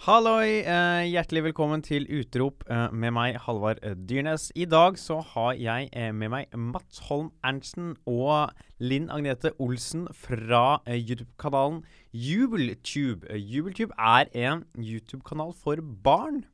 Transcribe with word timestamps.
Halloi! 0.00 0.62
Eh, 0.64 1.10
hjertelig 1.12 1.42
velkommen 1.44 1.82
til 1.84 2.06
Utrop 2.08 2.62
eh, 2.72 2.86
med 2.88 3.12
meg, 3.12 3.34
Halvard 3.44 3.82
eh, 3.84 3.92
Dyrnes. 3.92 4.46
I 4.56 4.64
dag 4.64 4.96
så 4.96 5.18
har 5.34 5.58
jeg 5.60 5.90
eh, 5.92 6.08
med 6.16 6.32
meg 6.32 6.56
Mats 6.56 7.02
Holm 7.10 7.26
Ernstsen 7.44 7.90
og 8.08 8.48
Linn 8.80 9.10
Agnete 9.12 9.52
Olsen 9.60 10.06
fra 10.16 10.78
YouTube-kanalen 10.88 11.82
Jubeltube. 12.16 13.28
Jubeltube 13.36 13.92
er 14.00 14.32
en 14.32 14.64
YouTube-kanal 14.80 15.52
for 15.52 15.84
barn. 15.84 16.46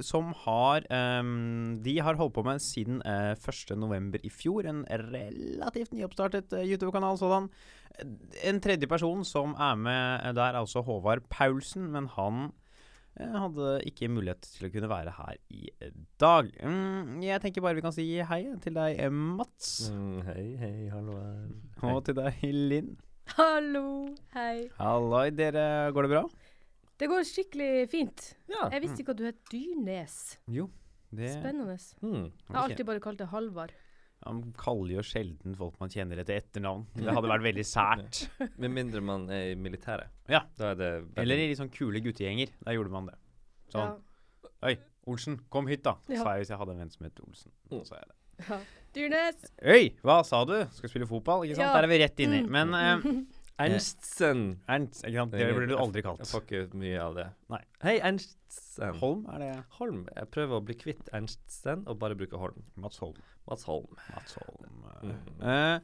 som 0.00 0.34
har 0.44 0.84
De 1.82 1.98
har 1.98 2.14
holdt 2.14 2.34
på 2.34 2.42
med 2.42 2.60
siden 2.60 3.00
eh, 3.08 3.32
1.11. 3.34 4.20
i 4.22 4.28
fjor. 4.30 4.68
En 4.68 4.84
relativt 4.84 5.96
nyoppstartet 5.96 6.52
YouTube-kanal 6.52 7.16
sådan. 7.18 7.48
En 8.48 8.60
tredje 8.64 8.88
person 8.88 9.24
som 9.28 9.54
er 9.60 9.78
med 9.78 10.34
der, 10.36 10.50
er 10.50 10.60
altså 10.62 10.82
Håvard 10.86 11.26
Paulsen, 11.30 11.90
men 11.92 12.08
han 12.16 12.42
eh, 13.20 13.34
hadde 13.36 13.74
ikke 13.88 14.08
mulighet 14.12 14.48
til 14.56 14.68
å 14.68 14.72
kunne 14.72 14.90
være 14.90 15.14
her 15.18 15.38
i 15.52 15.68
dag. 16.22 16.48
Mm, 16.64 17.20
jeg 17.26 17.42
tenker 17.44 17.64
bare 17.64 17.76
vi 17.78 17.84
kan 17.84 17.94
si 17.94 18.06
hei 18.28 18.42
til 18.64 18.76
deg, 18.78 18.96
eh, 18.96 19.12
Mats. 19.12 19.90
Mm, 19.92 20.20
hei, 20.30 20.46
hei, 20.62 20.76
hallo 20.94 21.18
Hei. 21.82 21.92
Og 21.92 22.04
til 22.08 22.16
deg, 22.18 22.44
Linn. 22.48 22.94
Hallo, 23.36 23.86
hei. 24.34 24.68
Halloi, 24.80 25.28
dere. 25.36 25.92
Går 25.94 26.08
det 26.08 26.14
bra? 26.16 26.24
Det 27.00 27.08
går 27.10 27.24
skikkelig 27.26 27.72
fint. 27.90 28.28
Ja. 28.50 28.68
Jeg 28.74 28.84
visste 28.84 29.02
ikke 29.02 29.14
at 29.14 29.20
du 29.20 29.24
het 29.26 29.40
Dyrnes. 29.50 30.18
Jo. 30.52 30.68
Det 31.12 31.28
Spennende. 31.34 31.76
Mm. 32.00 32.28
Jeg 32.30 32.56
har 32.56 32.62
alltid 32.62 32.86
bare 32.88 33.02
kalt 33.04 33.18
det 33.20 33.28
Halvard. 33.32 33.72
Han 34.22 34.42
kaller 34.58 34.96
jo 34.96 35.02
sjelden 35.06 35.56
folk 35.58 35.78
man 35.82 35.90
kjenner 35.90 36.20
etter 36.22 36.38
etternavn. 36.38 36.84
Det 36.94 37.10
hadde 37.10 37.30
vært 37.32 37.46
veldig 37.48 37.64
sært. 37.66 38.22
Med 38.62 38.70
mindre 38.74 39.02
man 39.04 39.26
er 39.34 39.50
i 39.52 39.58
militæret. 39.58 40.12
Ja. 40.30 40.44
Da 40.58 40.72
er 40.72 40.78
det 40.78 40.90
Eller 41.22 41.42
i 41.42 41.50
litt 41.50 41.58
sånn 41.58 41.72
kule 41.74 42.02
guttegjenger. 42.04 42.54
Der 42.62 42.78
gjorde 42.78 42.94
man 42.94 43.10
det. 43.10 43.18
Sånn. 43.74 43.96
Oi, 44.62 44.76
Olsen, 45.10 45.40
kom 45.50 45.66
hit, 45.70 45.82
da. 45.86 45.96
Ja. 46.12 46.22
Sa 46.22 46.36
jeg 46.36 46.44
hvis 46.44 46.52
jeg 46.54 46.60
hadde 46.60 46.76
en 46.76 46.82
venn 46.84 46.92
som 46.94 47.06
het 47.08 47.22
Olsen. 47.24 47.50
Mm. 47.66 47.74
Så 47.74 47.84
sa 47.90 47.98
jeg 47.98 48.10
det. 48.12 48.18
Ja. 48.42 48.58
Dyrnes! 48.92 49.46
Øy, 49.64 49.86
hva 50.04 50.18
sa 50.26 50.42
du? 50.48 50.56
Skal 50.76 50.92
spille 50.92 51.08
fotball? 51.08 51.46
Ikke 51.46 51.56
sant? 51.58 51.70
Ja. 51.70 51.76
Der 51.78 51.86
er 51.86 51.90
vi 51.90 52.00
rett 52.02 52.22
inni. 52.22 52.42
Mm. 52.44 52.52
Men 52.52 52.74
eh, 52.78 53.06
Ernstsen. 53.60 54.44
Ernst, 54.70 55.02
ikke 55.04 55.18
sant? 55.18 55.34
Det 55.36 55.48
blir 55.56 55.68
du 55.70 55.76
aldri 55.78 56.02
kalt. 56.04 56.22
Jeg 56.22 56.30
får 56.32 56.46
ikke 56.46 56.80
mye 56.80 57.00
av 57.02 57.18
det. 57.18 57.26
Nei. 57.52 57.60
Hei, 57.84 57.96
Ernstsen. 58.00 58.38
Holm 59.02 59.26
er 59.32 59.42
det. 59.42 59.50
Holm. 59.78 60.06
Jeg 60.16 60.30
prøver 60.34 60.58
å 60.58 60.64
bli 60.64 60.76
kvitt 60.78 61.10
Ernstsen 61.14 61.84
og 61.90 61.98
bare 62.00 62.16
bruke 62.18 62.40
Holm. 62.40 62.64
Mats 62.80 63.02
Holm. 63.02 63.18
Mats 63.50 63.66
Holm. 63.68 63.92
Mats 64.14 64.38
Holm. 64.40 64.88
Mm. 65.02 65.14
Uh, 65.42 65.80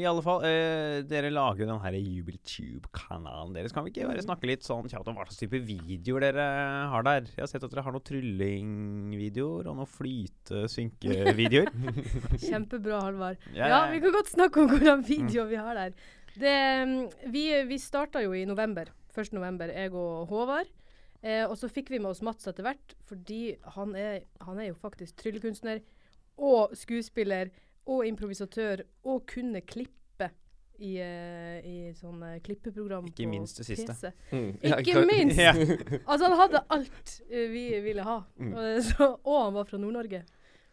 I 0.00 0.06
alle 0.08 0.22
fall, 0.24 0.44
uh, 0.48 1.02
dere 1.06 1.30
lager 1.32 1.68
den 1.68 1.82
her 1.84 1.96
Jubeltube-kanalen 1.98 3.54
deres. 3.56 3.74
Kan 3.76 3.86
vi 3.86 3.92
ikke 3.94 4.08
bare 4.10 4.24
snakke 4.24 4.48
litt 4.48 4.66
sånn 4.66 4.88
kjapt 4.90 5.10
om 5.12 5.18
hva 5.18 5.26
slags 5.28 5.42
type 5.42 5.60
videoer 5.68 6.26
dere 6.26 6.46
har 6.92 7.06
der? 7.06 7.28
Jeg 7.30 7.44
har 7.44 7.52
sett 7.52 7.66
at 7.68 7.74
dere 7.74 7.84
har 7.86 7.94
noen 7.94 8.06
tryllingvideoer 8.08 9.70
og 9.70 9.78
noen 9.82 9.92
flyte-synke-videoer. 9.98 11.70
Kjempebra, 12.48 13.04
Halvard. 13.06 13.44
Yeah. 13.52 13.68
Ja, 13.68 13.84
vi 13.92 14.02
kan 14.02 14.16
godt 14.16 14.32
snakke 14.32 14.64
om 14.64 14.72
hvordan 14.72 15.06
videoer 15.06 15.52
vi 15.52 15.60
har 15.60 15.78
der. 15.78 15.94
Det, 16.34 16.84
mm, 16.88 17.32
vi 17.32 17.46
vi 17.68 17.78
starta 17.78 18.22
jo 18.24 18.34
i 18.34 18.46
november. 18.48 18.92
1. 19.12 19.32
november, 19.36 19.68
jeg 19.68 19.92
og 19.92 20.28
Håvard. 20.30 20.70
Eh, 21.22 21.44
og 21.46 21.56
så 21.58 21.68
fikk 21.70 21.92
vi 21.92 22.00
med 22.02 22.10
oss 22.10 22.22
Mats 22.24 22.48
etter 22.50 22.66
hvert, 22.66 22.94
fordi 23.06 23.54
han 23.76 23.92
er, 23.94 24.24
han 24.42 24.58
er 24.58 24.72
jo 24.72 24.78
faktisk 24.78 25.20
tryllekunstner 25.20 25.82
og 26.42 26.72
skuespiller 26.74 27.52
og 27.86 28.06
improvisatør 28.08 28.82
og 29.06 29.22
kunne 29.30 29.62
klippe 29.62 29.92
i, 30.82 30.96
eh, 30.98 31.58
i 31.62 31.76
sånne 31.94 32.36
klippeprogram 32.42 33.06
Ikke 33.12 33.28
minst 33.30 33.60
det 33.60 33.68
siste. 33.68 34.12
Mm. 34.32 34.50
Ikke 34.66 35.04
minst! 35.06 35.38
Ja. 35.38 35.52
Altså, 36.10 36.26
han 36.26 36.38
hadde 36.40 36.64
alt 36.74 37.16
eh, 37.28 37.48
vi 37.52 37.66
ville 37.84 38.06
ha. 38.06 38.18
Mm. 38.38 38.54
Og, 38.54 38.70
så, 38.88 39.12
og 39.22 39.38
han 39.44 39.58
var 39.60 39.68
fra 39.68 39.78
Nord-Norge, 39.78 40.24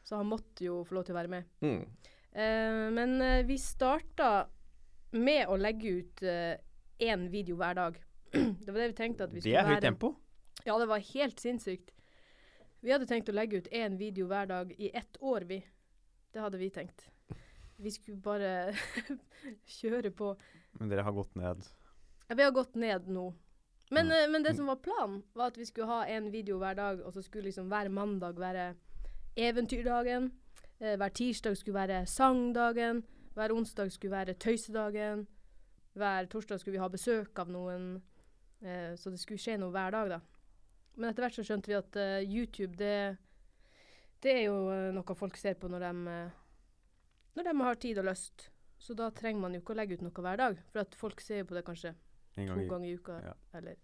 så 0.03 0.21
han 0.21 0.31
måtte 0.31 0.65
jo 0.65 0.81
få 0.87 0.97
lov 0.97 1.05
til 1.07 1.17
å 1.17 1.19
være 1.19 1.33
med. 1.35 1.51
Mm. 1.61 1.83
Uh, 2.29 2.87
men 2.93 3.15
eh, 3.25 3.45
vi 3.47 3.57
starta 3.57 4.47
med 5.11 5.47
å 5.49 5.57
legge 5.57 5.89
ut 6.01 6.21
én 6.99 7.29
video 7.31 7.55
hver 7.59 7.75
dag. 7.75 7.99
det 8.31 8.71
var 8.71 8.79
det 8.81 8.87
vi 8.91 8.97
tenkte 8.97 9.23
at 9.25 9.33
vi 9.33 9.41
skulle 9.41 9.55
være. 9.55 9.65
Det 9.65 9.71
er 9.71 9.75
høyt 9.75 9.87
tempo. 9.87 10.11
Ja, 10.65 10.75
det 10.79 10.87
var 10.91 10.99
helt 11.13 11.39
sinnssykt. 11.39 11.91
Vi 12.81 12.91
hadde 12.93 13.07
tenkt 13.09 13.29
å 13.31 13.35
legge 13.35 13.57
ut 13.59 13.67
én 13.75 13.97
video 13.99 14.27
hver 14.27 14.45
dag 14.47 14.71
i 14.77 14.91
ett 14.95 15.17
år, 15.21 15.41
vi. 15.49 15.61
Det 16.33 16.39
hadde 16.43 16.57
vi 16.61 16.69
tenkt. 16.69 17.07
Vi 17.79 17.91
skulle 17.91 18.17
bare 18.21 18.73
kjøre 19.79 20.11
på. 20.11 20.33
Men 20.79 20.89
dere 20.91 21.03
har 21.07 21.15
gått 21.15 21.35
ned. 21.39 21.63
Ja, 22.29 22.35
Vi 22.35 22.43
har 22.43 22.51
gått 22.51 22.75
ned 22.75 23.07
nå. 23.07 23.33
Men, 23.91 24.05
Mm. 24.05 24.11
eh, 24.23 24.27
men 24.29 24.43
det 24.43 24.55
som 24.55 24.67
var 24.69 24.75
planen, 24.75 25.23
var 25.33 25.47
at 25.49 25.57
vi 25.57 25.65
skulle 25.65 25.87
ha 25.89 26.03
en 26.05 26.27
video 26.31 26.59
hver 26.61 26.75
dag, 26.77 26.99
og 27.01 27.13
så 27.15 27.23
skulle 27.25 27.47
liksom 27.49 27.71
hver 27.71 27.89
mandag 27.89 28.37
være 28.37 28.75
eventyrdagen. 29.35 30.31
Eh, 30.79 30.95
hver 30.97 31.09
tirsdag 31.09 31.57
skulle 31.57 31.79
være 31.87 32.05
sangdagen. 32.05 33.03
Hver 33.39 33.55
onsdag 33.55 33.93
skulle 33.95 34.17
være 34.17 34.35
tøysedagen. 34.35 35.23
Hver 35.99 36.27
torsdag 36.31 36.59
skulle 36.59 36.75
vi 36.75 36.83
ha 36.83 36.91
besøk 36.91 37.39
av 37.39 37.51
noen. 37.51 37.89
Eh, 38.59 38.93
så 38.99 39.13
det 39.13 39.21
skulle 39.21 39.39
skje 39.39 39.57
noe 39.61 39.71
hver 39.73 39.95
dag, 39.95 40.11
da. 40.17 40.19
Men 40.99 41.09
etter 41.09 41.23
hvert 41.23 41.39
så 41.39 41.45
skjønte 41.47 41.71
vi 41.71 41.77
at 41.77 41.95
uh, 41.95 42.19
YouTube, 42.27 42.75
det, 42.75 43.15
det 44.19 44.33
er 44.33 44.41
jo 44.49 44.57
uh, 44.67 44.89
noe 44.91 45.15
folk 45.15 45.37
ser 45.39 45.55
på 45.55 45.69
når 45.71 45.85
de, 45.85 45.91
uh, 46.11 47.29
når 47.39 47.47
de 47.47 47.53
har 47.63 47.79
tid 47.79 48.01
og 48.01 48.09
lyst. 48.09 48.49
Så 48.79 48.95
da 48.95 49.09
trenger 49.15 49.43
man 49.43 49.55
jo 49.55 49.61
ikke 49.61 49.75
å 49.75 49.79
legge 49.79 49.95
ut 49.95 50.03
noe 50.03 50.23
hver 50.25 50.39
dag, 50.39 50.59
for 50.71 50.83
at 50.83 50.95
folk 50.97 51.23
ser 51.23 51.47
på 51.47 51.55
det 51.55 51.63
kanskje 51.67 51.93
gang 52.35 52.53
to 52.55 52.63
i 52.63 52.69
ganger 52.69 52.87
i 52.87 52.95
uka, 52.99 53.17
ja. 53.23 53.33
eller 53.59 53.79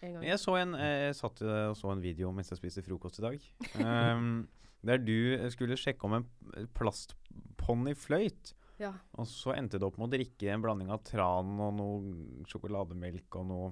en 0.00 0.14
gang. 0.14 0.24
Jeg 0.24 0.40
så 0.40 0.56
en, 0.60 0.74
eh, 0.78 0.94
jeg 1.06 1.18
satt 1.18 1.42
eh, 1.44 1.66
og 1.68 1.76
så 1.76 1.92
en 1.92 2.02
video 2.04 2.30
mens 2.32 2.52
jeg 2.52 2.60
spiste 2.60 2.84
frokost 2.86 3.20
i 3.20 3.26
dag. 3.26 3.44
Um, 3.84 4.48
der 4.88 5.02
du 5.02 5.36
skulle 5.52 5.76
sjekke 5.76 6.08
om 6.08 6.16
en 6.16 6.28
plastponni 6.76 7.92
fløyt. 7.98 8.54
Ja. 8.80 8.94
Og 9.20 9.28
så 9.28 9.52
endte 9.54 9.78
det 9.78 9.86
opp 9.86 9.98
med 10.00 10.08
å 10.08 10.14
drikke 10.14 10.50
en 10.54 10.64
blanding 10.64 10.90
av 10.94 11.02
tran 11.04 11.52
og 11.60 11.76
noe 11.76 12.46
sjokolademelk 12.48 13.36
og 13.40 13.46
noe 13.50 13.70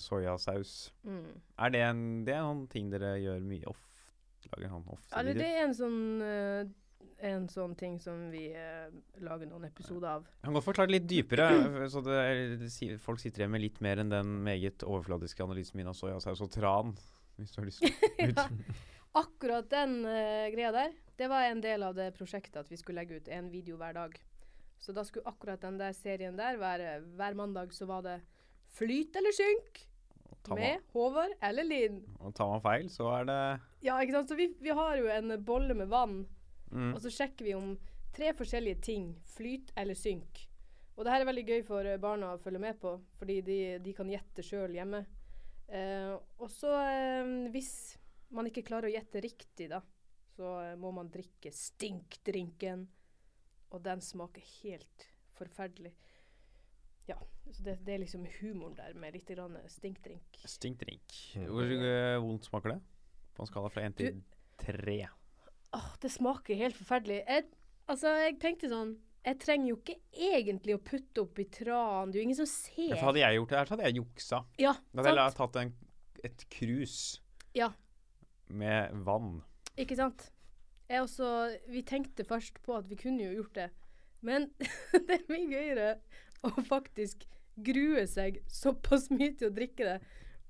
soyasaus. 0.00 0.90
Mm. 1.06 1.38
Er 1.60 1.72
det 1.74 1.84
en, 1.86 2.02
det 2.26 2.34
er 2.34 2.44
noen 2.44 2.66
ting 2.72 2.90
dere 2.92 3.14
gjør 3.20 3.40
mye 3.46 3.70
ofte? 3.70 3.86
Lager 4.50 4.70
sånn 4.72 4.86
ofte 4.88 5.18
Eller 5.20 5.36
det 5.36 5.48
er 5.52 5.66
en 5.66 5.74
sånn, 5.76 5.98
uh, 6.24 6.62
en 7.28 7.44
sånn 7.52 7.74
ting 7.78 7.98
som 8.00 8.22
vi 8.32 8.46
eh, 8.56 8.88
lager 9.20 9.46
noen 9.50 9.66
episoder 9.68 10.08
av. 10.16 10.24
Jeg 10.24 10.46
kan 10.48 10.56
godt 10.56 10.66
forklare 10.66 10.94
litt 10.94 11.06
dypere, 11.10 11.48
så 11.92 12.00
det 12.04 12.16
er, 12.16 12.94
folk 13.04 13.20
sitter 13.20 13.44
igjen 13.44 13.52
med 13.52 13.62
litt 13.66 13.82
mer 13.84 14.00
enn 14.00 14.12
den 14.12 14.32
meget 14.46 14.84
overfladiske 14.86 15.44
analysen 15.44 15.76
min 15.78 15.92
av 15.92 15.98
soyasaus 15.98 16.40
og 16.46 16.50
tran. 16.54 16.94
Hvis 17.36 17.52
du 17.52 17.60
har 17.60 17.68
lyst. 17.68 17.84
ja. 18.24 18.46
Akkurat 19.20 19.68
den 19.72 20.00
eh, 20.08 20.48
greia 20.54 20.72
der, 20.74 20.96
det 21.20 21.28
var 21.28 21.44
en 21.44 21.60
del 21.60 21.84
av 21.84 21.96
det 21.98 22.12
prosjektet 22.16 22.60
at 22.62 22.72
vi 22.72 22.80
skulle 22.80 23.02
legge 23.02 23.20
ut 23.20 23.30
en 23.32 23.52
video 23.52 23.76
hver 23.80 23.96
dag. 23.96 24.16
Så 24.80 24.94
da 24.96 25.04
skulle 25.04 25.28
akkurat 25.28 25.60
den 25.60 25.78
der 25.80 25.92
serien 25.96 26.38
der 26.38 26.56
være 26.60 27.00
Hver 27.18 27.36
mandag 27.36 27.74
så 27.76 27.88
var 27.88 28.04
det 28.06 28.18
Flyt 28.72 29.16
eller 29.18 29.34
synk 29.34 29.86
med 30.56 30.80
Håvard 30.94 31.34
eller 31.44 31.66
Linn. 31.66 31.98
og 32.18 32.32
tar 32.34 32.48
man 32.48 32.62
feil, 32.64 32.86
så 32.88 33.10
er 33.18 33.26
det 33.28 33.40
Ja, 33.84 33.98
ikke 34.00 34.14
sant. 34.14 34.30
Så 34.30 34.38
vi, 34.38 34.48
vi 34.60 34.72
har 34.72 34.96
jo 34.96 35.10
en 35.12 35.34
bolle 35.44 35.76
med 35.76 35.90
vann 35.90 36.22
mm. 36.70 36.94
Og 36.94 37.00
så 37.02 37.12
sjekker 37.12 37.44
vi 37.44 37.54
om 37.58 37.74
tre 38.14 38.32
forskjellige 38.34 38.80
ting. 38.82 39.12
Flyt 39.36 39.72
eller 39.78 39.98
synk. 39.98 40.46
Og 40.96 41.04
det 41.04 41.14
her 41.14 41.22
er 41.22 41.30
veldig 41.30 41.46
gøy 41.48 41.62
for 41.64 41.86
barna 42.02 42.34
å 42.34 42.40
følge 42.42 42.60
med 42.60 42.76
på, 42.80 42.96
fordi 43.16 43.38
de, 43.46 43.58
de 43.80 43.92
kan 43.96 44.10
gjette 44.10 44.44
sjøl 44.44 44.74
hjemme. 44.76 45.04
Eh, 45.70 46.12
og 46.12 46.50
så, 46.52 46.74
eh, 46.76 47.30
hvis 47.54 47.72
man 48.36 48.50
ikke 48.50 48.66
klarer 48.66 48.90
å 48.90 48.92
gjette 48.92 49.22
riktig, 49.24 49.70
da, 49.70 49.80
så 50.34 50.56
eh, 50.64 50.74
må 50.80 50.90
man 50.92 51.08
drikke 51.12 51.52
stinkdrinken. 51.54 52.84
Og 53.70 53.82
den 53.84 54.00
smaker 54.02 54.42
helt 54.62 55.06
forferdelig. 55.38 55.92
Ja, 57.08 57.16
så 57.50 57.64
det, 57.66 57.76
det 57.86 57.94
er 57.94 58.02
liksom 58.02 58.26
humoren 58.40 58.76
der 58.78 58.94
med 58.98 59.14
litt 59.16 59.30
grann 59.30 59.56
stinkdrink. 59.70 60.40
Stinkdrink. 60.46 61.14
Hvor 61.46 61.70
uh, 61.70 62.18
vondt 62.22 62.46
smaker 62.50 62.74
det? 62.76 62.80
På 63.34 63.44
en 63.44 63.50
skala 63.50 63.70
fra 63.72 63.86
én 63.86 63.94
til 63.98 64.20
tre. 64.60 64.98
Åh, 65.74 65.92
det 66.02 66.10
smaker 66.12 66.58
helt 66.58 66.76
forferdelig. 66.76 67.22
Jeg, 67.26 67.46
altså, 67.90 68.12
jeg 68.24 68.36
tenkte 68.42 68.70
sånn 68.72 68.96
Jeg 69.20 69.36
trenger 69.42 69.68
jo 69.68 69.76
ikke 69.76 69.98
egentlig 70.16 70.74
å 70.74 70.80
putte 70.80 71.22
oppi 71.26 71.44
tran. 71.52 72.08
Det 72.10 72.16
er 72.16 72.22
jo 72.22 72.26
ingen 72.30 72.38
som 72.38 72.48
ser. 72.48 72.94
Ja, 72.94 73.00
hadde 73.04 73.20
jeg 73.20 73.36
gjort 73.36 73.50
det 73.52 73.58
her, 73.58 73.68
så 73.68 73.74
hadde 73.76 73.88
jeg 73.90 73.98
juksa. 74.00 74.38
Ja, 74.62 74.72
Da 74.94 75.04
hadde 75.04 75.24
jeg 75.26 75.36
tatt 75.36 75.58
en, 75.60 75.72
et 76.24 76.44
krus 76.56 76.94
Ja. 77.58 77.68
med 78.48 78.94
vann. 79.04 79.42
Ikke 79.76 79.98
sant? 79.98 80.30
Jeg 80.90 81.04
også, 81.04 81.26
vi 81.70 81.84
tenkte 81.86 82.26
først 82.26 82.56
på 82.66 82.74
at 82.74 82.88
vi 82.90 82.98
kunne 82.98 83.22
jo 83.22 83.36
gjort 83.40 83.54
det, 83.54 83.68
men 84.26 84.48
det 85.06 85.20
er 85.20 85.28
mye 85.30 85.46
gøyere 85.52 85.92
å 86.46 86.50
faktisk 86.66 87.28
grue 87.60 88.02
seg 88.10 88.40
såpass 88.50 89.08
mye 89.12 89.36
til 89.38 89.50
å 89.50 89.54
drikke 89.54 89.86
det, 89.86 89.96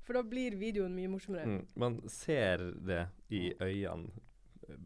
for 0.00 0.16
da 0.16 0.24
blir 0.26 0.56
videoen 0.58 0.94
mye 0.96 1.10
morsommere. 1.12 1.44
Mm. 1.44 1.62
Man 1.82 2.00
ser 2.10 2.64
det 2.86 3.04
i 3.36 3.50
øynene, 3.60 4.08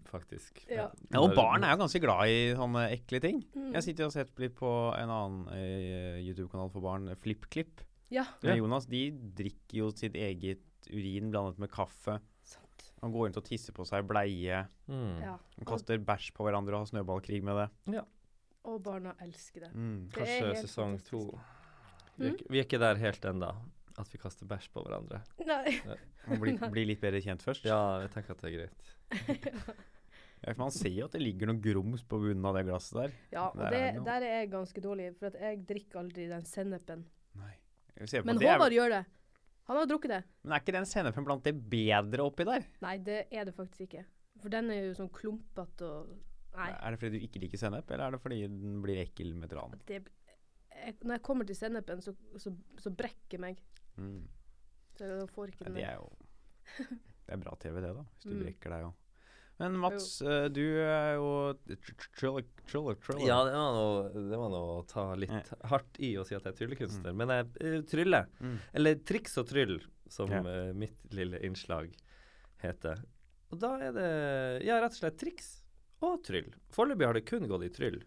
faktisk. 0.08 0.64
Ja. 0.66 0.88
Ja, 1.12 1.20
og 1.20 1.36
barn 1.36 1.64
er 1.64 1.74
jo 1.74 1.84
ganske 1.84 2.02
glad 2.02 2.32
i 2.32 2.38
sånne 2.58 2.86
ekle 2.96 3.22
ting. 3.22 3.42
Mm. 3.54 3.72
Jeg 3.76 3.86
sitter 3.86 4.06
og 4.06 4.10
har 4.10 4.24
sett 4.24 4.42
litt 4.42 4.56
på 4.58 4.70
en 4.96 5.12
annen 5.12 5.48
eh, 5.54 6.22
YouTube-kanal 6.24 6.72
for 6.72 6.84
barn, 6.84 7.10
FlippKlipp. 7.22 7.84
Ja. 8.12 8.26
Jonas, 8.42 8.88
de 8.90 9.06
drikker 9.38 9.84
jo 9.84 9.90
sitt 9.94 10.16
eget 10.18 10.64
urin 10.90 11.30
blandet 11.32 11.60
med 11.62 11.72
kaffe. 11.72 12.18
Han 13.02 13.12
går 13.12 13.26
rundt 13.26 13.36
og 13.36 13.44
tisser 13.44 13.72
på 13.76 13.84
seg 13.86 14.06
bleie. 14.08 14.62
Mm. 14.88 15.20
Ja. 15.20 15.36
Han 15.58 15.64
kaster 15.68 15.98
bæsj 15.98 16.30
på 16.36 16.44
hverandre 16.46 16.74
og 16.78 16.84
har 16.86 16.90
snøballkrig 16.92 17.42
med 17.44 17.68
det. 17.88 18.04
Og 18.64 18.78
barna 18.82 19.12
elsker 19.20 19.66
det. 19.66 19.74
Mm. 19.74 20.08
Det 20.14 20.22
er 20.22 20.40
Kanskje 20.46 20.62
sesong 20.64 20.98
to. 21.04 21.20
Vi 22.16 22.26
er, 22.26 22.30
Mm. 22.30 22.34
ikke- 22.36 22.46
vi 22.50 22.58
er 22.58 22.64
ikke 22.64 22.78
der 22.78 22.94
helt 22.96 23.20
ennå, 23.24 23.50
at 23.98 24.08
vi 24.12 24.18
kaster 24.18 24.46
bæsj 24.46 24.68
på 24.72 24.84
hverandre. 24.86 25.20
Nei. 25.44 25.80
Man 26.28 26.40
blir, 26.40 26.70
bli 26.70 26.84
litt 26.86 27.00
bedre 27.00 27.20
kjent 27.20 27.42
først. 27.42 27.64
Ja, 27.64 28.00
jeg 28.00 28.10
tenker 28.12 28.30
at 28.30 28.40
det 28.40 28.52
er 28.54 28.58
greit. 28.58 28.94
Ja, 30.44 30.52
for 30.52 30.58
Man 30.60 30.70
ser 30.70 30.90
jo 30.90 31.04
at 31.06 31.12
det 31.12 31.22
ligger 31.22 31.46
noe 31.46 31.56
grums 31.56 32.02
på 32.04 32.18
bunnen 32.20 32.44
av 32.44 32.54
det 32.54 32.66
glasset 32.66 32.92
der. 32.98 33.12
Ja, 33.32 33.46
og 33.48 33.56
Der 33.56 33.64
er 33.64 33.70
det, 33.70 33.80
er, 33.96 34.00
der 34.04 34.20
er 34.26 34.40
jeg 34.42 34.50
ganske 34.52 34.80
dårlig, 34.84 35.06
for 35.16 35.26
at 35.30 35.38
jeg 35.40 35.66
drikker 35.66 36.00
aldri 36.02 36.26
den 36.28 36.42
sennepen. 36.44 37.04
Nei. 37.34 37.54
Jeg 37.98 38.08
ser 38.10 38.20
på 38.20 38.26
Men 38.26 38.36
det 38.38 38.48
er- 38.48 38.58
Håvard 38.58 38.72
gjør 38.72 38.90
det. 38.90 39.06
Han 39.68 39.78
har 39.80 39.86
drukket 39.88 40.10
det. 40.12 40.22
Men 40.44 40.52
er 40.52 40.60
ikke 40.62 40.74
den 40.76 40.86
sennepen 40.88 41.24
blant 41.24 41.44
det 41.46 41.54
bedre 41.72 42.26
oppi 42.26 42.44
der? 42.44 42.66
Nei, 42.84 42.98
det 43.00 43.22
er 43.32 43.46
det 43.48 43.54
faktisk 43.56 43.86
ikke. 43.86 44.02
For 44.42 44.52
den 44.52 44.68
er 44.74 44.82
jo 44.90 44.94
sånn 44.98 45.12
klumpete 45.14 45.88
og 45.88 46.14
Nei. 46.54 46.68
Er 46.70 46.94
det 46.94 46.98
fordi 47.00 47.18
du 47.18 47.24
ikke 47.26 47.40
liker 47.42 47.58
sennep, 47.58 47.88
eller 47.90 48.04
er 48.06 48.14
det 48.14 48.20
fordi 48.22 48.36
den 48.46 48.76
blir 48.84 49.00
ekkel 49.02 49.32
med 49.34 49.50
tran? 49.50 49.72
Det, 49.88 49.96
jeg, 50.70 50.92
når 51.02 51.16
jeg 51.16 51.22
kommer 51.26 51.48
til 51.48 51.56
sennepen, 51.58 52.02
så, 52.04 52.12
så, 52.38 52.52
så 52.78 52.92
brekker 52.94 53.40
meg. 53.42 53.58
Mm. 53.98 54.20
Så 54.94 55.08
jeg 55.08 55.24
får 55.34 55.50
ikke 55.50 55.64
Ja, 55.64 55.70
den 55.72 55.80
det 55.80 55.88
er 55.88 55.96
jo 55.98 56.12
Det 57.26 57.34
er 57.34 57.40
bra 57.42 57.56
TV, 57.58 57.80
det, 57.82 57.90
da. 57.96 58.04
Hvis 58.04 58.28
du 58.28 58.36
Mm. 58.36 58.42
brekker 58.44 58.70
deg 58.76 58.84
òg. 58.86 58.94
Men 59.62 59.76
Mats, 59.78 60.20
eh, 60.22 60.48
du 60.50 60.62
er 60.82 61.14
jo 61.14 61.28
triller, 62.18 62.42
triller, 62.66 62.96
triller. 62.98 63.26
Ja, 63.28 63.36
det 63.46 63.52
var 63.54 63.76
noe, 63.76 64.08
det 64.30 64.38
var 64.40 64.50
noe 64.50 64.72
å 64.80 64.86
ta 64.90 65.04
litt 65.14 65.52
hardt 65.70 66.00
i 66.02 66.14
å 66.18 66.24
si 66.26 66.34
at 66.34 66.42
jeg 66.48 66.54
er 66.54 66.58
tryllekunstner. 66.58 67.14
Men 67.14 67.30
jeg 67.30 67.50
eh, 67.60 67.76
tryller. 67.86 68.26
Mm. 68.42 68.56
Eller 68.80 68.98
triks 69.06 69.38
og 69.38 69.46
tryll, 69.52 69.76
som 70.10 70.32
Ja. 70.34 70.42
eh, 70.42 70.72
mitt 70.74 71.14
lille 71.14 71.38
innslag 71.46 71.92
heter. 72.64 73.04
Og 73.54 73.60
da 73.62 73.76
er 73.78 73.92
det 73.94 74.08
ja, 74.66 74.80
rett 74.82 74.96
og 74.96 74.98
slett 74.98 75.20
triks 75.22 75.52
og 76.02 76.18
tryll. 76.26 76.50
Foreløpig 76.74 77.06
har 77.06 77.14
det 77.14 77.24
kun 77.28 77.46
gått 77.48 77.68
i 77.68 77.72
tryll. 77.74 78.02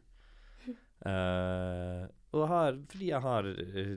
Eh, 1.08 2.08
og 2.36 2.48
har, 2.52 2.76
fordi 2.92 3.08
jeg 3.14 3.22
har 3.24 3.48
uh, 3.48 3.94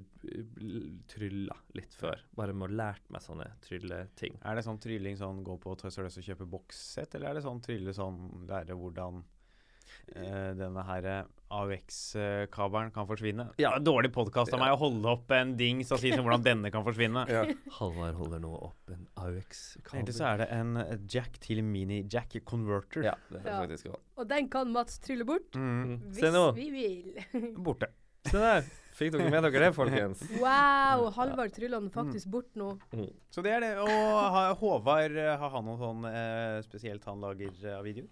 trylla 1.10 1.56
litt 1.76 1.94
før, 1.98 2.20
bare 2.38 2.54
med 2.54 2.70
å 2.70 2.76
lært 2.82 3.02
meg 3.10 3.24
sånne 3.24 3.48
trylleting. 3.66 4.38
Er 4.46 4.54
det 4.60 4.64
sånn 4.66 4.78
trylling 4.82 5.18
sånn 5.18 5.42
gå 5.46 5.56
på 5.60 5.74
Toys 5.80 5.98
R 5.98 6.06
Us 6.06 6.20
og 6.20 6.28
kjøpe 6.28 6.46
bokssett, 6.46 7.14
eller 7.18 7.30
er 7.32 7.40
det 7.40 7.44
sånn 7.48 7.60
trylle 7.64 7.94
sånn 7.96 8.20
lære 8.48 8.76
hvordan 8.78 9.22
eh, 10.14 10.52
denne 10.58 10.84
her 10.86 11.08
AUX-kabelen 11.50 12.92
kan 12.94 13.08
forsvinne? 13.10 13.48
Ja. 13.58 13.72
Dårlig 13.82 14.12
podkast 14.14 14.54
av 14.54 14.60
meg 14.62 14.74
å 14.76 14.78
holde 14.80 15.10
opp 15.10 15.32
en 15.34 15.56
dings 15.58 15.90
og 15.90 15.98
si 16.02 16.12
hvordan 16.14 16.44
denne 16.46 16.70
kan 16.70 16.84
forsvinne. 16.86 17.24
Halvard 17.80 18.14
holder 18.20 18.42
nå 18.44 18.52
opp 18.70 18.94
en 18.94 19.06
AUX-kabel. 19.24 19.98
Egentlig 19.98 20.16
så 20.20 20.28
er 20.30 20.44
det 20.44 20.48
en 20.54 20.76
eh, 20.84 20.94
jack 21.10 21.40
til 21.42 21.62
mini-jack 21.66 22.38
converter. 22.46 23.08
Ja, 23.10 23.16
det 23.32 23.42
er 23.42 23.50
Ja. 23.50 23.58
faktisk 23.64 23.90
godt. 23.90 24.04
Og 24.20 24.28
den 24.30 24.48
kan 24.52 24.70
Mats 24.74 25.00
trylle 25.02 25.26
bort, 25.26 25.50
Mm. 25.58 25.98
hvis 26.14 26.54
vi 26.54 26.70
vil. 26.70 27.54
Borte. 27.66 27.90
Se 28.28 28.36
der. 28.38 28.62
Fikk 29.00 29.14
dere 29.14 29.30
med 29.32 29.42
dere 29.46 29.62
det, 29.64 29.70
folkens? 29.72 30.20
Wow, 30.42 31.06
Halvard 31.16 31.54
tryller 31.56 31.80
den 31.80 31.88
faktisk 31.94 32.28
bort 32.28 32.50
nå. 32.60 32.74
Mm. 32.92 33.06
Så 33.32 33.40
det 33.42 33.54
er 33.56 33.60
det. 33.64 33.70
Og 33.80 34.56
Håvard, 34.60 35.16
eh, 35.16 35.36
har 35.40 35.54
han 35.54 35.64
noe 35.64 35.78
sånn 35.80 36.04
eh, 36.10 36.58
spesielt 36.66 37.06
han 37.08 37.22
lager 37.24 37.48
eh, 37.64 37.78
av 37.78 37.86
videoer? 37.88 38.10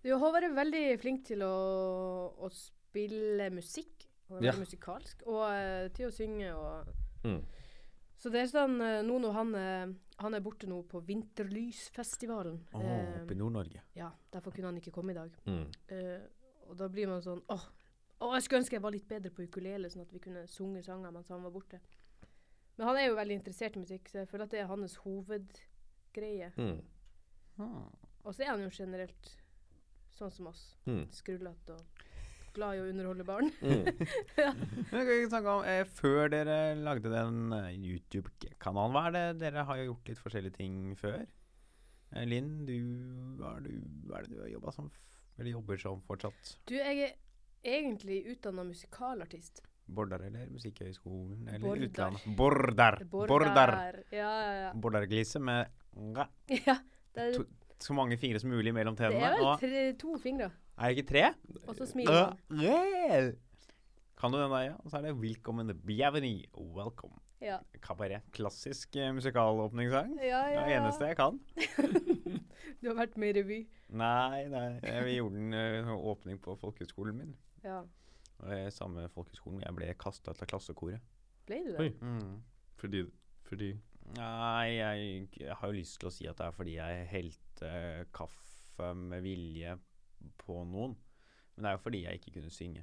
Du, 0.00 0.14
Håvard 0.16 0.46
er 0.48 0.54
veldig 0.56 0.84
flink 1.02 1.26
til 1.28 1.42
å, 1.44 1.52
å 2.40 2.48
spille 2.54 3.50
musikk. 3.52 4.06
Han 4.30 4.38
er 4.40 4.46
Ja. 4.46 4.52
veldig 4.54 4.64
musikalsk. 4.64 5.26
Og 5.28 5.42
eh, 5.52 5.88
til 5.96 6.08
å 6.08 6.14
synge 6.16 6.54
og 6.56 6.96
Mm. 7.20 7.42
Så 8.16 8.30
det 8.32 8.40
er 8.40 8.48
sånn 8.48 8.78
nå 9.04 9.16
når 9.20 9.32
han, 9.36 9.50
han 10.20 10.34
er 10.36 10.40
borte 10.44 10.64
nå 10.68 10.78
på 10.88 11.02
Vinterlysfestivalen. 11.04 12.58
oh, 12.72 12.80
eh, 12.80 13.22
oppe 13.22 13.34
i 13.34 13.36
Nord-Norge. 13.36 13.80
ja, 13.96 14.10
derfor 14.32 14.50
kunne 14.56 14.70
han 14.70 14.78
ikke 14.80 14.92
komme 14.92 15.12
i 15.12 15.16
dag. 15.18 15.30
Mm. 15.44 15.66
Eh, 15.92 16.22
og 16.68 16.76
da 16.80 16.88
blir 16.88 17.08
man 17.08 17.20
sånn 17.24 17.42
åh, 17.52 17.64
åh, 18.20 18.34
jeg 18.36 18.46
skulle 18.46 18.62
ønske 18.62 18.76
jeg 18.76 18.84
var 18.84 18.94
litt 18.94 19.08
bedre 19.08 19.32
på 19.34 19.46
ukulele, 19.48 19.90
sånn 19.90 20.04
at 20.04 20.14
vi 20.14 20.22
kunne 20.22 20.46
sunge 20.50 20.82
sanger 20.86 21.12
mens 21.14 21.32
han 21.32 21.44
var 21.44 21.54
borte. 21.54 21.80
Men 22.76 22.88
han 22.88 23.00
er 23.00 23.10
jo 23.10 23.18
veldig 23.18 23.40
interessert 23.40 23.76
i 23.76 23.82
musikk, 23.82 24.08
så 24.08 24.22
jeg 24.22 24.30
føler 24.30 24.46
at 24.46 24.54
det 24.54 24.62
er 24.62 24.70
hans 24.70 24.96
hovedgreie. 25.04 26.52
Mm. 26.56 26.78
Ah. 27.60 27.88
Og 28.24 28.36
så 28.36 28.44
er 28.44 28.54
han 28.54 28.62
jo 28.64 28.70
generelt 28.72 29.34
sånn 30.16 30.32
som 30.32 30.48
oss. 30.52 30.62
Mm. 30.88 31.04
Skrullete 31.12 31.76
og 31.76 32.06
glad 32.56 32.76
i 32.76 32.82
å 32.82 32.88
underholde 32.90 33.26
barn. 33.26 33.50
Mm. 33.62 33.84
Men 34.90 35.04
kan 35.06 35.28
snakke 35.30 35.52
om, 35.52 35.66
eh, 35.68 35.82
Før 36.00 36.32
dere 36.32 36.56
lagde 36.80 37.12
den 37.12 37.54
eh, 37.56 37.70
YouTube-kanalen, 37.76 38.96
hva 38.96 39.04
er 39.08 39.16
det 39.16 39.26
dere 39.44 39.66
har 39.68 39.80
jo 39.80 39.90
gjort 39.92 40.10
litt 40.10 40.22
forskjellige 40.24 40.58
ting 40.58 40.80
før? 40.98 41.22
Eh, 42.10 42.26
Linn, 42.26 42.64
du, 42.68 42.76
hva, 43.38 43.56
er 43.56 43.66
du, 43.68 43.72
hva 44.08 44.18
er 44.18 44.26
det 44.26 44.34
du 44.34 44.42
har 44.42 44.52
jobba 44.56 44.74
som? 44.74 44.90
Eller 45.38 45.54
jobber 45.54 45.80
som 45.80 46.02
fortsatt? 46.08 46.56
Du, 46.68 46.74
jeg 46.76 47.04
er 47.06 47.18
egentlig 47.64 48.22
utdanna 48.32 48.64
musikalartist. 48.64 49.62
Bordar 49.90 50.22
eller 50.22 50.46
Musikkhøgskolen 50.54 51.48
eller 51.48 51.64
Border. 51.64 51.88
utlandet? 51.88 52.26
Bordar! 52.38 52.98
Bordar! 53.10 53.72
Ja, 54.12 54.18
ja, 54.18 54.52
ja. 54.60 54.72
Bordarglise 54.78 55.40
med 55.42 55.66
nga. 56.14 56.28
ja 56.66 56.76
det, 57.14 57.24
er, 57.24 57.32
To- 57.34 57.46
så 57.82 57.96
mange 57.96 58.16
fingre 58.20 58.38
som 58.38 58.50
mulig 58.52 58.70
mellom 58.76 58.94
det 58.96 59.08
er 59.08 59.16
vel 59.16 59.48
tre, 59.58 59.82
to 59.98 60.14
fingre. 60.22 60.50
er 60.78 60.88
det 60.92 60.98
ikke 60.98 61.08
tre? 61.10 61.24
Og 61.66 61.74
så 61.74 61.86
smiler. 61.90 62.36
Øh, 62.52 63.32
Kan 64.20 64.30
du 64.32 64.38
den 64.38 64.50
der, 64.52 64.60
ja? 64.68 64.74
Og 64.84 64.90
så 64.90 64.96
er 65.00 65.02
det 65.08 65.14
'Welcome 65.16 65.60
and 65.60 65.70
bienvenue'. 65.82 66.46
Welcome. 66.76 67.14
Ja. 67.40 67.56
Kabaret. 67.82 68.20
Klassisk 68.32 68.96
eh, 68.96 69.14
musikalåpningssang. 69.14 70.18
Ja, 70.22 70.22
Det 70.22 70.54
ja, 70.54 70.60
er 70.60 70.66
det 70.68 70.76
eneste 70.76 71.04
jeg 71.04 71.16
kan. 71.16 71.40
Du 72.82 72.88
har 72.88 72.94
vært 72.96 73.16
med 73.16 73.36
i 73.36 73.40
revy. 73.42 73.66
Nei, 73.88 74.44
nei. 74.48 74.80
Vi 75.04 75.16
gjorde 75.16 75.36
en 75.36 75.54
uh, 75.84 75.90
åpning 76.12 76.38
på 76.40 76.54
folkehøgskolen 76.56 77.16
min. 77.16 77.34
Ja. 77.64 77.80
Og 78.40 78.52
er 78.56 78.70
samme 78.72 79.04
folkehøgskolen 79.12 79.60
jeg 79.64 79.76
ble 79.76 79.90
kasta 80.00 80.32
ut 80.32 80.42
av 80.42 80.48
klassekoret. 80.48 81.00
Ble 81.48 81.58
du 81.66 81.72
det? 81.74 81.80
Oi. 81.80 81.90
Mm. 82.00 82.38
Fordi, 82.80 83.02
fordi 83.48 83.70
Nei, 84.16 84.70
jeg, 84.74 85.26
jeg 85.38 85.54
har 85.60 85.68
jo 85.70 85.76
lyst 85.76 85.98
til 86.00 86.08
å 86.08 86.12
si 86.14 86.24
at 86.26 86.38
det 86.40 86.46
er 86.48 86.54
fordi 86.56 86.72
jeg 86.78 87.04
helte 87.12 87.72
kaffe 88.16 88.88
med 88.96 89.22
vilje 89.22 89.74
på 90.40 90.56
noen. 90.66 90.96
Men 91.54 91.62
det 91.66 91.70
er 91.70 91.76
jo 91.76 91.82
fordi 91.84 92.00
jeg 92.06 92.18
ikke 92.18 92.32
kunne 92.38 92.50
synge. 92.50 92.82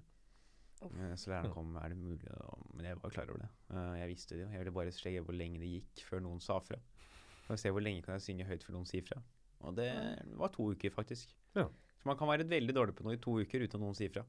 Eh, 0.85 1.15
Så 1.18 1.31
læreren 1.33 1.51
kom, 1.56 1.73
er 1.81 1.89
det 1.89 1.97
mulig 1.97 2.30
Men 2.77 2.85
jeg 2.85 3.00
var 3.01 3.09
klar 3.12 3.31
over 3.33 3.41
det. 3.44 3.50
Eh, 3.73 3.95
Jeg 4.03 4.12
visste 4.13 4.35
det 4.38 4.44
jo. 4.45 4.51
Jeg 4.53 4.62
ville 4.62 4.75
bare 4.77 4.94
se 4.95 5.15
hvor 5.19 5.35
lenge 5.35 5.59
det 5.63 5.71
gikk 5.73 6.06
før 6.06 6.21
noen 6.23 6.39
sa 6.44 6.59
fra. 6.63 6.78
Og 7.49 7.59
se 7.59 7.71
hvor 7.73 7.81
lenge 7.83 8.06
kan 8.06 8.16
jeg 8.19 8.28
synge 8.30 8.45
høyt 8.47 8.63
før 8.63 8.78
noen 8.78 8.87
sier 8.87 9.04
fra. 9.09 9.19
Og 9.66 9.75
det 9.75 9.90
var 10.37 10.54
to 10.54 10.69
uker, 10.71 10.94
faktisk. 10.94 11.33
Ja. 11.57 11.66
Så 11.97 12.06
man 12.07 12.18
kan 12.19 12.30
være 12.30 12.45
veldig 12.47 12.75
dårlig 12.78 12.95
på 12.95 13.04
noe 13.07 13.18
i 13.18 13.21
to 13.23 13.40
uker 13.42 13.66
uten 13.66 13.80
at 13.81 13.83
noen 13.83 13.97
sier 13.97 14.13
fra. 14.13 14.23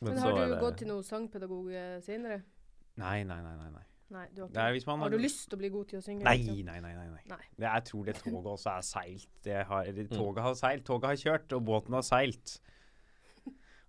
Men, 0.00 0.14
Men 0.14 0.18
har 0.22 0.32
du 0.38 0.54
det- 0.54 0.60
gått 0.60 0.76
til 0.78 0.88
noe 0.88 1.02
sangpedagog 1.02 1.70
eh, 1.74 2.00
senere? 2.00 2.42
Nei, 2.96 3.22
nei, 3.24 3.40
nei. 3.42 3.54
nei, 3.56 3.70
nei. 3.70 3.84
Nei, 4.10 4.26
du 4.34 4.40
har 4.42 4.48
Det 4.48 4.66
hvis 4.72 4.86
man 4.86 5.00
Har 5.04 5.10
du 5.12 5.18
lyst 5.20 5.50
til 5.50 5.58
å 5.58 5.60
bli 5.60 5.68
god 5.68 5.88
til 5.90 5.98
å 5.98 6.02
synge? 6.02 6.22
Nei, 6.24 6.38
liksom? 6.38 6.64
nei, 6.64 6.78
nei. 6.80 6.94
nei, 6.96 7.08
nei. 7.12 7.24
Nei. 7.28 7.48
Jeg 7.60 7.84
tror 7.90 8.04
det 8.06 8.14
toget 8.22 8.46
også 8.54 8.70
er 8.72 8.86
seilt. 8.88 9.28
Det 9.44 9.58
har, 9.68 9.84
det, 9.92 10.06
toget 10.10 10.42
har 10.46 10.54
seilt, 10.54 10.84
toget 10.88 11.10
har 11.10 11.18
kjørt, 11.24 11.52
og 11.58 11.64
båten 11.68 11.98
har 11.98 12.06
seilt. 12.06 12.54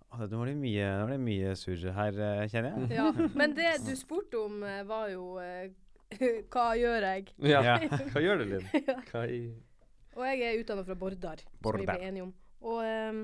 Nå 0.10 0.26
var 0.42 0.50
det 0.50 0.56
mye, 0.58 0.86
var 1.04 1.12
det 1.14 1.20
mye 1.22 1.54
surr 1.56 1.92
her, 1.94 2.16
eh, 2.18 2.48
kjenner 2.50 2.74
jeg. 2.74 2.98
Ja, 2.98 3.12
men 3.38 3.54
det 3.54 3.76
du 3.86 3.92
spurte 3.96 4.40
om, 4.42 4.64
eh, 4.66 4.82
var 4.90 5.12
jo 5.14 5.38
Hva 6.52 6.72
gjør 6.76 7.06
jeg? 7.06 7.28
Ja. 7.46 7.62
Ja. 7.62 7.76
Hva 8.12 8.24
gjør 8.26 8.42
du, 8.42 8.46
Linn? 8.56 8.66
Hva 9.12 9.22
i 9.30 9.42
Og 10.18 10.24
jeg 10.26 10.42
er 10.48 10.58
utdanna 10.64 10.84
fra 10.88 10.96
Bordar, 10.98 11.38
som 11.46 11.54
vi 11.54 11.64
Bordar. 11.68 11.86
ble 11.94 12.08
enige 12.10 12.24
om. 12.26 12.34
Og, 12.66 12.80
ehm, 12.84 13.22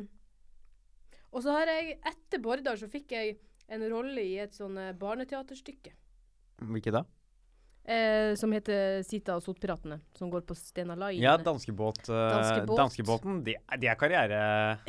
og 1.35 1.43
så 1.43 1.57
har 1.57 1.69
jeg 1.73 1.97
Etter 1.99 2.41
Bordar 2.43 2.79
så 2.79 2.87
fikk 2.91 3.11
jeg 3.15 3.35
en 3.75 3.83
rolle 3.91 4.23
i 4.23 4.37
et 4.39 4.55
sånn 4.55 4.77
eh, 4.79 4.93
barneteaterstykke. 4.97 5.91
Hvilket 6.71 6.95
da? 6.95 7.03
Eh, 7.85 8.33
som 8.39 8.53
heter 8.55 9.03
Sita 9.05 9.35
og 9.37 9.43
Sotpiratene. 9.45 9.99
Som 10.17 10.31
går 10.33 10.45
på 10.47 10.55
Stena 10.57 10.95
Line. 10.97 11.21
Ja, 11.21 11.35
danskebåt. 11.37 12.07
uh, 12.09 12.15
Danskebåt. 12.33 12.77
Danskebåten. 12.79 13.41
Det, 13.45 13.59
de 13.81 13.89
er 13.91 13.99
karriere 13.99 14.39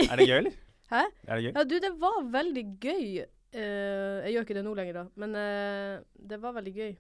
Er 0.07 0.17
det 0.17 0.29
gøy, 0.29 0.39
eller? 0.39 0.61
Hæ? 0.93 1.03
Er 1.27 1.35
det 1.35 1.43
gøy? 1.49 1.51
Ja, 1.51 1.65
du, 1.65 1.75
det 1.83 1.93
var 2.01 2.23
veldig 2.33 2.65
gøy. 2.81 3.09
Eh, 3.57 4.23
jeg 4.27 4.37
gjør 4.37 4.47
ikke 4.47 4.57
det 4.59 4.65
nå 4.67 4.73
lenger, 4.79 5.03
da. 5.03 5.05
Men 5.21 5.37
eh, 5.41 5.99
det 6.31 6.39
var 6.43 6.57
veldig 6.57 6.75
gøy. 6.77 6.97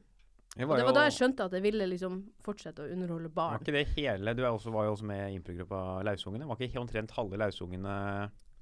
Det 0.56 0.64
Og 0.64 0.78
det 0.78 0.86
var 0.88 0.94
da 0.96 1.04
jeg 1.04 1.16
skjønte 1.18 1.46
at 1.50 1.52
jeg 1.52 1.64
ville 1.66 1.86
liksom 1.90 2.14
fortsette 2.44 2.84
å 2.84 2.88
underholde 2.92 3.28
barn. 3.28 3.58
Var 3.58 3.64
ikke 3.66 3.74
det 3.76 3.82
hele 3.92 4.32
Du 4.32 4.40
var 4.40 4.86
jo 4.86 4.94
også 4.94 5.04
med 5.04 5.26
i 5.28 5.36
improgruppa 5.36 5.80
Lausungene. 6.06 6.48
Var 6.48 6.62
ikke 6.64 6.80
omtrent 6.80 7.12
halve 7.12 7.40
Lausungene 7.40 7.96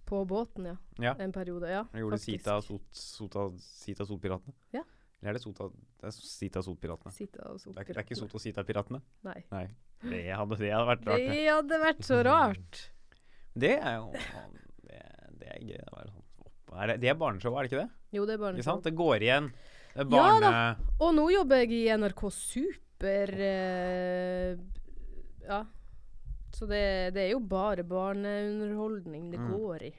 På 0.05 0.25
båten, 0.29 0.67
ja. 0.69 0.77
Ja. 1.01 1.15
En 1.19 1.33
periode. 1.33 1.69
Ja, 1.71 1.85
Jeg 1.95 2.03
gjorde 2.05 2.19
faktisk. 2.19 2.41
Sita, 2.41 2.59
sot, 2.63 2.83
sota, 2.93 3.47
Sita 3.59 4.05
Sotpiratene? 4.09 4.53
Ja. 4.77 4.83
Eller 5.23 5.31
er 5.31 5.39
det 5.39 5.43
Sota 5.43 5.71
Det 5.73 6.11
er 6.11 6.13
Sita 6.13 6.61
Sotpiratene. 6.63 7.13
Sita 7.17 7.47
og 7.49 7.61
Det 7.65 7.73
er, 7.81 7.85
det 7.89 7.97
er 7.97 8.03
ikke 8.05 8.19
Sota 8.19 8.41
Sita-piratene? 8.43 9.01
Nei. 9.25 9.39
Nei. 9.55 9.65
Det 10.05 10.21
hadde, 10.37 10.59
det 10.61 10.73
hadde 10.75 10.89
vært 10.91 11.07
rart. 11.09 11.23
Det 11.25 11.47
hadde 11.49 11.79
vært 11.81 12.03
så 12.05 12.19
rart. 12.29 12.83
det 13.57 13.73
er 13.79 13.95
jo 13.97 14.11
Det, 14.13 15.01
det 15.41 15.49
er 15.55 15.63
gøy. 15.65 15.79
Det, 15.79 16.03
er 16.03 16.11
sånn, 16.13 16.27
er 16.75 16.91
det, 16.93 16.99
det 17.01 17.09
er 17.09 17.17
barneshow, 17.25 17.57
er 17.57 17.65
det 17.65 17.73
ikke 17.73 17.81
det? 17.87 17.89
Jo, 18.19 18.27
det 18.29 18.37
er 18.37 18.43
barneshow. 18.45 18.61
Ikke 18.61 18.69
sant? 18.69 18.85
Det 18.85 18.95
går 19.01 19.25
igjen 19.25 19.49
Det 19.95 20.05
er 20.05 20.13
Ja 20.13 20.29
da. 20.45 20.53
Og 21.01 21.15
nå 21.17 21.29
jobber 21.33 21.65
jeg 21.65 21.73
i 21.79 21.83
NRK 21.97 22.23
Super. 22.35 23.33
Eh. 23.49 24.54
Så 26.55 26.67
det, 26.71 26.81
det 27.17 27.25
er 27.27 27.31
jo 27.35 27.41
bare 27.41 27.83
barneunderholdning 27.87 29.31
det 29.33 29.41
Mm. 29.41 29.51
går 29.59 29.83
i. 29.89 29.93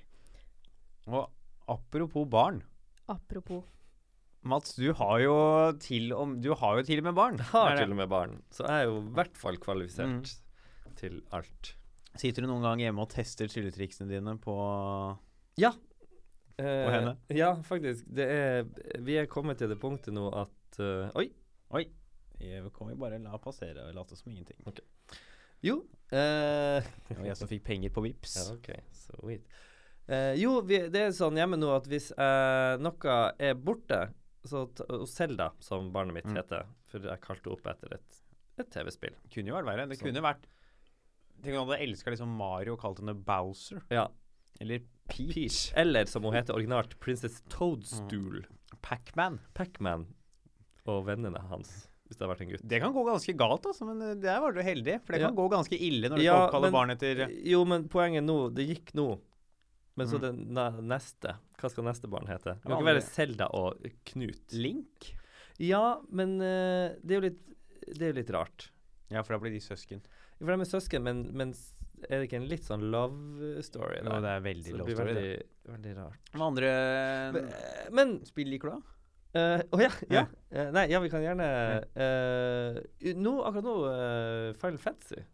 Og 1.07 1.29
apropos 1.67 2.25
barn. 2.29 2.61
Apropos. 3.09 3.63
Mats, 4.45 4.75
du 4.77 4.93
har 4.93 5.19
jo 5.19 5.35
til, 5.81 6.11
om, 6.13 6.35
du 6.41 6.53
har 6.53 6.77
jo 6.77 6.83
til 6.85 6.99
og 7.01 7.03
med 7.09 7.15
barn. 7.17 7.39
Har 7.51 7.71
Er 7.73 7.77
til 7.81 7.91
og 7.91 7.97
med 7.97 8.09
barn, 8.09 8.41
så 8.53 8.65
jeg 8.67 8.81
er 8.83 8.85
jo 8.91 8.99
i 9.01 9.13
hvert 9.17 9.37
fall 9.37 9.57
kvalifisert 9.57 10.07
Mm. 10.85 10.93
til 10.95 11.21
alt. 11.33 11.75
Sitter 12.15 12.41
du 12.45 12.47
noen 12.47 12.61
gang 12.63 12.79
hjemme 12.79 13.01
og 13.01 13.09
tester 13.09 13.47
trylletriksene 13.47 14.07
dine 14.07 14.37
på 14.39 14.55
Ja. 15.57 15.73
Eh, 16.57 16.89
henne? 16.91 17.17
Ja, 17.29 17.55
faktisk. 17.61 18.05
Det 18.07 18.25
er 18.31 18.63
Vi 19.03 19.17
er 19.17 19.25
kommet 19.27 19.57
til 19.57 19.67
det 19.67 19.79
punktet 19.79 20.13
nå 20.13 20.29
at 20.33 20.79
uh, 20.79 21.09
Oi! 21.15 21.31
Jeg 22.39 22.71
kan 22.73 22.89
jo 22.89 22.95
bare 22.95 23.17
la 23.19 23.37
passere 23.37 23.87
og 23.89 23.93
late 23.95 24.15
som 24.15 24.31
ingenting. 24.31 24.57
Jo. 25.63 25.81
Eh, 26.11 26.85
Det 27.09 27.17
var 27.17 27.25
jeg 27.31 27.37
som 27.39 27.49
fikk 27.49 27.63
penger 27.67 27.93
på 27.95 28.03
Vips. 28.05 28.35
Ja, 28.37 28.53
OK. 28.57 28.69
Sweet. 29.05 29.45
Uh, 30.05 30.33
jo, 30.37 30.59
vi, 30.61 30.83
det 30.93 31.01
er 31.07 31.15
sånn 31.17 31.37
hjemme 31.39 31.57
nå 31.57 31.71
at 31.73 31.87
hvis 31.89 32.11
uh, 32.13 32.75
noe 32.77 33.15
er 33.41 33.55
borte 33.57 34.03
så 34.45 34.67
Selda, 35.09 35.47
som 35.65 35.87
barnet 35.93 36.13
mitt 36.19 36.27
Mm. 36.29 36.35
heter, 36.37 36.67
for 36.85 37.01
jeg 37.09 37.21
kalte 37.23 37.49
opp 37.49 37.65
etter 37.71 37.95
et, 37.97 38.19
et 38.61 38.69
TV-spill. 38.69 39.15
Kunne 39.33 39.49
jo 39.49 39.55
vært 39.57 39.65
verre. 39.71 39.87
Det 39.89 39.97
så. 39.97 40.05
kunne 40.05 40.21
vært 40.21 40.45
Tenk 41.41 41.57
om 41.57 41.65
du 41.67 41.73
hadde 41.73 41.83
elska 41.83 42.13
liksom 42.13 42.29
Mario 42.37 42.75
og 42.75 42.79
kalt 42.81 43.01
henne 43.01 43.13
Bowser. 43.25 43.81
Ja. 43.91 44.05
Eller 44.61 44.85
Peach. 45.09 45.33
Peach. 45.33 45.57
Eller 45.77 46.05
som 46.09 46.23
hun 46.23 46.33
heter 46.37 46.55
originalt, 46.55 46.93
Princess 47.03 47.41
Toadstool. 47.51 48.45
Mm. 48.45 48.77
Pacman. 48.85 49.39
Pac-Man 49.57 50.05
og 50.85 51.07
vennene 51.09 51.41
hans, 51.49 51.87
hvis 52.05 52.17
det 52.19 52.21
har 52.27 52.29
vært 52.35 52.41
en 52.45 52.49
gutt. 52.53 52.63
Det 52.69 52.79
kan 52.83 52.93
gå 52.93 53.03
ganske 53.07 53.33
galt, 53.37 53.65
altså, 53.65 53.85
men 53.89 54.01
eh, 54.01 54.15
der 54.21 54.39
var 54.43 54.53
du 54.53 54.61
heldig. 54.61 54.99
For 55.05 55.13
det 55.13 55.21
Ja. 55.21 55.27
kan 55.31 55.35
gå 55.39 55.47
ganske 55.51 55.79
ille 55.79 56.09
når 56.11 56.17
du 56.17 56.23
Ja, 56.23 56.35
oppkaller 56.45 56.69
oppkalle 56.69 56.71
barn 56.71 56.89
etter 56.93 57.23
Jo, 57.45 57.63
men 57.65 57.87
poenget 57.89 58.23
nå 58.23 58.53
Det 58.53 58.67
gikk 58.67 58.93
nå. 58.93 59.19
Men 59.97 60.07
så 60.07 60.19
Mm. 60.19 60.21
det 60.21 60.83
neste 60.83 61.35
Hva 61.57 61.69
skal 61.71 61.83
neste 61.85 62.07
barn 62.11 62.27
hete? 62.27 62.55
Det 62.59 62.63
kan 62.67 62.77
ikke 62.77 62.91
være 62.93 63.01
Selda 63.01 63.47
og 63.53 63.79
Knut. 64.05 64.51
Link. 64.53 65.13
Ja, 65.57 66.01
men 66.11 66.35
uh, 66.41 66.91
det 67.01 67.11
er 67.15 67.21
jo 67.21 67.25
litt 67.29 67.41
Det 67.87 68.01
er 68.01 68.11
jo 68.13 68.19
litt 68.19 68.29
rart. 68.35 68.69
Ja, 69.09 69.21
for 69.23 69.33
da 69.37 69.39
blir 69.39 69.51
de 69.53 69.59
søsken. 69.63 70.01
For 70.39 70.45
de 70.51 70.59
er 70.61 70.65
søsken, 70.65 71.01
men, 71.05 71.31
men 71.33 71.53
er 72.09 72.19
det 72.19 72.27
ikke 72.29 72.41
en 72.41 72.47
litt 72.49 72.65
sånn 72.65 72.81
love 72.91 73.61
story 73.63 74.01
Jo, 74.03 74.19
det 74.21 74.29
er 74.33 74.41
veldig 74.41 74.65
Så 74.65 74.71
det 74.73 74.77
lov 74.81 74.85
blir 74.89 74.95
story, 74.95 75.13
det. 75.13 75.23
veldig, 75.23 75.73
veldig 75.73 75.93
rart. 75.97 76.31
Hva 76.33 76.47
andre 76.51 76.71
Men, 77.33 77.53
men 77.95 78.25
spill 78.25 78.49
liker 78.51 78.69
du, 78.69 78.75
da? 78.75 78.94
Eh, 79.35 79.63
Å 79.63 79.79
ja, 79.81 79.91
ja. 80.11 80.23
Uh, 80.51 80.69
nei, 80.75 80.85
ja, 80.91 81.01
vi 81.03 81.11
kan 81.11 81.23
gjerne 81.23 81.47
uh, 81.95 82.79
Nå, 83.19 83.33
akkurat 83.47 83.65
nå, 83.65 83.75
uh, 83.85 84.49
Final 84.61 84.79
Fantasy. 84.81 85.25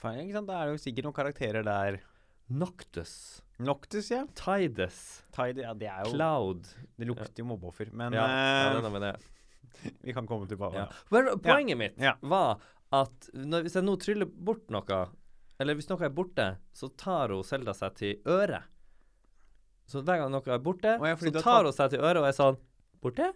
Fine, 0.00 0.26
ikke 0.26 0.36
sant? 0.36 0.50
Da 0.50 0.60
er 0.60 0.68
det 0.68 0.76
jo 0.76 0.82
sikkert 0.84 1.08
noen 1.08 1.16
karakterer 1.16 1.66
der. 1.66 2.00
Noctus. 2.46 3.14
Noctus, 3.58 4.10
ja. 4.12 4.22
Tides. 4.38 5.00
Tide, 5.34 5.64
ja, 5.64 5.72
det 5.74 5.88
er 5.90 6.04
jo 6.04 6.12
Cloud. 6.14 6.68
Det 6.94 7.08
lukter 7.08 7.42
jo 7.42 7.48
mobbeoffer. 7.48 7.90
Men 7.96 8.14
ja, 8.14 8.26
ja, 8.28 8.76
det 8.84 8.92
med 8.92 9.06
det. 9.08 9.14
vi 10.06 10.14
kan 10.14 10.28
komme 10.28 10.48
tilbake. 10.48 10.84
Ja. 10.84 10.86
Well, 11.10 11.34
poenget 11.42 11.80
mitt 11.80 12.00
var 12.20 12.60
at 12.94 13.30
når, 13.34 13.66
hvis 13.66 13.76
jeg 13.78 13.86
nå 13.86 13.96
tryller 14.00 14.28
bort 14.30 14.68
noe, 14.70 15.00
eller 15.58 15.78
hvis 15.78 15.88
noe 15.90 16.04
er 16.06 16.12
borte, 16.14 16.46
så 16.76 16.90
tar 17.00 17.34
hun 17.34 17.44
Selda 17.46 17.74
seg 17.74 17.96
til 17.98 18.30
øret. 18.30 18.68
Så 19.86 20.02
hver 20.02 20.20
gang 20.22 20.32
noe 20.34 20.50
er 20.50 20.62
borte, 20.62 20.96
oh, 20.98 21.12
så 21.18 21.40
tar 21.40 21.66
hun 21.66 21.74
seg 21.74 21.94
til 21.94 22.02
øret 22.02 22.22
og 22.22 22.28
er 22.28 22.36
sånn 22.36 22.62
Borte? 23.02 23.28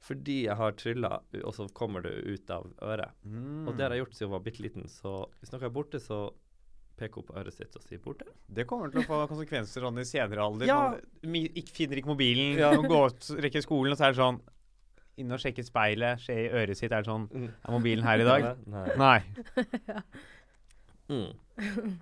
Fordi 0.00 0.36
jeg 0.46 0.56
har 0.56 0.72
trylla, 0.80 1.18
og 1.44 1.52
så 1.52 1.66
kommer 1.76 2.00
det 2.06 2.12
ut 2.24 2.50
av 2.54 2.70
øret. 2.80 3.10
Mm. 3.24 3.66
Og 3.68 3.74
det 3.76 3.84
har 3.84 3.92
jeg 3.94 4.04
gjort 4.06 4.14
siden 4.16 4.30
hun 4.30 4.36
var 4.38 4.44
bitte 4.46 4.62
liten, 4.64 4.86
så 4.88 5.26
hvis 5.40 5.52
noe 5.52 5.66
er 5.68 5.74
borte, 5.74 6.00
så 6.00 6.20
peker 7.00 7.20
hun 7.20 7.26
på 7.28 7.36
øret 7.40 7.52
sitt 7.56 7.76
og 7.76 7.84
sier 7.84 8.00
'borte'. 8.00 8.28
Det 8.48 8.66
kommer 8.68 8.90
til 8.92 9.00
å 9.02 9.08
få 9.08 9.26
konsekvenser 9.28 9.84
sånn 9.84 10.00
i 10.00 10.04
senere 10.08 10.40
alder. 10.44 10.66
Ja. 10.66 10.80
Man 11.22 11.46
ikke, 11.52 11.72
finner 11.76 12.00
ikke 12.00 12.12
mobilen, 12.12 12.56
Ja. 12.58 12.72
går 12.76 13.06
ut, 13.12 13.30
rekker 13.44 13.60
skolen, 13.64 13.92
og 13.92 13.98
så 13.98 14.08
er 14.08 14.12
det 14.12 14.20
sånn 14.22 14.40
Inn 15.20 15.32
og 15.32 15.38
sjekke 15.42 15.60
speilet, 15.66 16.20
se 16.20 16.32
i 16.32 16.48
øret 16.48 16.76
sitt, 16.78 16.92
er 16.92 17.02
det 17.02 17.10
sånn 17.10 17.26
Er 17.66 17.70
mobilen 17.70 18.04
her 18.04 18.20
i 18.20 18.24
dag? 18.24 18.56
Nei. 18.66 18.96
Nei. 18.96 19.20
Mm. 21.10 21.32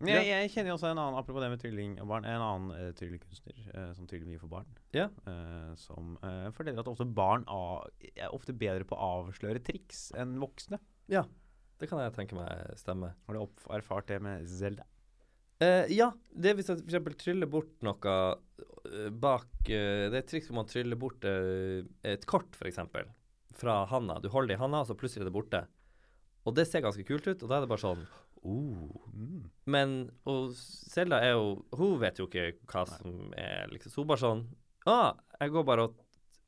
Men 0.00 0.14
jeg, 0.14 0.28
jeg 0.30 0.52
kjenner 0.54 0.74
også 0.74 0.88
en 0.90 0.98
annen, 0.98 1.18
apropos 1.20 1.44
det 1.44 1.50
med 1.52 1.60
trylling 1.60 1.96
og 2.00 2.08
barn, 2.08 2.24
en 2.28 2.44
annen 2.44 2.70
uh, 2.72 2.92
tryllekunstner 2.96 3.58
uh, 3.74 3.90
som 3.96 4.06
tryller 4.08 4.28
mye 4.30 4.40
for 4.40 4.52
barn. 4.52 4.70
Ja. 4.96 5.10
Uh, 5.26 5.74
som 5.80 6.14
uh, 6.24 6.48
forteller 6.56 6.80
at 6.80 6.88
ofte 6.88 7.04
barn 7.04 7.44
av, 7.52 7.90
er 8.14 8.32
ofte 8.32 8.56
bedre 8.56 8.88
på 8.88 8.96
å 8.96 9.10
avsløre 9.20 9.60
triks 9.66 10.08
enn 10.16 10.38
voksne. 10.40 10.80
Ja, 11.12 11.26
Det 11.80 11.88
kan 11.88 12.00
jeg 12.00 12.16
tenke 12.16 12.36
meg 12.36 12.72
stemmer. 12.80 13.12
Har 13.28 13.36
du 13.36 13.68
erfart 13.76 14.08
det 14.08 14.20
med 14.24 14.48
Zelda? 14.48 14.88
Eh, 15.60 15.90
ja, 15.92 16.08
det 16.32 16.52
er 16.52 16.56
hvis 16.56 16.70
jeg 16.72 16.80
f.eks. 16.88 17.16
tryller 17.20 17.48
bort 17.50 17.72
noe 17.84 18.12
eh, 18.88 19.10
bak 19.12 19.50
eh, 19.68 20.06
Det 20.08 20.14
er 20.14 20.22
et 20.22 20.30
triks 20.30 20.48
hvor 20.48 20.56
man 20.62 20.70
tryller 20.70 20.96
bort 20.96 21.26
eh, 21.28 21.82
et 22.08 22.24
kort, 22.28 22.56
f.eks. 22.56 22.80
fra 23.60 23.74
handa. 23.90 24.16
Du 24.24 24.30
holder 24.32 24.54
det 24.54 24.56
i 24.56 24.62
handa, 24.62 24.80
og 24.80 24.88
så 24.88 24.96
plutselig 24.96 25.26
er 25.26 25.28
det 25.28 25.36
borte. 25.36 25.60
Og 26.48 26.56
det 26.56 26.64
ser 26.64 26.80
ganske 26.80 27.04
kult 27.04 27.28
ut, 27.28 27.42
og 27.42 27.50
da 27.50 27.58
er 27.58 27.66
det 27.66 27.72
bare 27.74 27.84
sånn 27.84 28.06
oh. 28.42 29.06
Mm. 29.14 29.50
Men 29.66 30.10
og 30.26 30.52
Selda 30.56 31.18
er 31.20 31.32
jo 31.34 31.64
Hun 31.76 31.98
vet 32.00 32.18
jo 32.18 32.26
ikke 32.26 32.52
hva 32.70 32.86
som 32.88 33.32
er 33.36 33.66
liksom 33.72 33.90
Så 33.92 34.00
hun 34.02 34.08
bare 34.08 34.22
sånn 34.22 34.42
ah, 34.86 35.12
jeg 35.40 35.50
går 35.52 35.64
bare 35.68 35.84
og 35.88 35.94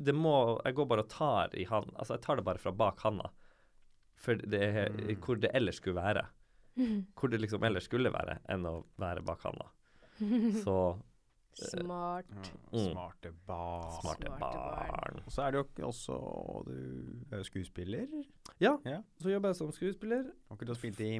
det 0.02 0.14
må, 0.14 0.58
Jeg 0.64 0.74
går 0.74 0.86
bare 0.90 1.04
og 1.04 1.08
tar 1.12 1.52
i 1.54 1.64
han 1.68 1.84
Altså, 1.96 2.14
jeg 2.16 2.22
tar 2.24 2.36
det 2.40 2.44
bare 2.44 2.58
fra 2.58 2.72
bak 2.72 3.00
handa. 3.04 3.28
For 4.16 4.34
det 4.34 4.62
er 4.62 4.90
Mm. 4.90 5.16
hvor 5.20 5.36
det 5.40 5.50
ellers 5.54 5.76
skulle 5.76 5.96
være. 6.00 6.26
Hvor 7.20 7.28
det 7.28 7.40
liksom 7.40 7.62
ellers 7.64 7.84
skulle 7.84 8.10
være, 8.12 8.38
enn 8.48 8.64
å 8.66 8.84
være 8.98 9.20
bak 9.26 9.42
handa. 9.44 9.66
Så 10.64 10.76
Smart. 11.54 12.24
Mm. 12.72 12.92
Smarte 12.94 13.30
barn. 13.46 13.90
smarte 14.00 14.30
barn. 14.40 15.18
Og 15.26 15.32
så 15.34 15.42
er 15.44 15.50
det 15.52 15.60
jo 15.60 15.86
også 15.90 16.16
Du 16.64 16.72
er 17.30 17.42
jo 17.42 17.44
skuespiller. 17.44 18.06
Ja, 18.58 18.78
Ja. 18.88 19.02
så 19.20 19.28
jobber 19.34 19.48
jeg 19.52 19.56
som 19.56 19.70
skuespiller. 19.72 20.30
Har 20.48 20.56
ikke 20.56 20.66
du 20.70 20.74
spilt 20.74 21.00
i 21.00 21.18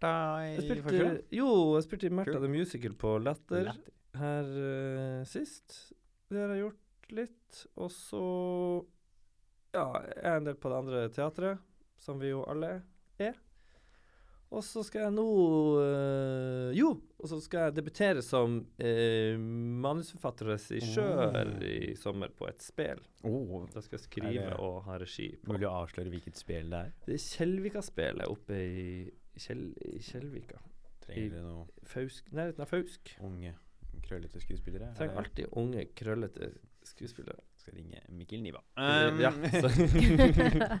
Märtha 0.00 0.48
i 0.48 0.62
spilte, 0.64 1.22
jo, 1.36 1.48
jeg 1.76 1.84
spilte 1.86 2.06
i 2.06 2.14
Märtha 2.16 2.32
cool. 2.38 2.42
the 2.46 2.48
Musical 2.52 2.94
på 2.94 3.12
Latter 3.22 3.64
Latter. 3.68 3.92
her 4.20 4.44
uh, 4.56 5.24
sist. 5.28 5.92
Det 6.30 6.38
har 6.40 6.54
jeg 6.54 6.64
gjort 6.64 7.12
litt. 7.20 7.66
Og 7.76 7.90
så 7.92 8.24
ja, 9.74 9.84
jeg 10.02 10.24
er 10.24 10.36
en 10.40 10.48
del 10.48 10.56
på 10.58 10.70
det 10.72 10.78
andre 10.82 11.04
teatret, 11.14 11.58
som 12.00 12.18
vi 12.18 12.32
jo 12.32 12.40
alle 12.50 12.80
er. 13.22 13.36
Og 14.50 14.64
så 14.66 14.82
skal 14.82 15.04
jeg 15.04 15.12
nå 15.14 15.24
eh, 15.78 16.72
Jo, 16.74 16.88
og 17.22 17.28
så 17.30 17.36
skal 17.38 17.68
jeg 17.68 17.76
debutere 17.76 18.22
som 18.26 18.56
uh, 18.82 19.36
manusforfatter 19.38 20.48
og 20.50 20.56
regissør 20.56 21.52
Oh. 21.52 21.62
i 21.62 21.92
sommer 21.94 22.32
på 22.34 22.48
et 22.50 22.58
spel. 22.66 22.98
Oh, 23.22 23.62
Da 23.70 23.78
skal 23.84 24.00
jeg 24.00 24.08
skrive 24.08 24.56
og 24.58 24.80
ha 24.88 24.96
regi 24.98 25.28
på. 25.38 25.52
mulig 25.52 25.68
å 25.70 25.76
avsløre 25.84 26.10
hvilket 26.10 26.34
spel 26.40 26.66
det 26.72 26.80
er? 26.88 26.90
Det 27.06 27.14
er 27.14 27.22
Kjellvika-spelet 27.28 28.26
oppe 28.26 28.58
i, 28.58 28.88
Kjell, 29.40 29.66
Kjellvika. 30.04 30.58
Trenger 31.04 31.30
du 31.32 31.40
noe 31.46 31.66
Fausk, 31.88 32.26
nærheten 32.36 32.60
av 32.64 32.68
Fausk. 32.70 33.14
unge, 33.24 33.54
krøllete 34.04 34.40
skuespillere? 34.42 34.90
Trenger 34.98 35.14
Eller 35.16 35.24
alltid 35.24 35.54
unge, 35.60 35.84
krøllete 35.96 36.50
skuespillere. 36.86 37.40
Skal 37.60 37.74
ringe 37.76 38.00
Mikkel 38.16 38.40
Niva. 38.44 38.60
Um, 38.76 39.18
ja, 39.20 39.30
så- 39.60 40.80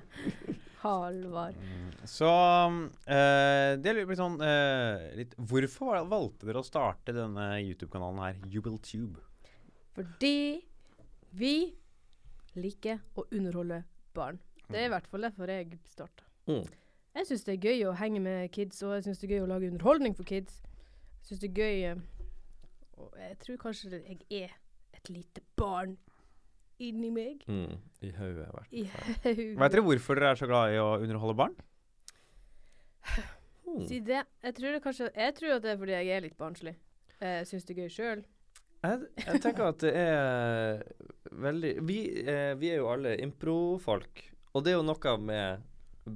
Halvard. 0.80 1.54
Mm, 1.60 1.90
Så 2.08 2.28
uh, 2.30 3.76
det 3.76 3.92
lurer 3.92 4.08
på 4.08 4.16
sånn 4.16 4.38
uh, 4.40 5.10
litt, 5.18 5.34
Hvorfor 5.36 5.98
valgte 6.08 6.48
dere 6.48 6.62
å 6.62 6.64
starte 6.66 7.12
denne 7.16 7.50
YouTube-kanalen 7.60 8.22
her, 8.24 8.38
JubelTube? 8.48 9.20
Fordi 9.96 10.62
vi 11.36 11.52
liker 12.56 13.02
å 13.20 13.26
underholde 13.28 13.82
barn. 14.16 14.40
Det 14.70 14.78
er 14.80 14.88
i 14.88 14.92
hvert 14.94 15.08
fall 15.10 15.26
derfor 15.26 15.50
jeg 15.52 15.76
starta. 15.90 16.24
Mm. 16.48 16.64
Jeg 17.14 17.26
syns 17.26 17.42
det 17.46 17.56
er 17.56 17.64
gøy 17.70 17.80
å 17.90 17.96
henge 17.98 18.20
med 18.22 18.52
kids, 18.54 18.82
og 18.86 18.94
jeg 18.94 19.08
syns 19.08 19.20
det 19.20 19.26
er 19.26 19.32
gøy 19.36 19.44
å 19.44 19.50
lage 19.50 19.70
underholdning 19.72 20.14
for 20.14 20.28
kids. 20.28 20.60
Jeg 21.20 21.32
syns 21.32 21.42
det 21.42 21.50
er 21.50 21.58
gøy 21.58 21.82
eh, 21.90 22.04
Og 23.02 23.16
jeg 23.18 23.38
tror 23.42 23.58
kanskje 23.64 23.90
jeg 23.98 24.20
er 24.30 24.54
et 24.94 25.10
lite 25.10 25.42
barn 25.58 25.96
inni 26.80 27.10
meg. 27.12 27.42
mm, 27.48 27.74
I 28.06 28.12
hodet, 28.16 28.46
i 28.46 28.84
hvert 28.86 29.10
fall. 29.24 29.42
Vet 29.60 29.74
dere 29.74 29.84
hvorfor 29.84 30.16
dere 30.20 30.30
er 30.32 30.40
så 30.40 30.48
glad 30.48 30.74
i 30.74 30.80
å 30.80 30.94
underholde 31.00 31.38
barn? 31.42 31.58
Mm. 33.70 33.84
Si 33.86 34.00
det. 34.02 34.24
Jeg 34.42 34.54
tror, 34.56 34.72
det 34.74 34.78
kanskje, 34.82 35.06
jeg 35.14 35.34
tror 35.36 35.52
at 35.54 35.62
det 35.62 35.68
er 35.70 35.76
fordi 35.78 35.92
jeg 35.92 36.08
er 36.10 36.22
litt 36.24 36.34
barnslig. 36.40 36.72
Jeg 37.22 37.44
syns 37.46 37.68
det 37.68 37.76
er 37.76 37.84
gøy 37.84 37.92
sjøl. 37.94 38.22
Jeg, 38.82 39.04
jeg 39.20 39.42
tenker 39.44 39.66
at 39.68 39.84
det 39.84 39.92
er 40.00 40.80
veldig 41.38 41.70
Vi, 41.86 41.98
eh, 42.24 42.54
vi 42.58 42.72
er 42.72 42.80
jo 42.80 42.88
alle 42.90 43.12
improfolk, 43.22 44.24
og 44.56 44.64
det 44.66 44.72
er 44.72 44.80
jo 44.80 44.86
noe 44.88 45.14
med 45.22 45.62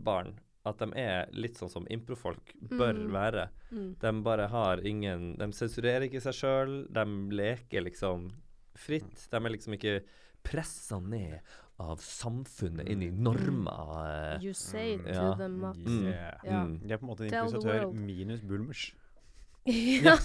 barn 0.02 0.32
at 0.64 0.78
de 0.80 0.86
er 0.96 1.26
litt 1.32 1.58
sånn 1.60 1.68
som 1.70 1.86
improfolk 1.92 2.54
bør 2.70 2.94
Mm. 2.96 3.10
være. 3.12 3.48
Mm. 3.72 3.96
De 4.00 4.12
bare 4.22 4.46
har 4.48 4.78
ingen 4.86 5.36
De 5.38 5.46
sensurerer 5.52 6.06
ikke 6.08 6.22
seg 6.22 6.32
sjøl. 6.32 6.86
De 6.92 7.04
leker 7.36 7.82
liksom 7.84 8.30
fritt. 8.74 9.28
De 9.30 9.36
er 9.36 9.50
liksom 9.50 9.74
ikke 9.76 10.00
pressa 10.42 10.98
ned 11.00 11.40
av 11.80 11.98
samfunnet, 11.98 12.88
inn 12.88 13.02
i 13.02 13.10
normer. 13.10 14.36
eh, 14.36 14.40
You 14.44 14.52
say 14.54 14.94
it 14.94 15.04
to 15.04 15.12
Ja. 15.12 15.34
them, 15.34 15.58
Mats. 15.60 15.78
Mm. 15.78 16.04
Yeah. 16.06 16.38
Ja. 16.44 16.64
Mm. 16.64 16.78
De 16.86 16.92
er 16.94 16.98
på 16.98 17.02
en 17.02 17.08
måte 17.08 17.20
en 17.24 17.32
improvisatør 17.32 17.92
minus 17.94 18.40
Bulmers. 18.40 18.94
ja. 19.66 20.16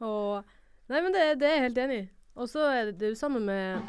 Og 0.00 0.44
Nei, 0.88 1.00
men 1.02 1.12
det, 1.12 1.38
det 1.38 1.46
er 1.48 1.54
jeg 1.56 1.62
helt 1.66 1.78
enig 1.78 1.98
i. 2.04 2.08
Og 2.36 2.46
så 2.48 2.60
er 2.72 2.84
det 2.86 2.98
det 2.98 3.06
er 3.06 3.10
jo 3.10 3.18
samme 3.20 3.40
med 3.40 3.82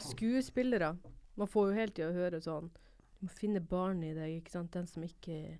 skuespillere. 0.00 0.96
Man 1.36 1.46
får 1.50 1.68
jo 1.70 1.74
helt 1.76 1.98
i 1.98 2.02
å 2.06 2.12
høre 2.14 2.40
sånn 2.40 2.70
Du 3.20 3.26
må 3.28 3.32
finne 3.36 3.60
barn 3.60 4.02
i 4.02 4.14
deg, 4.16 4.38
ikke 4.40 4.50
sant. 4.54 4.70
Den 4.72 4.86
som 4.88 5.02
ikke 5.04 5.58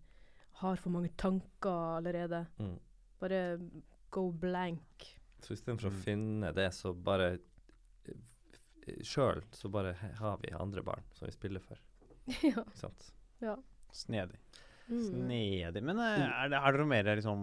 har 0.63 0.77
for 0.81 0.91
mange 0.95 1.11
tanker 1.21 1.99
allerede. 1.99 2.47
Mm. 2.59 2.79
Bare 3.21 3.41
go 4.11 4.31
blank. 4.33 5.11
Så 5.45 5.53
istedenfor 5.55 5.91
å 5.91 5.93
Mm. 5.95 6.01
finne 6.05 6.53
det, 6.57 6.71
så 6.75 6.93
bare 6.95 7.39
Sjøl 9.07 9.43
så 9.55 9.69
bare 9.71 9.93
har 10.19 10.39
vi 10.43 10.51
andre 10.57 10.83
barn 10.83 11.05
som 11.15 11.27
vi 11.29 11.33
spiller 11.35 11.61
for. 11.63 11.79
ja. 12.43 12.65
Ikke 12.65 12.81
sant? 12.81 13.11
Snedig. 13.95 14.39
Mm. 14.91 15.03
Snedig. 15.05 15.83
Men 15.87 16.01
eh, 16.03 16.25
er 16.27 16.49
det, 16.51 16.61
noe 16.81 16.89
mer 16.91 17.07
liksom 17.15 17.43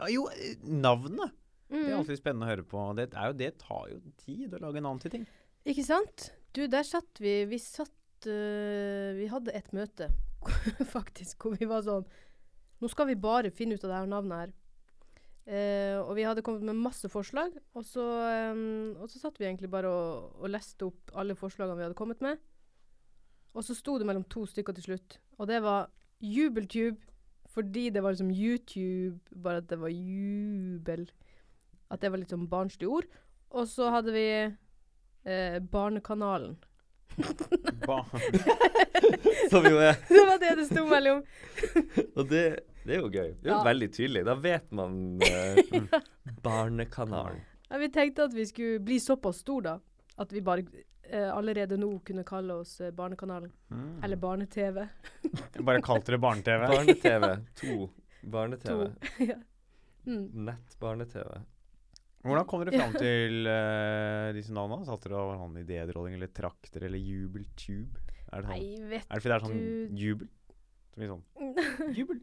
ah, 0.00 0.08
Jo, 0.08 0.28
eh, 0.32 0.54
navnet. 0.64 1.34
Det 1.68 1.78
er 1.80 1.88
Mm. 1.92 1.98
alltid 2.02 2.18
spennende 2.20 2.44
å 2.46 2.50
høre 2.50 2.64
på. 2.68 2.80
Det, 2.98 3.06
er 3.16 3.30
jo, 3.30 3.36
det 3.40 3.50
tar 3.62 3.86
jo 3.88 3.98
tid 4.20 4.52
å 4.54 4.58
lage 4.60 4.80
navn 4.84 4.98
til 5.00 5.10
ting. 5.14 5.22
Ikke 5.64 5.84
sant? 5.86 6.26
Du, 6.52 6.66
der 6.68 6.84
satt 6.84 7.16
vi 7.22 7.44
Vi 7.48 7.56
satt 7.58 7.92
øh, 8.30 9.18
Vi 9.18 9.28
hadde 9.30 9.54
et 9.56 9.72
møte, 9.72 10.10
faktisk, 10.96 11.42
hvor 11.42 11.56
vi 11.58 11.68
var 11.70 11.84
sånn 11.86 12.06
Nå 12.82 12.90
skal 12.90 13.06
vi 13.12 13.18
bare 13.18 13.52
finne 13.54 13.76
ut 13.78 13.84
av 13.84 13.92
det 13.92 13.98
her 14.00 14.10
navnet 14.10 14.40
her. 14.40 14.52
Uh, 15.42 15.98
og 16.02 16.16
vi 16.18 16.24
hadde 16.26 16.42
kommet 16.42 16.64
med 16.66 16.78
masse 16.82 17.06
forslag, 17.10 17.54
og 17.78 17.84
så, 17.86 18.02
um, 18.54 18.96
og 18.98 19.06
så 19.10 19.20
satt 19.20 19.38
vi 19.38 19.46
egentlig 19.46 19.70
bare 19.70 19.90
og, 19.90 20.32
og 20.42 20.50
leste 20.50 20.88
opp 20.88 21.14
alle 21.18 21.36
forslagene 21.38 21.78
vi 21.78 21.86
hadde 21.86 21.98
kommet 21.98 22.22
med. 22.26 22.42
Og 23.54 23.62
så 23.62 23.76
sto 23.78 23.94
det 23.98 24.06
mellom 24.08 24.26
to 24.30 24.42
stykker 24.50 24.74
til 24.74 24.88
slutt, 24.88 25.18
og 25.38 25.46
det 25.50 25.60
var 25.62 25.92
Jubeltube 26.22 27.12
fordi 27.52 27.90
det 27.90 28.02
var 28.02 28.14
liksom 28.14 28.30
YouTube, 28.30 29.18
bare 29.42 29.60
at 29.60 29.68
det 29.70 29.80
var 29.80 29.88
jubel. 29.92 31.10
At 31.90 32.00
det 32.00 32.10
var 32.10 32.22
litt 32.22 32.32
sånn 32.32 32.48
barnslig 32.48 32.88
ord. 32.88 33.08
Og 33.52 33.68
så 33.68 33.90
hadde 33.92 34.14
vi 34.14 34.24
eh, 34.40 35.58
Barnekanalen. 35.60 36.56
Som 39.50 39.64
jo 39.66 39.78
er 39.82 39.96
det 40.08 40.22
var 40.28 40.38
det 40.40 40.52
det 40.60 40.66
sto 40.68 40.84
mellom. 40.88 41.22
Og 42.16 42.28
det, 42.30 42.44
det 42.86 42.94
er 42.96 43.00
jo 43.02 43.08
gøy. 43.12 43.30
Det 43.40 43.48
er 43.48 43.52
jo 43.52 43.58
Ja. 43.58 43.62
veldig 43.66 43.88
tydelig. 43.94 44.22
Da 44.28 44.34
vet 44.34 44.70
man 44.72 45.20
eh, 45.28 45.56
Barnekanalen. 46.42 47.40
Ja, 47.70 47.78
vi 47.80 47.88
tenkte 47.92 48.24
at 48.28 48.34
vi 48.36 48.46
skulle 48.46 48.78
bli 48.84 48.98
såpass 49.00 49.36
stor 49.44 49.60
da, 49.64 49.74
at 50.20 50.32
vi 50.32 50.40
bare 50.44 50.62
eh, 51.08 51.28
allerede 51.32 51.76
nå 51.80 51.94
kunne 52.04 52.24
kalle 52.28 52.54
oss 52.62 52.80
eh, 52.80 52.90
Barnekanalen. 52.92 53.52
Mm. 53.72 54.02
Eller 54.04 54.16
Barne-TV. 54.20 54.82
Bare 55.60 55.80
kalte 55.82 56.12
det 56.12 56.18
barne-TV. 56.20 56.66
Barne-TV. 56.68 57.36
To. 57.62 57.90
Barne-TV. 58.22 58.90
ja. 59.28 59.36
mm. 60.06 60.26
Nett-barne-TV. 60.48 61.30
Hvordan 62.22 62.46
kom 62.46 62.62
dere 62.62 62.78
fram 62.78 62.92
til 62.94 63.48
uh, 63.50 64.30
disse 64.36 64.54
navnene? 64.54 64.86
Satt 64.86 65.08
dere 65.08 65.18
og 65.18 65.32
sånn 65.40 65.58
idédronning 65.64 66.14
eller 66.18 66.30
trakter 66.30 66.86
eller 66.86 67.02
jubeltube? 67.02 68.02
Er 68.32 68.44
det, 68.44 68.48
Nei, 68.48 68.60
sånn, 68.62 68.90
vet 68.92 69.02
er 69.02 69.18
det 69.18 69.22
fordi 69.24 69.32
det 69.32 69.36
er 69.36 69.46
sånn 69.46 69.98
jubel? 70.02 70.28
Som 70.92 71.02
i 71.02 71.10
sånn 71.10 71.24
jubel? 71.98 72.20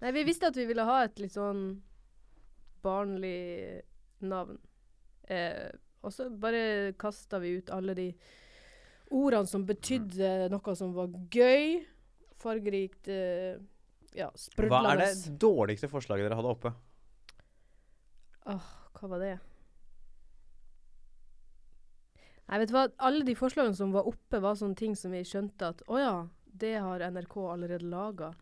Nei, 0.00 0.12
vi 0.16 0.24
visste 0.24 0.48
at 0.48 0.56
vi 0.56 0.64
ville 0.70 0.86
ha 0.88 1.02
et 1.04 1.18
litt 1.20 1.34
sånn 1.34 1.64
barnlig 2.80 3.82
navn. 4.24 4.56
Eh, 5.28 5.68
og 6.00 6.14
så 6.14 6.30
bare 6.32 6.94
kasta 7.00 7.40
vi 7.42 7.58
ut 7.58 7.72
alle 7.74 7.96
de 7.98 8.06
ordene 9.12 9.50
som 9.50 9.66
betydde 9.68 10.48
noe 10.52 10.76
som 10.78 10.94
var 10.96 11.12
gøy, 11.34 11.82
fargerikt, 12.40 13.10
eh, 13.12 13.58
ja, 14.16 14.30
Hva 14.56 14.80
er 14.94 15.04
det 15.04 15.36
dårligste 15.38 15.90
forslaget 15.90 16.26
dere 16.26 16.38
hadde 16.40 16.54
oppe? 16.54 16.72
Åh, 18.50 18.68
hva 18.98 19.08
var 19.14 19.22
det? 19.22 19.34
Nei, 22.50 22.58
vet 22.58 22.70
du 22.72 22.74
hva? 22.74 22.84
Alle 23.06 23.22
de 23.26 23.34
forslagene 23.38 23.76
som 23.78 23.92
var 23.94 24.08
oppe, 24.10 24.40
var 24.42 24.56
sånne 24.58 24.74
ting 24.78 24.96
som 24.98 25.12
vi 25.14 25.20
skjønte 25.26 25.68
at 25.70 25.82
å 25.86 25.98
ja, 26.00 26.14
det 26.60 26.72
har 26.82 27.04
NRK 27.12 27.36
allerede 27.52 27.86
laga. 27.90 28.32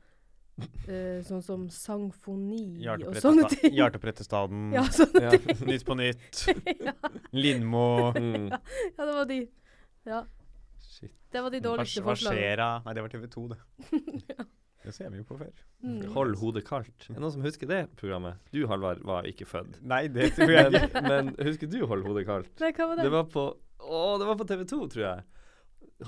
Uh, 0.89 1.21
sånn 1.23 1.43
som 1.45 1.67
sangfoni 1.71 2.81
og 2.91 3.05
sånne 3.23 3.45
ting. 3.53 3.77
Hjarteprettestaden, 3.77 4.73
Ja, 4.75 4.83
sånne 4.91 5.21
Ja. 5.23 5.31
ting. 5.37 5.61
Nytt 5.69 5.85
på 5.87 5.95
nytt, 5.95 6.41
ja, 6.89 6.95
Lindmo 7.37 7.85
Mm. 8.17 8.49
ja, 8.51 9.05
det 9.05 9.15
var 9.21 9.29
de. 9.31 9.39
Ja, 10.09 10.25
Shit. 10.83 11.13
det 11.31 11.43
var 11.45 11.51
de 11.55 11.61
dårligste 11.63 12.03
Hva 12.03 12.17
forslagene. 12.17 12.41
skjer 12.41 12.57
da? 12.65 12.71
Nei, 12.89 12.95
det 12.97 13.05
var 13.05 13.15
TV2, 13.15 13.49
det. 13.53 13.61
Det 14.89 14.95
ser 14.97 15.11
vi 15.13 15.19
jo 15.21 15.25
på 15.29 15.37
før. 15.37 15.51
Mm. 15.85 16.05
Hold 16.15 16.39
hodet 16.41 16.63
kaldt. 16.65 17.11
Er 17.11 17.19
det 17.19 17.21
noen 17.21 17.33
som 17.35 17.43
husker 17.45 17.69
det 17.69 17.81
programmet? 18.01 18.39
Du, 18.57 18.63
Halvard, 18.71 19.03
var 19.05 19.27
ikke 19.29 19.45
født. 19.45 19.83
Nei, 19.85 20.07
det 20.09 20.31
tror 20.39 20.53
jeg 20.55 20.71
ikke. 20.79 21.03
men 21.11 21.35
husker 21.45 21.69
du 21.69 21.83
Hold 21.91 22.07
hodet 22.07 22.23
kaldt? 22.25 22.55
Nei, 22.63 22.71
hva 22.73 22.87
var 22.89 22.97
det? 22.97 23.05
Det 23.05 23.13
var 23.13 23.27
på 23.35 23.45
Å, 23.85 23.99
det 24.17 24.29
var 24.31 24.39
på 24.41 24.47
TV2, 24.49 24.79
tror 24.95 25.05
jeg. 25.05 25.27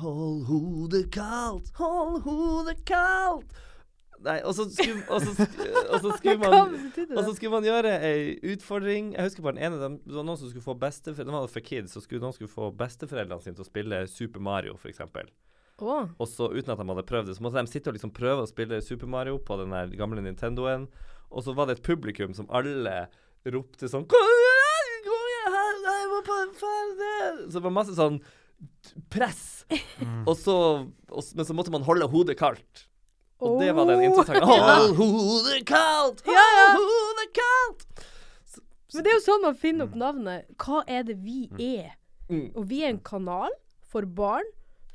Hold 0.01 0.47
hodet 0.49 1.03
kaldt, 1.12 1.69
hold 1.77 2.23
hodet 2.25 2.79
kaldt. 2.88 3.53
Nei, 4.25 4.38
og 4.45 4.57
så 4.57 4.64
skulle, 4.73 5.05
og 5.12 5.21
så, 5.25 5.47
og 5.90 6.01
så 6.05 6.16
skulle 6.16 6.37
man 6.40 6.75
og 7.16 7.23
så 7.25 7.35
skulle 7.37 7.53
man 7.55 7.69
gjøre 7.69 7.95
ei 8.05 8.35
utfordring. 8.55 9.14
Jeg 9.16 9.29
husker 9.29 9.45
på 9.45 9.53
den 9.53 9.62
ene 9.64 9.81
dem, 9.81 10.01
Det 10.05 10.16
var 10.16 10.25
noen 10.29 10.40
som 10.40 10.49
skulle 10.49 10.64
få 10.64 10.77
besteforeldre 10.81 11.45
for 11.53 11.69
kids, 11.69 11.93
så 11.97 12.05
skulle 12.05 12.25
noen 12.25 12.37
skulle 12.37 12.53
få 12.53 12.73
besteforeldrene 12.81 13.45
sine 13.45 13.61
til 13.61 13.64
å 13.64 13.69
spille 13.69 14.03
Super 14.12 14.45
Mario, 14.45 14.81
f.eks. 14.81 15.05
Å, 15.81 15.97
Og 16.21 16.29
så 16.29 16.49
uten 16.53 16.73
at 16.75 16.79
de 16.83 16.87
hadde 16.90 17.07
prøvd 17.09 17.31
det, 17.31 17.37
så 17.38 17.45
måtte 17.45 17.62
de 17.64 17.71
sitte 17.73 17.90
og 17.93 17.97
liksom 17.97 18.12
prøve 18.16 18.45
å 18.45 18.49
spille 18.51 18.83
Super 18.85 19.09
Mario 19.11 19.38
på 19.38 19.57
den 19.61 19.73
der 19.75 19.93
gamle 19.97 20.21
Nintendoen. 20.25 20.88
Og 21.31 21.45
så 21.47 21.55
var 21.57 21.66
det 21.71 21.79
et 21.79 21.85
publikum 21.87 22.35
som 22.37 22.49
alle 22.51 23.07
ropte 23.47 23.88
sånn 23.88 24.05
Kom 24.11 24.31
igjen! 24.35 24.95
Kom 25.07 25.25
igjen! 25.31 25.57
her- 25.57 25.83
Jeg 25.87 26.11
må 26.11 26.21
på 26.27 26.38
ferdig! 26.61 27.16
Så 27.49 27.57
det 27.59 27.64
var 27.69 27.75
masse 27.79 27.95
sånn 27.97 28.21
press. 29.09 29.64
Mm. 30.03 30.25
Og 30.29 30.35
så, 30.37 30.57
og, 31.09 31.29
men 31.38 31.47
så 31.49 31.55
måtte 31.57 31.73
man 31.73 31.85
holde 31.87 32.09
hodet 32.12 32.37
kaldt. 32.40 32.87
Og 33.40 33.57
det 33.62 33.71
var 33.73 33.87
den 33.88 34.03
interessante 34.05 34.43
introsangen. 34.43 34.97
Hold 34.99 34.99
hodet 35.01 35.62
kaldt! 35.71 36.21
Hold 36.27 36.37
Ja, 36.37 36.43
ja. 36.59 36.66
hodet 36.77 37.29
kaldt! 37.38 38.05
Men 38.93 39.07
det 39.07 39.12
er 39.12 39.16
jo 39.16 39.23
sånn 39.25 39.45
man 39.47 39.57
finner 39.57 39.87
opp 39.87 39.95
navnet. 39.97 40.49
Hva 40.61 40.83
er 40.90 41.05
det 41.09 41.14
vi 41.23 41.45
er? 41.62 41.95
Mm. 42.29 42.49
Og 42.59 42.66
vi 42.69 42.83
er 42.85 42.90
en 42.93 43.01
kanal 43.07 43.55
for 43.90 44.05
barn 44.05 44.45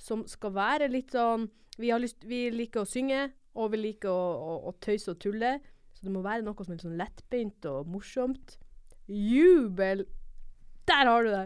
som 0.05 0.25
skal 0.29 0.53
være 0.55 0.89
litt 0.91 1.15
sånn 1.15 1.47
Vi, 1.75 1.89
har 1.91 1.99
lyst, 1.99 2.21
vi 2.23 2.45
liker 2.53 2.85
å 2.85 2.87
synge, 2.87 3.25
og 3.59 3.73
vi 3.73 3.81
liker 3.81 4.07
å, 4.07 4.27
å, 4.39 4.53
å 4.69 4.71
tøyse 4.79 5.11
og 5.11 5.19
tulle. 5.19 5.57
Så 5.91 6.05
det 6.05 6.13
må 6.13 6.21
være 6.23 6.45
noe 6.45 6.55
som 6.63 6.71
er 6.71 6.77
litt 6.77 6.85
sånn 6.85 6.99
lettbeint 6.99 7.67
og 7.67 7.89
morsomt. 7.91 8.55
Jubel! 9.11 10.05
Der 10.87 11.09
har 11.11 11.25
du 11.25 11.33
det! 11.33 11.45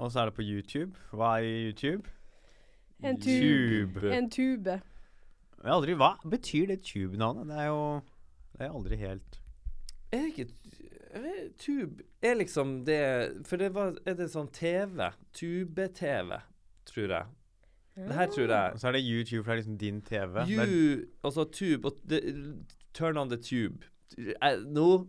Og 0.00 0.12
så 0.12 0.22
er 0.22 0.30
det 0.30 0.36
på 0.38 0.44
YouTube. 0.46 0.96
Hva 1.12 1.34
er 1.40 1.68
YouTube? 1.68 2.08
En 3.04 3.20
tube. 3.20 4.00
En 4.12 4.30
tube. 4.32 4.78
Jeg 5.56 5.68
har 5.68 5.76
aldri, 5.76 5.96
hva 5.98 6.14
betyr 6.24 6.70
det 6.72 6.82
tube-navnet? 6.86 7.48
Det 7.50 7.56
er 7.60 7.66
jo 7.66 7.80
Det 8.56 8.64
er 8.64 8.74
aldri 8.76 8.96
helt 9.00 9.38
Er 10.12 10.20
det 10.22 10.28
ikke 10.30 10.46
Tube 11.58 12.04
er 12.22 12.36
liksom 12.36 12.84
det 12.86 13.00
For 13.48 13.60
det 13.60 13.72
var 13.74 13.96
Er 14.06 14.14
det 14.18 14.28
sånn 14.32 14.50
TV? 14.52 15.08
Tube-TV, 15.36 16.38
tror 16.86 17.14
jeg. 17.16 17.32
Det 17.96 18.12
her 18.14 18.26
tror 18.28 18.48
jeg 18.52 18.72
Og 18.72 18.78
så 18.80 18.88
er 18.88 18.92
det 18.92 19.04
YouTube, 19.08 19.44
for 19.44 19.52
det 19.52 19.56
er 19.56 19.62
liksom 19.62 19.78
din 19.78 20.00
TV. 20.02 20.44
You 20.52 21.04
Altså 21.24 21.44
tube 21.50 21.86
og 21.88 21.96
det, 22.08 22.20
Turn 22.94 23.16
on 23.16 23.28
the 23.30 23.36
tube. 23.40 23.84
Nå 24.16 25.06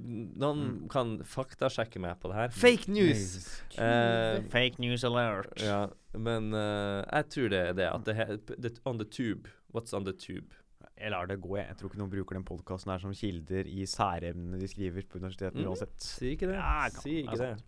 Nå 0.00 0.36
Noen 0.40 0.60
Mm. 0.60 0.88
kan 0.88 1.18
faktasjekke 1.28 2.00
meg 2.00 2.20
på 2.22 2.28
det 2.30 2.36
her. 2.38 2.48
Fake 2.56 2.88
news! 2.88 3.60
Uh, 3.76 4.40
Fake 4.48 4.78
news 4.80 5.02
alert. 5.04 5.50
ja, 5.60 5.88
men 6.14 6.54
uh, 6.54 7.02
jeg 7.12 7.26
tror 7.34 7.48
det 7.52 7.58
er 7.68 7.72
det. 7.76 7.88
At 7.90 8.04
det 8.06 8.14
heter 8.16 8.78
On 8.88 8.96
the 8.98 9.04
tube. 9.04 9.50
What's 9.74 9.92
on 9.92 10.04
the 10.06 10.12
tube? 10.16 10.54
Jeg 10.96 11.10
lar 11.10 11.26
det 11.26 11.36
gå, 11.42 11.56
jeg. 11.58 11.66
Jeg 11.68 11.76
tror 11.76 11.90
ikke 11.90 11.98
noen 12.00 12.10
bruker 12.14 12.34
den 12.38 12.44
podkasten 12.48 12.92
her 12.92 12.98
som 13.02 13.12
kilder 13.12 13.68
i 13.68 13.84
særemnene 13.88 14.60
de 14.60 14.68
skriver 14.68 15.04
på 15.10 15.18
universitetene 15.20 15.64
Mm. 15.66 15.68
uansett. 15.68 16.00
Si 16.00 16.32
ikke 16.36 16.48
det. 16.48 16.56
Ja, 16.56 16.88
kan- 16.88 17.02
si 17.02 17.18
ikke 17.22 17.36
det 17.36 17.50
det. 17.58 17.64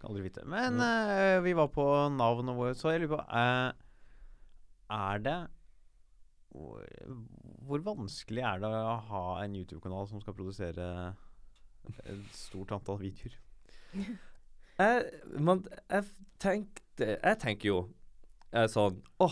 Kan 0.00 0.10
aldri 0.10 0.22
vite. 0.26 0.44
Men 0.46 0.80
eh, 0.80 1.40
vi 1.44 1.52
var 1.52 1.68
på 1.68 1.86
navnet 2.16 2.56
vårt, 2.56 2.76
så 2.80 2.90
jeg 2.90 3.02
lurer 3.06 3.14
på 3.16 3.22
eh, 3.30 3.72
Er 4.90 5.22
det 5.24 5.38
hvor, 6.50 6.82
hvor 7.66 7.82
vanskelig 7.86 8.42
er 8.42 8.62
det 8.62 8.70
å 8.74 8.96
ha 9.10 9.24
en 9.44 9.54
YouTube-kanal 9.54 10.08
som 10.10 10.22
skal 10.22 10.34
produsere 10.34 10.86
et 12.02 12.34
stort 12.34 12.74
antall 12.74 12.98
videoer? 13.04 13.36
Jeg, 14.80 15.00
man, 15.36 15.58
jeg 15.90 16.06
tenkte 16.40 17.08
Jeg 17.18 17.36
tenker 17.42 17.68
jo 17.68 17.80
jeg 18.54 18.70
sånn 18.72 18.94
Å, 19.20 19.26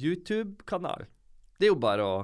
YouTube-kanal. 0.00 1.04
Det 1.60 1.68
er 1.68 1.72
jo 1.74 1.78
bare 1.82 2.06
å 2.06 2.14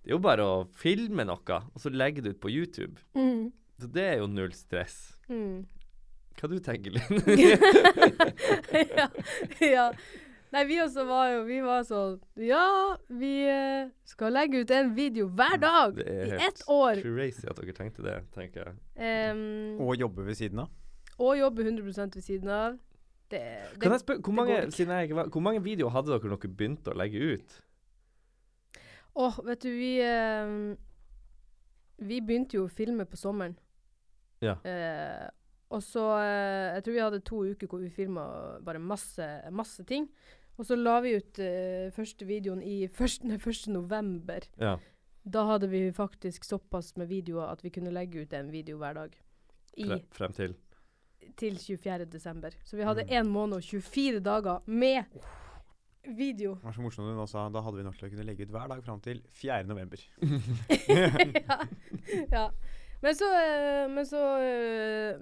Det 0.00 0.08
er 0.08 0.14
jo 0.14 0.20
bare 0.24 0.46
å 0.48 0.56
filme 0.80 1.26
noe, 1.28 1.58
og 1.60 1.82
så 1.82 1.92
legge 1.92 2.24
det 2.24 2.34
ut 2.34 2.40
på 2.40 2.52
YouTube. 2.54 3.00
Mm. 3.12 3.52
Så 3.80 3.90
det 3.92 4.04
er 4.14 4.18
jo 4.22 4.30
null 4.32 4.52
stress. 4.56 4.96
Mm. 5.28 5.66
Hva 6.40 6.50
du 6.50 6.56
tenker 6.64 6.96
Linn? 6.96 7.20
ja, 8.98 9.08
ja. 9.60 9.86
Nei, 10.54 10.62
vi 10.68 10.76
også 10.78 11.02
var 11.08 11.28
jo 11.32 11.40
Vi 11.48 11.56
var 11.64 11.82
sånn 11.88 12.16
Ja, 12.38 12.94
vi 13.10 13.32
eh, 13.50 13.88
skal 14.06 14.32
legge 14.36 14.60
ut 14.62 14.70
en 14.76 14.92
video 14.94 15.26
hver 15.34 15.56
dag 15.62 15.96
Det 15.98 16.06
er 16.06 16.24
i 16.24 16.30
helt 16.30 16.44
ett 16.46 16.62
år. 16.70 17.00
crazy 17.02 17.46
at 17.50 17.58
dere 17.58 17.74
tenkte 17.74 18.04
det, 18.06 18.16
tenker 18.36 18.68
jeg. 18.70 18.76
Em, 18.96 19.80
Og 19.82 19.96
jobbe 19.98 20.26
ved 20.28 20.38
siden 20.38 20.62
av. 20.64 20.70
og 21.18 21.36
jobbe 21.38 21.62
100 21.62 22.14
ved 22.14 22.22
siden 22.22 22.48
av. 22.50 22.78
Det, 23.30 23.40
det, 23.40 23.80
Kan 23.82 23.92
jeg 23.96 24.00
spørre, 24.04 24.20
hvor 24.22 24.32
mange, 24.36 24.52
går 24.54 24.66
ikke. 24.68 24.76
siden 24.76 24.94
jeg 24.94 25.08
ikke 25.08 25.16
var, 25.16 25.28
hvor 25.32 25.40
mange 25.40 25.62
videoer 25.64 25.90
hadde 25.94 26.10
dere 26.12 26.30
når 26.30 26.40
dere 26.42 26.56
begynte 26.58 26.90
å 26.92 26.98
legge 26.98 27.18
ut? 27.34 27.54
Åh, 29.16 29.38
vet 29.46 29.62
du, 29.62 29.70
vi 29.70 29.92
em, 30.02 30.76
Vi 32.02 32.20
begynte 32.20 32.58
jo 32.58 32.66
å 32.66 32.70
filme 32.70 33.06
på 33.06 33.16
sommeren. 33.16 33.54
Ja. 34.42 34.56
Eh, 34.66 35.28
og 35.70 35.82
så 35.82 36.02
eh, 36.20 36.74
Jeg 36.76 36.84
tror 36.84 36.94
vi 36.94 37.02
hadde 37.02 37.20
to 37.24 37.42
uker 37.46 37.70
hvor 37.70 37.80
vi 37.82 37.90
filma 37.94 38.24
bare 38.62 38.78
masse, 38.82 39.26
masse 39.50 39.84
ting. 39.88 40.08
Og 40.58 40.66
så 40.68 40.76
la 40.78 40.98
vi 41.02 41.16
ut 41.18 41.38
uh, 41.42 41.90
første 41.94 42.26
videoen 42.28 42.62
i 42.62 42.84
1. 42.86 43.24
november. 43.74 44.46
Ja. 44.60 44.76
Da 45.24 45.46
hadde 45.48 45.70
vi 45.72 45.86
faktisk 45.92 46.44
såpass 46.44 46.92
med 47.00 47.08
videoer 47.08 47.48
at 47.54 47.64
vi 47.64 47.72
kunne 47.74 47.90
legge 47.94 48.22
ut 48.22 48.32
en 48.36 48.52
video 48.52 48.76
hver 48.78 48.94
dag. 48.98 49.14
I, 49.76 49.86
Fre, 49.88 50.00
frem 50.14 50.32
til. 50.36 50.54
til 51.40 51.56
24. 51.58 52.04
desember. 52.12 52.50
Så 52.64 52.76
vi 52.76 52.84
hadde 52.84 53.06
Mm. 53.08 53.30
måned 53.32 53.56
og 53.56 53.62
24 53.64 54.20
dager 54.20 54.60
med 54.66 55.04
video. 56.04 56.54
Det 56.54 56.64
var 56.64 56.72
så 56.72 56.82
morsomt 56.84 57.08
du 57.08 57.14
hun 57.16 57.26
sa 57.26 57.48
da 57.48 57.60
hadde 57.64 57.76
vi 57.80 57.82
nok 57.82 57.96
til 57.98 58.06
å 58.06 58.10
kunne 58.12 58.26
legge 58.28 58.44
ut 58.44 58.50
hver 58.50 58.68
dag 58.68 58.84
fram 58.84 59.00
til 59.00 59.22
4. 59.32 59.62
november. 59.66 59.98
ja. 61.48 61.58
ja. 62.30 62.48
Men 63.04 63.14
så, 63.14 63.26
eh, 63.36 63.88
men 63.92 64.06
så 64.08 64.20
eh, 64.40 65.16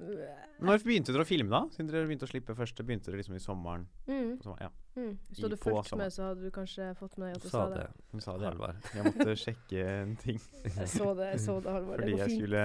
Når 0.62 0.85
begynte 0.87 1.11
dere 1.11 1.25
å 1.25 1.27
filme, 1.27 1.51
da? 1.51 1.64
Siden 1.75 1.88
dere 1.90 2.07
begynte 2.07 2.29
å 2.29 2.31
slippe 2.31 2.55
første, 2.55 2.85
begynte 2.87 3.11
dere 3.11 3.18
liksom 3.18 3.35
i 3.35 3.42
sommeren? 3.42 3.88
mm, 4.07 4.37
På 4.38 4.47
sommeren. 4.47 4.68
Ja, 4.68 5.01
mm. 5.01 5.16
Hvis 5.29 5.40
du 5.40 5.47
hadde 5.49 5.59
fulgt 5.64 5.88
sommeren. 5.90 6.05
med, 6.05 6.14
så 6.14 6.29
hadde 6.29 6.47
du 6.47 6.55
kanskje 6.55 6.92
fått 7.01 7.18
med 7.18 7.33
deg 7.33 7.40
at 7.40 7.42
Du 7.42 7.51
sa 7.51 7.64
det, 7.73 7.81
det. 7.81 8.07
hun 8.12 8.23
sa 8.23 8.37
det. 8.38 8.47
Halvard. 8.53 8.87
Jeg 8.95 9.09
måtte 9.09 9.35
sjekke 9.45 9.88
en 9.97 10.14
ting 10.23 10.38
Jeg 10.68 10.88
så 10.95 11.11
det, 11.18 11.33
jeg 11.33 11.42
så 11.49 11.59
det, 11.64 11.75
Halvard. 11.75 12.05
Fordi 12.05 12.12
det 12.12 12.23
jeg 12.23 12.37
skulle 12.37 12.64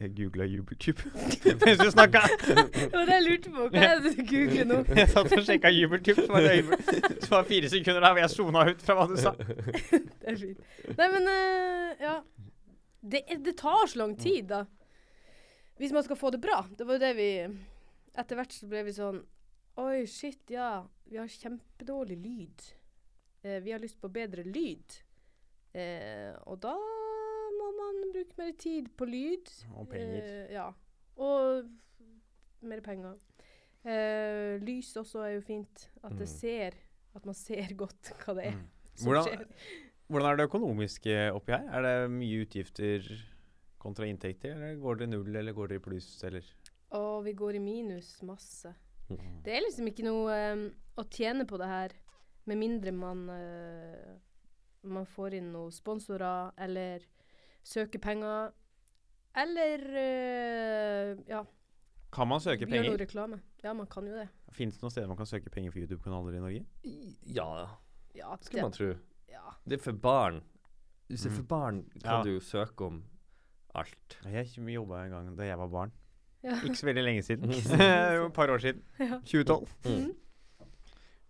Jeg 0.00 0.12
googla 0.18 0.48
jubeltube 0.50 1.14
mens 1.62 1.84
du 1.84 1.90
snakka. 1.94 2.24
Det 2.50 2.90
var 2.96 3.06
det 3.06 3.20
jeg 3.20 3.26
lurte 3.28 3.54
på. 3.54 3.68
Hva 3.70 3.86
er 3.86 4.02
det 4.02 4.16
du 4.18 4.24
googler 4.34 4.70
nå? 4.72 4.80
Jeg 4.98 5.14
satt 5.14 5.30
og 5.38 5.46
sjekka 5.46 5.70
jubeltube, 5.76 6.26
så 6.26 6.34
var 6.34 6.50
det 6.50 7.22
så 7.22 7.36
var 7.36 7.46
fire 7.54 7.70
sekunder 7.70 8.02
der 8.02 8.18
hvor 8.18 8.24
jeg 8.26 8.34
sona 8.34 8.66
ut 8.72 8.82
fra 8.82 8.98
hva 8.98 9.06
du 9.06 9.16
sa. 9.22 9.36
Det 9.38 10.26
er 10.26 10.42
fint. 10.42 10.70
Nei, 10.98 11.10
men 11.14 11.30
uh, 11.30 12.02
ja. 12.02 12.18
Det, 13.00 13.22
det 13.44 13.56
tar 13.56 13.86
så 13.88 13.98
lang 13.98 14.16
tid, 14.20 14.46
da. 14.50 14.64
Hvis 15.80 15.92
man 15.92 16.02
skal 16.04 16.16
få 16.20 16.30
det 16.30 16.40
bra. 16.44 16.58
Det 16.76 16.84
var 16.86 16.98
jo 16.98 17.04
det 17.06 17.12
vi 17.16 17.28
Etter 18.18 18.36
hvert 18.36 18.52
så 18.52 18.66
ble 18.68 18.82
vi 18.84 18.92
sånn 18.92 19.20
Oi, 19.80 20.02
shit, 20.10 20.42
ja. 20.52 20.82
Vi 21.08 21.16
har 21.16 21.28
kjempedårlig 21.30 22.18
lyd. 22.20 22.64
Eh, 23.42 23.60
vi 23.64 23.72
har 23.72 23.80
lyst 23.80 23.96
på 24.02 24.10
bedre 24.12 24.42
lyd. 24.44 24.98
Eh, 25.72 26.34
og 26.50 26.58
da 26.60 26.74
må 27.56 27.70
man 27.78 28.00
bruke 28.12 28.36
mer 28.36 28.52
tid 28.60 28.90
på 28.98 29.06
lyd. 29.08 29.48
Og 29.78 29.88
penger. 29.88 30.20
Eh, 30.26 30.52
ja. 30.52 30.66
Og 31.16 31.70
mer 32.66 32.82
penger. 32.84 33.16
Eh, 33.86 34.58
lys 34.60 34.90
også 35.00 35.22
er 35.24 35.36
jo 35.38 35.46
fint. 35.46 35.86
At 36.02 36.12
det 36.18 36.26
Mm. 36.28 36.34
ser 36.36 36.70
At 37.14 37.24
man 37.26 37.34
ser 37.34 37.72
godt 37.74 38.12
hva 38.26 38.34
det 38.36 38.46
er 38.50 38.58
Mm. 38.58 38.68
Hvordan. 39.00 39.46
Hvordan 40.10 40.32
er 40.32 40.40
det 40.40 40.48
økonomiske 40.50 41.16
oppi 41.36 41.54
her? 41.54 41.66
Er 41.78 41.86
det 41.86 42.10
mye 42.12 42.42
utgifter 42.44 43.06
kontra 43.80 44.04
inntekter, 44.10 44.52
eller 44.56 44.76
går 44.82 45.00
det 45.00 45.08
null, 45.08 45.30
eller 45.40 45.54
går 45.56 45.70
det 45.72 45.78
i 45.80 45.84
pluss, 45.84 46.08
eller? 46.28 46.44
Å, 46.92 47.20
vi 47.24 47.32
går 47.38 47.56
i 47.56 47.62
minus 47.62 48.16
masse. 48.26 48.74
Det 49.08 49.54
er 49.54 49.62
liksom 49.64 49.88
ikke 49.90 50.04
noe 50.06 50.34
um, 50.52 50.64
å 51.00 51.04
tjene 51.10 51.46
på 51.48 51.58
det 51.58 51.68
her, 51.70 51.94
med 52.50 52.58
mindre 52.60 52.92
man 52.94 53.24
uh, 53.30 54.10
man 54.90 55.06
får 55.08 55.36
inn 55.38 55.50
noen 55.54 55.72
sponsorer, 55.74 56.52
eller 56.60 57.04
søker 57.66 58.02
penger, 58.02 58.52
eller 59.38 59.86
uh, 59.94 61.24
ja, 61.30 61.42
Kan 62.10 62.26
man 62.30 62.42
søke 62.42 62.66
gjør 62.66 62.70
noe 62.70 62.82
penger? 62.82 62.98
reklame. 63.04 63.40
Ja, 63.62 63.74
man 63.76 63.86
kan 63.90 64.06
jo 64.08 64.16
det. 64.18 64.26
Fins 64.56 64.74
det 64.78 64.82
noen 64.82 64.94
steder 64.94 65.10
man 65.10 65.18
kan 65.20 65.28
søke 65.30 65.50
penger 65.52 65.70
for 65.74 65.82
YouTube-kanaler 65.84 66.38
i 66.38 66.42
Norge? 66.42 66.64
Ja, 67.30 67.50
Ja, 68.18 68.34
skulle 68.42 68.66
man 68.66 68.74
tro. 68.74 68.92
Ja. 69.30 69.54
Det 69.68 69.78
er 69.78 69.82
for 69.84 69.92
barn. 69.92 70.42
Hvis 71.10 71.22
det 71.24 71.30
er 71.32 71.34
Mm. 71.34 71.36
for 71.36 71.48
barn, 71.50 71.82
kan 72.04 72.12
Ja. 72.12 72.22
du 72.22 72.30
jo 72.34 72.40
søke 72.40 72.84
om 72.86 73.02
alt. 73.74 74.18
Jeg 74.24 74.46
jobba 74.74 75.04
en 75.04 75.10
gang 75.10 75.36
da 75.36 75.42
jeg 75.44 75.58
var 75.58 75.68
barn. 75.68 75.92
Ja. 76.42 76.54
Ikke 76.64 76.76
så 76.78 76.86
veldig 76.86 77.04
lenge 77.04 77.22
siden. 77.22 77.50
Et 78.26 78.32
par 78.32 78.48
år 78.48 78.58
siden. 78.58 78.82
Ja. 78.98 79.18
2012. 79.20 79.68
Mm. 79.84 80.14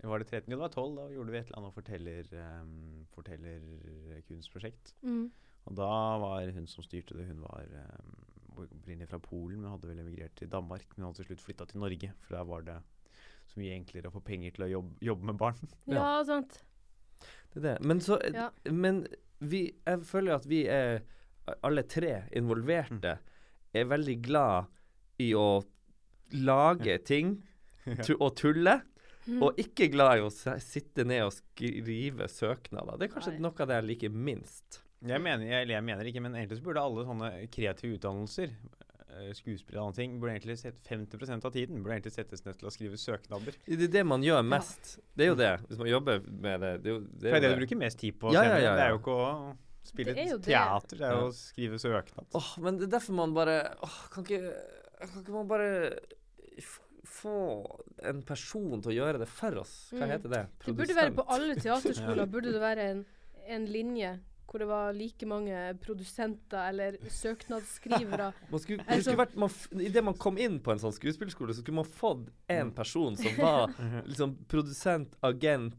Var 0.03 0.19
det 0.19 0.27
13? 0.29 0.51
Jo, 0.53 0.57
det 0.57 0.59
var 0.63 0.69
12. 0.69 0.97
Da 0.97 1.09
gjorde 1.15 1.31
vi 1.33 1.39
et 1.39 1.47
eller 1.47 1.59
annet 1.59 1.75
forteller, 1.75 2.61
um, 2.63 3.07
fortellerkunstprosjekt. 3.15 4.95
Mm. 5.03 5.31
Og 5.67 5.75
da 5.77 5.89
var 6.23 6.51
hun 6.55 6.67
som 6.71 6.85
styrte 6.87 7.17
det, 7.19 7.27
hun 7.29 7.43
var 7.43 7.67
um, 7.69 8.15
opprinnelig 8.65 9.09
fra 9.11 9.19
Polen, 9.19 9.61
men 9.61 9.71
hadde 9.71 9.89
vel 9.91 10.01
emigrert 10.01 10.35
til 10.41 10.49
Danmark. 10.53 10.87
Men 10.97 11.07
hadde 11.09 11.21
til 11.21 11.29
slutt 11.31 11.45
flytta 11.45 11.67
til 11.69 11.81
Norge, 11.83 12.13
for 12.25 12.37
der 12.37 12.45
var 12.49 12.65
det 12.67 12.79
så 13.51 13.59
mye 13.61 13.75
enklere 13.77 14.09
å 14.09 14.15
få 14.15 14.23
penger 14.25 14.55
til 14.57 14.65
å 14.65 14.71
jobbe, 14.71 14.95
jobbe 15.05 15.25
med 15.33 15.39
barn. 15.41 15.59
ja, 15.91 16.23
sant. 16.25 16.63
Det 17.51 17.61
er 17.61 17.67
det. 17.67 17.77
Men 17.87 18.01
så 18.05 18.21
Ja. 18.35 18.51
Men 18.71 19.07
vi 19.41 19.73
Jeg 19.87 20.05
føler 20.05 20.37
at 20.37 20.47
vi 20.47 20.67
er 20.69 21.01
alle 21.65 21.83
tre 21.83 22.25
involverte 22.37 23.19
er 23.75 23.85
veldig 23.89 24.17
glad 24.23 24.69
i 25.19 25.33
å 25.35 25.63
lage 26.33 26.99
ting 27.11 27.41
tu 28.05 28.15
og 28.19 28.37
tulle. 28.37 28.81
Mm. 29.27 29.43
Og 29.45 29.59
ikke 29.61 29.91
glad 29.93 30.19
i 30.19 30.23
å 30.25 30.31
sitte 30.63 31.05
ned 31.05 31.27
og 31.27 31.35
skrive 31.37 32.29
søknader. 32.31 32.99
Det 32.99 33.09
er 33.09 33.13
kanskje 33.15 33.35
Nei. 33.37 33.43
noe 33.45 33.63
av 33.63 33.69
det 33.69 33.77
jeg 33.81 33.89
liker 33.91 34.15
minst. 34.15 34.81
Jeg 35.07 35.23
mener, 35.23 35.47
jeg, 35.49 35.69
jeg 35.71 35.85
mener 35.87 36.09
ikke, 36.09 36.23
men 36.25 36.35
egentlig 36.37 36.63
burde 36.65 36.83
alle 36.83 37.05
sånne 37.09 37.29
kreative 37.53 37.97
utdannelser, 37.97 38.51
eh, 39.19 39.31
skuespill 39.35 39.79
og 39.79 39.87
andre 39.89 39.97
ting, 40.03 40.19
burde 40.21 40.35
egentlig 40.37 40.59
sett 40.61 40.79
50% 40.89 41.45
av 41.49 41.53
tiden 41.55 41.83
burde 41.83 41.97
egentlig 41.99 42.13
settes 42.15 42.45
ned 42.47 42.59
til 42.61 42.69
å 42.69 42.73
skrive 42.75 42.97
søknader. 43.01 43.57
Det 43.67 43.89
er 43.89 43.93
det 43.99 44.05
man 44.07 44.23
gjør 44.23 44.43
mest. 44.47 44.99
Det 45.17 45.27
er 45.27 45.33
jo 45.33 45.39
det. 45.41 45.51
Hvis 45.69 45.79
man 45.83 45.89
jobber 45.91 46.21
med 46.31 46.61
det. 46.61 46.73
Det 46.85 46.91
er 46.93 46.95
jo 46.95 47.01
det. 47.01 47.17
Er 47.17 47.21
det 47.21 47.35
er 47.37 47.41
det 47.41 47.51
du 47.57 47.61
bruker 47.65 47.77
mest 47.83 47.99
tid 47.99 48.19
på. 48.21 48.33
Ja, 48.35 48.45
ja, 48.45 48.59
ja, 48.59 48.75
Det 48.77 48.85
er 48.87 48.95
jo 48.95 49.01
ikke 49.03 49.17
å 49.17 49.57
spille 49.91 50.15
Det 50.15 50.25
er 50.27 50.37
det. 50.37 50.43
teater, 50.47 50.97
det 51.01 51.07
er 51.09 51.19
jo 51.19 51.29
å 51.31 51.35
skrive 51.35 51.79
søknad. 51.81 52.27
Åh, 52.37 52.51
men 52.63 52.79
det 52.79 52.89
er 52.89 52.95
derfor 52.99 53.13
man 53.19 53.33
bare 53.35 53.59
åh, 53.83 53.99
kan, 54.13 54.25
ikke, 54.29 54.55
kan 55.01 55.23
ikke 55.25 55.33
man 55.39 55.49
bare 55.49 55.71
få 57.11 57.33
en 58.07 58.21
person 58.29 58.81
til 58.85 58.93
å 58.93 58.97
gjøre 59.01 59.21
det 59.23 59.29
for 59.29 59.57
oss? 59.63 59.91
Hva 59.93 60.05
Mm. 60.07 60.11
heter 60.13 60.29
det? 60.31 60.43
Det 60.67 60.75
burde 60.77 60.95
være 60.95 61.15
på 61.17 61.25
alle 61.27 61.57
teaterskoler 61.57 62.23
Ja. 62.25 62.27
burde 62.27 62.53
det 62.53 62.61
være 62.61 62.85
en, 62.93 63.07
en 63.49 63.67
linje 63.67 64.21
hvor 64.51 64.59
det 64.59 64.67
var 64.69 64.93
like 64.93 65.27
mange 65.31 65.55
produsenter 65.85 66.69
eller 66.73 66.97
søknadsskrivere. 67.09 68.33
Man 68.51 68.61
skulle, 68.61 68.83
det 68.83 68.89
Altså- 68.97 69.11
skulle 69.13 69.23
vært, 69.25 69.37
man, 69.37 69.51
Idet 69.87 70.05
man 70.05 70.15
kom 70.19 70.39
inn 70.43 70.59
på 70.61 70.73
en 70.75 70.79
sånn 70.83 70.95
skuespillerskole, 70.97 71.55
så 71.55 71.63
skulle 71.63 71.77
man 71.81 71.87
fått 71.89 72.29
en 72.51 72.73
person 72.75 73.17
som 73.17 73.37
var 73.39 73.71
liksom 74.11 74.37
produsent, 74.51 75.15
agent 75.23 75.77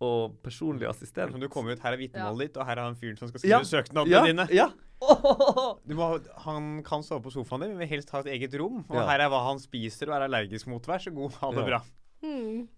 og 0.00 0.38
personlig 0.42 0.88
assistent. 0.88 1.32
Som 1.32 1.40
du 1.42 1.48
kommer 1.52 1.72
ut, 1.76 1.82
her 1.84 1.92
er 1.92 2.00
vitnemålet 2.00 2.48
ditt, 2.48 2.56
og 2.60 2.66
her 2.66 2.78
er 2.78 2.86
han 2.88 2.96
fyren 2.96 3.18
som 3.20 3.28
skal 3.28 3.44
Ja. 3.46 3.58
skrive 3.60 3.82
søknadene 3.84 4.10
ja, 4.10 4.24
dine. 4.26 4.46
Ja. 4.54 4.70
Du 5.88 5.94
må, 5.96 6.06
han 6.44 6.82
kan 6.84 7.00
sove 7.06 7.22
på 7.24 7.30
sofaen 7.32 7.62
din, 7.62 7.70
men 7.72 7.80
vil 7.84 7.88
helst 7.94 8.10
ha 8.12 8.20
et 8.20 8.26
eget 8.34 8.52
rom. 8.60 8.82
Og 8.88 8.96
Ja. 8.98 9.06
her 9.08 9.20
er 9.24 9.30
hva 9.32 9.38
han 9.46 9.58
spiser 9.62 10.10
og 10.10 10.16
er 10.18 10.26
allergisk 10.28 10.66
mot. 10.68 10.84
Vær 10.84 11.00
så 11.00 11.12
god, 11.14 11.32
ha 11.40 11.50
det 11.56 11.62
Ja. 11.62 11.68
bra. 11.70 11.80
Hmm. 12.20 12.68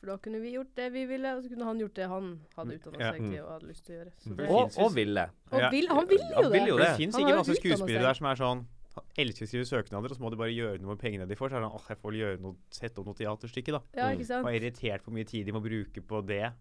For 0.00 0.06
da 0.08 0.16
kunne 0.16 0.40
vi 0.40 0.54
gjort 0.54 0.70
det 0.76 0.86
vi 0.94 1.04
ville, 1.04 1.34
og 1.36 1.42
så 1.44 1.48
kunne 1.52 1.64
han 1.68 1.78
gjort 1.82 1.94
det 1.98 2.06
han 2.08 2.28
hadde 2.56 2.76
utdanna 2.78 3.10
seg 3.12 3.18
til 3.20 3.40
og 3.44 3.50
hadde 3.52 3.66
lyst 3.68 3.84
til 3.84 3.92
å 3.94 3.98
gjøre. 3.98 4.12
Så 4.16 4.30
Mm. 4.30 4.36
det, 4.38 4.46
Og, 4.48 4.78
og 4.80 4.94
ville. 4.96 5.24
og 5.52 5.70
vil, 5.74 5.88
han 5.88 6.08
vil 6.08 6.18
jo 6.24 6.34
Han 6.40 6.52
vil 6.52 6.60
det. 6.60 6.68
jo 6.68 6.76
det 6.78 6.86
det. 6.86 6.96
fins 6.96 7.14
Han 7.14 7.28
jo 7.28 7.36
masse 7.36 7.56
skuespillere 7.60 8.02
der 8.08 8.14
som 8.14 8.26
er 8.26 8.34
sånn 8.40 8.66
han 8.96 9.04
elsker 9.16 9.44
å 9.44 9.48
skrive 9.48 9.66
søknader, 9.68 10.10
og 10.10 10.16
så 10.16 10.20
må 10.24 10.30
de 10.30 10.36
bare 10.40 10.50
gjøre 10.56 10.80
noe 10.80 10.96
med 10.96 10.98
pengene 10.98 11.28
de 11.28 11.36
får. 11.36 11.50
Så 11.50 11.56
er 11.56 11.60
det 11.60 11.68
sånn 11.68 11.76
åh, 11.78 11.86
jeg 11.88 11.98
får 12.02 12.12
gjøre 12.16 12.40
noe, 12.40 12.56
sette 12.70 12.98
opp 12.98 13.06
noe 13.06 13.14
teaterstykke, 13.14 13.70
da. 13.76 13.80
Ja, 13.94 14.08
Mm. 14.08 14.16
ikke 14.18 14.26
sant? 14.26 14.44
Og 14.46 14.50
er 14.50 14.58
irritert 14.60 15.02
på 15.04 15.10
hvor 15.10 15.14
mye 15.14 15.26
tid 15.28 15.46
de 15.46 15.52
må 15.52 15.60
bruke 15.62 16.00
på 16.02 16.26
det. 16.26 16.52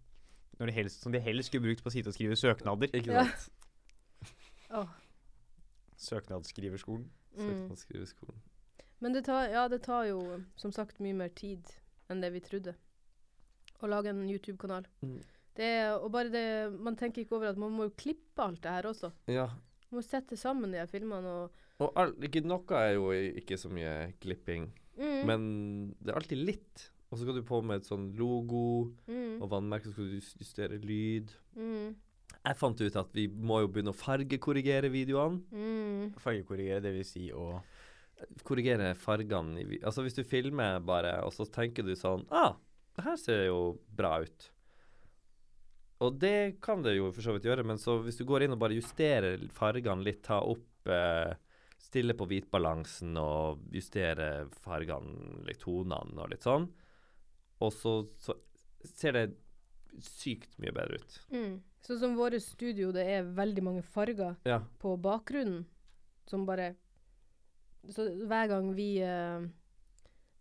Når 0.60 0.65
de 0.67 0.71
helst, 0.73 1.02
som 1.02 1.12
de 1.12 1.19
helst 1.19 1.47
skulle 1.49 1.63
brukt 1.63 1.82
på 1.82 1.88
å 1.89 1.91
sitte 1.95 2.08
og 2.12 2.13
skrive 2.13 2.36
søknader. 2.36 2.91
Ikke 2.91 3.12
Ja. 3.15 3.25
oh. 4.71 4.86
Søknadsskriverskolen. 5.97 7.10
Søknadsskriverskolen. 7.38 8.36
mm. 8.36 8.86
Men 9.02 9.13
det 9.13 9.25
tar, 9.25 9.47
ja, 9.47 9.67
det 9.67 9.82
tar 9.84 10.04
jo 10.10 10.43
som 10.56 10.71
sagt 10.71 10.99
mye 10.99 11.13
mer 11.15 11.30
tid 11.30 11.63
enn 12.12 12.21
det 12.21 12.32
vi 12.34 12.39
trodde. 12.43 12.75
Å 13.79 13.87
lage 13.89 14.11
en 14.11 14.25
YouTube-kanal. 14.29 14.87
Mm. 15.01 15.19
Det 15.59 15.69
og 15.97 16.11
bare 16.13 16.29
det, 16.31 16.43
Man 16.79 16.95
tenker 16.99 17.23
ikke 17.23 17.35
over 17.37 17.49
at 17.51 17.57
man 17.59 17.71
må 17.75 17.87
jo 17.89 17.95
klippe 17.99 18.43
alt 18.43 18.61
det 18.63 18.71
her 18.71 18.87
også. 18.91 19.09
Ja. 19.31 19.47
Man 19.89 19.99
må 19.99 20.03
sette 20.05 20.37
sammen 20.37 20.71
de 20.71 20.79
her 20.81 20.87
filmene 20.91 21.27
og 21.45 21.65
Og 21.79 21.95
all, 21.95 22.13
ikke 22.27 22.43
noe 22.43 22.75
er 22.75 22.93
jo 22.97 23.09
ikke 23.39 23.57
så 23.57 23.69
mye 23.71 24.11
klipping, 24.19 24.65
mm, 24.99 25.21
men 25.25 25.43
det 26.03 26.11
er 26.11 26.17
alltid 26.19 26.41
litt. 26.43 26.89
Og 27.09 27.17
så 27.17 27.23
skal 27.23 27.39
du 27.39 27.45
på 27.47 27.61
med 27.65 27.79
et 27.79 27.87
sånn 27.87 28.09
logo 28.19 28.91
mm, 29.07 29.39
og 29.41 29.47
vannmerke, 29.49 29.87
så 29.87 29.95
skal 29.95 30.11
du 30.11 30.17
justere 30.19 30.77
lyd. 30.83 31.31
mm, 31.55 31.95
Jeg 32.45 32.59
fant 32.59 32.81
ut 32.83 32.95
at 33.01 33.15
vi 33.15 33.27
må 33.27 33.61
jo 33.63 33.71
begynne 33.71 33.95
å 33.95 33.97
fargekorrigere 33.97 34.91
videoene. 34.93 35.39
mm. 35.55 36.19
Fargekorrigere, 36.21 36.83
det 36.83 36.93
vil 36.99 37.07
si 37.07 37.29
å 37.31 37.61
korrigere 38.43 38.91
fargene 38.99 39.61
i 39.63 39.79
Altså 39.79 40.03
hvis 40.03 40.17
du 40.17 40.23
filmer 40.27 40.79
bare, 40.83 41.15
og 41.23 41.31
så 41.33 41.45
tenker 41.47 41.83
du 41.87 41.93
sånn 41.95 42.25
Ah, 42.29 42.53
det 42.99 43.05
her 43.07 43.19
ser 43.19 43.45
jo 43.47 43.59
bra 43.95 44.17
ut. 44.23 44.49
Og 45.99 46.15
det 46.21 46.59
kan 46.63 46.83
det 46.85 46.93
jo 46.95 47.09
for 47.12 47.25
så 47.25 47.33
vidt 47.35 47.47
gjøre, 47.49 47.65
men 47.67 47.79
så 47.81 47.97
hvis 48.05 48.19
du 48.19 48.25
går 48.27 48.45
inn 48.45 48.55
og 48.55 48.62
bare 48.62 48.77
justerer 48.77 49.41
fargene 49.51 50.05
litt, 50.05 50.21
ta 50.27 50.41
opp 50.47 50.88
eh, 50.91 51.33
Stille 51.79 52.12
på 52.13 52.25
hvitbalansen 52.27 53.15
og 53.17 53.62
justere 53.73 54.49
fargene, 54.62 55.39
litt 55.47 55.62
tonene 55.63 56.19
og 56.21 56.27
litt 56.29 56.43
sånn, 56.43 56.65
og 57.63 57.71
så, 57.73 57.93
så 58.19 58.35
ser 58.83 59.15
det 59.15 59.23
sykt 60.03 60.57
mye 60.59 60.73
bedre 60.75 60.99
ut. 60.99 61.15
Mm. 61.31 61.53
Sånn 61.88 62.01
som 62.03 62.17
våre 62.19 62.41
studio, 62.43 62.91
det 62.93 63.05
er 63.15 63.31
veldig 63.31 63.63
mange 63.65 63.85
farger 63.95 64.35
Ja. 64.45 64.59
på 64.83 64.97
bakgrunnen 65.01 65.63
som 66.29 66.43
bare 66.45 66.73
Så 67.95 68.09
hver 68.27 68.51
gang 68.51 68.73
vi 68.75 68.89
eh, 68.99 69.47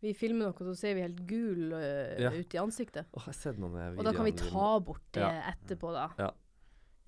vi 0.01 0.13
filmer 0.15 0.47
noe, 0.51 0.67
så 0.71 0.75
ser 0.79 0.95
vi 0.95 1.03
helt 1.03 1.23
gul 1.27 1.73
uh, 1.73 2.17
Ja. 2.21 2.31
ut 2.33 2.55
i 2.55 2.59
ansiktet. 2.59 3.07
Oh, 3.13 3.23
jeg 3.23 3.33
har 3.33 3.39
sett 3.39 3.59
noen 3.59 3.75
av 3.81 3.99
Og 3.99 4.05
da 4.05 4.13
kan 4.13 4.25
vi 4.25 4.33
ta 4.33 4.79
bort 4.81 5.03
det 5.13 5.21
Ja. 5.23 5.53
etterpå, 5.53 5.93
da. 5.93 6.09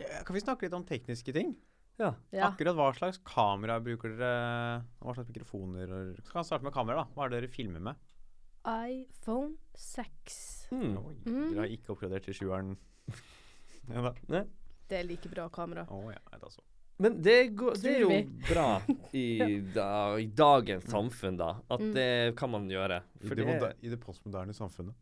Ja, 0.00 0.22
kan 0.24 0.34
vi 0.34 0.40
snakke 0.40 0.62
litt 0.66 0.72
om 0.74 0.84
tekniske 0.84 1.32
ting? 1.32 1.56
Ja. 2.00 2.14
Ja. 2.32 2.46
Akkurat 2.48 2.74
hva 2.74 2.88
slags 2.96 3.18
kamera 3.22 3.78
bruker 3.84 4.16
dere? 4.16 4.84
Hva 5.02 5.14
slags 5.14 5.28
mikrofoner? 5.28 5.90
og- 5.92 6.24
Skal 6.24 6.40
vi 6.42 6.46
starte 6.48 6.62
med 6.64 6.72
kamera, 6.72 7.04
da. 7.04 7.04
Hva 7.14 7.26
er 7.26 7.28
det 7.28 7.42
dere 7.42 7.52
filmer 7.52 7.80
med? 7.80 7.96
iPhone 8.66 9.56
6. 9.76 10.68
Mm. 10.72 10.96
Oi, 11.06 11.14
Mm. 11.26 11.50
Dere 11.52 11.60
har 11.60 11.68
ikke 11.68 11.92
oppgradert 11.94 12.24
til 12.24 12.34
sjueren? 12.34 12.76
ja 13.88 14.00
da. 14.02 14.12
Ne? 14.28 14.46
Det 14.88 14.98
er 14.98 15.04
like 15.04 15.28
bra 15.30 15.48
kamera. 15.48 15.86
Oh, 15.90 16.10
ja, 16.10 16.18
nei, 16.32 16.40
altså. 16.42 16.60
Men 17.00 17.18
det, 17.24 17.36
går, 17.56 17.76
det 17.80 17.92
er 17.96 18.00
jo 18.04 18.12
bra 18.50 18.68
i, 19.16 19.26
da, 19.74 19.88
i 20.20 20.26
dagens 20.36 20.84
samfunn, 20.92 21.38
da. 21.40 21.54
At 21.72 21.80
Mm. 21.80 21.92
det 21.96 22.08
kan 22.36 22.50
man 22.52 22.66
gjøre. 22.70 23.00
I 23.22 23.26
For 23.28 23.38
det, 23.38 23.46
det, 23.62 23.70
I 23.82 23.92
det 23.94 24.00
postmoderne 24.02 24.52
samfunnet. 24.56 24.94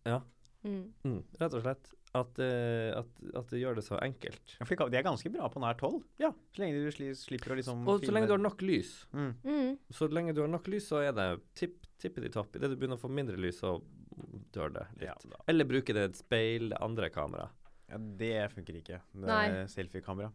Mm. 0.66 0.84
mm, 1.04 1.22
rett 1.40 1.54
og 1.54 1.62
slett. 1.64 1.90
At, 2.16 2.38
uh, 2.40 2.98
at, 3.02 3.10
at 3.36 3.50
det 3.52 3.58
gjør 3.60 3.76
det 3.76 3.84
så 3.84 3.98
enkelt. 4.00 4.54
Ja, 4.56 4.64
for 4.64 4.88
de 4.88 4.96
er 4.96 5.04
ganske 5.04 5.30
bra 5.34 5.50
på 5.52 5.60
nært 5.60 5.82
hold. 5.84 5.98
Ja. 6.22 6.30
Så 6.56 6.62
lenge 6.62 6.80
du 6.80 6.88
sli, 6.94 7.10
slipper 7.18 7.52
å 7.52 7.58
liksom 7.58 7.82
Og 7.90 8.00
så 8.06 8.14
lenge 8.14 8.30
du 8.30 8.32
har 8.32 8.40
nok 8.42 8.62
lys. 8.64 8.94
mm. 9.12 9.28
Mm. 9.44 9.74
Så 9.92 10.08
lenge 10.10 10.32
du 10.34 10.40
har 10.40 10.48
nok 10.50 10.66
lys, 10.72 10.88
så 10.88 11.02
er 11.04 11.12
det 11.18 11.28
tipp, 11.58 11.76
i 12.22 12.30
topp. 12.32 12.56
Idet 12.56 12.70
du 12.72 12.76
begynner 12.80 12.96
å 12.96 13.02
få 13.02 13.10
mindre 13.12 13.36
lys, 13.36 13.60
så 13.60 13.76
dør 14.54 14.72
det 14.78 14.86
litt. 15.02 15.08
Ja. 15.10 15.42
Eller 15.50 15.68
bruke 15.68 15.94
det 15.94 16.08
speil, 16.16 16.72
andre 16.80 17.10
kamera. 17.12 17.50
ja, 17.90 17.98
det 17.98 18.34
funker 18.54 18.80
ikke. 18.80 19.00
Det 19.14 19.28
er 19.36 19.66
selfiekamera. 19.70 20.32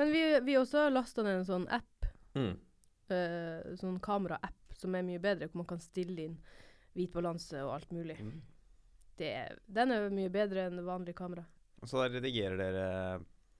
Men 0.00 0.12
vi, 0.14 0.24
vi 0.46 0.56
også 0.56 0.86
lasta 0.88 1.24
ned 1.26 1.42
en 1.42 1.48
sånn 1.48 1.68
app, 1.76 2.06
Mm. 2.38 2.54
uh, 3.10 3.72
sånn 3.76 3.96
kamera-app, 4.00 4.74
som 4.78 4.94
er 4.94 5.02
mye 5.02 5.20
bedre, 5.20 5.48
hvor 5.50 5.64
man 5.64 5.66
kan 5.72 5.80
stille 5.82 6.28
inn 6.28 6.36
hvit 6.94 7.10
balanse 7.12 7.58
og 7.64 7.72
alt 7.74 7.90
mulig. 7.92 8.16
Mm. 8.22 8.38
Det, 9.18 9.30
den 9.66 9.92
er 9.92 10.06
mye 10.14 10.30
bedre 10.32 10.68
enn 10.70 10.80
vanlig 10.86 11.16
kamera. 11.18 11.44
Så 11.84 11.98
da 12.00 12.06
redigerer 12.12 12.56
dere 12.60 12.86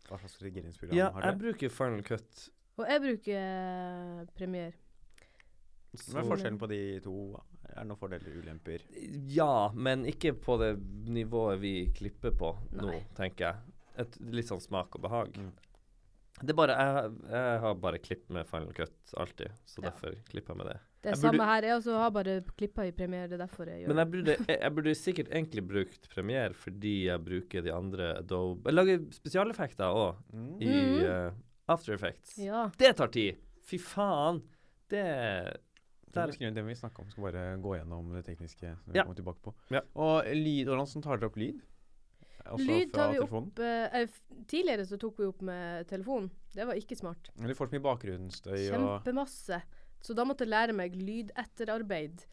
Hva 0.07 0.19
slags 0.21 0.39
redigeringsprogram 0.43 0.97
Ja, 0.97 1.11
har 1.15 1.27
jeg 1.29 1.39
bruker 1.41 1.73
Final 1.73 2.03
Cut. 2.05 2.47
Og 2.81 2.87
jeg 2.89 3.03
bruker 3.05 3.37
eh, 3.41 4.23
Premiere. 4.37 4.75
Hva 5.93 6.23
er 6.23 6.29
forskjellen 6.31 6.59
på 6.61 6.69
de 6.71 6.81
to? 7.05 7.15
Er 7.71 7.83
det 7.83 7.87
noen 7.91 8.01
fordeler 8.01 8.33
og 8.33 8.45
ulemper? 8.45 8.85
Ja, 9.31 9.53
men 9.75 10.07
ikke 10.09 10.33
på 10.39 10.57
det 10.63 10.73
nivået 11.11 11.61
vi 11.63 11.75
klipper 11.97 12.35
på 12.37 12.55
nå, 12.79 12.95
tenker 13.19 13.47
jeg. 13.51 13.75
Et, 14.01 14.21
litt 14.33 14.49
sånn 14.51 14.63
smak 14.63 14.95
og 14.97 15.05
behag. 15.05 15.37
Mm. 15.37 15.51
Det 16.41 16.51
er 16.51 16.57
bare, 16.57 16.75
jeg, 16.77 17.11
jeg 17.31 17.61
har 17.61 17.75
bare 17.75 17.99
klipp 17.99 18.31
med 18.31 18.47
Final 18.49 18.73
Cut 18.73 19.15
alltid, 19.17 19.51
så 19.67 19.83
Ja. 19.83 19.91
derfor 19.91 20.15
klipper 20.31 20.55
jeg 20.55 20.57
med 20.57 20.67
det. 20.67 20.79
Det 21.03 21.13
burde- 21.15 21.21
samme 21.21 21.45
her. 21.49 21.63
Jeg 21.63 21.77
også 21.79 21.97
har 21.99 22.11
bare 22.11 22.41
klippa 22.57 22.85
i 22.87 22.93
Premiere. 22.93 23.29
Det 23.29 23.41
er 23.41 23.47
derfor 23.47 23.65
jeg 23.67 23.81
gjør 23.85 23.89
Men 23.89 23.97
jeg 23.97 24.11
burde, 24.11 24.37
jeg, 24.49 24.59
jeg 24.65 24.75
burde 24.75 24.95
sikkert 24.95 25.29
egentlig 25.33 25.67
brukt 25.69 26.09
Premiere 26.15 26.53
fordi 26.55 26.95
jeg 27.07 27.25
bruker 27.25 27.63
de 27.63 27.73
andre 27.73 28.17
Adobe 28.19 28.69
Jeg 28.71 28.75
lager 28.75 29.07
spesialeffekter 29.13 29.85
òg 29.85 30.17
Mm. 30.33 30.61
i 30.61 31.05
eh, 31.05 31.31
After 31.69 31.95
Effects. 31.95 32.37
Ja. 32.39 32.71
Det 32.79 32.97
tar 32.97 33.07
tid! 33.09 33.37
Fy 33.65 33.77
faen! 33.79 34.43
Det 34.91 35.05
Det 36.11 36.15
Der- 36.15 36.27
vi 36.27 36.51
det 36.51 36.65
må 36.65 36.69
vi 36.69 36.75
snakke 36.75 36.99
om. 37.01 37.09
Skal 37.11 37.23
bare 37.23 37.57
gå 37.63 37.77
gjennom 37.79 38.13
det 38.13 38.25
tekniske. 38.27 38.77
Som 38.83 38.93
vi 38.93 38.99
Ja. 38.99 39.05
kommer 39.05 39.15
tilbake 39.15 39.41
på. 39.45 39.55
Ja. 39.71 39.81
Og 39.95 40.25
lyd, 40.27 40.67
hvordan 40.67 41.03
tar 41.03 41.17
dere 41.17 41.27
opp 41.31 41.37
lyd? 41.37 41.61
Altså 42.47 42.67
Lyd 42.67 42.93
tar 42.95 43.11
vi 43.13 43.19
telefonen? 43.19 43.49
opp 43.51 43.59
eh, 43.61 44.01
eh, 44.01 44.09
Tidligere 44.51 44.87
så 44.89 44.99
tok 44.99 45.19
vi 45.21 45.27
opp 45.29 45.43
med 45.47 45.87
telefon. 45.91 46.31
Det 46.55 46.65
var 46.67 46.75
ikke 46.81 46.97
smart. 46.99 47.29
Eller 47.39 47.55
får 47.55 47.69
så 47.71 47.77
mye 47.77 47.85
bakgrunnsstøy 47.85 48.55
og 48.57 48.73
Kjempemasse. 48.73 49.61
Så 50.01 50.15
da 50.17 50.25
måtte 50.25 50.47
jeg 50.47 50.51
lære 50.55 50.73
meg 50.75 50.95
lydetterarbeid. 50.97 52.25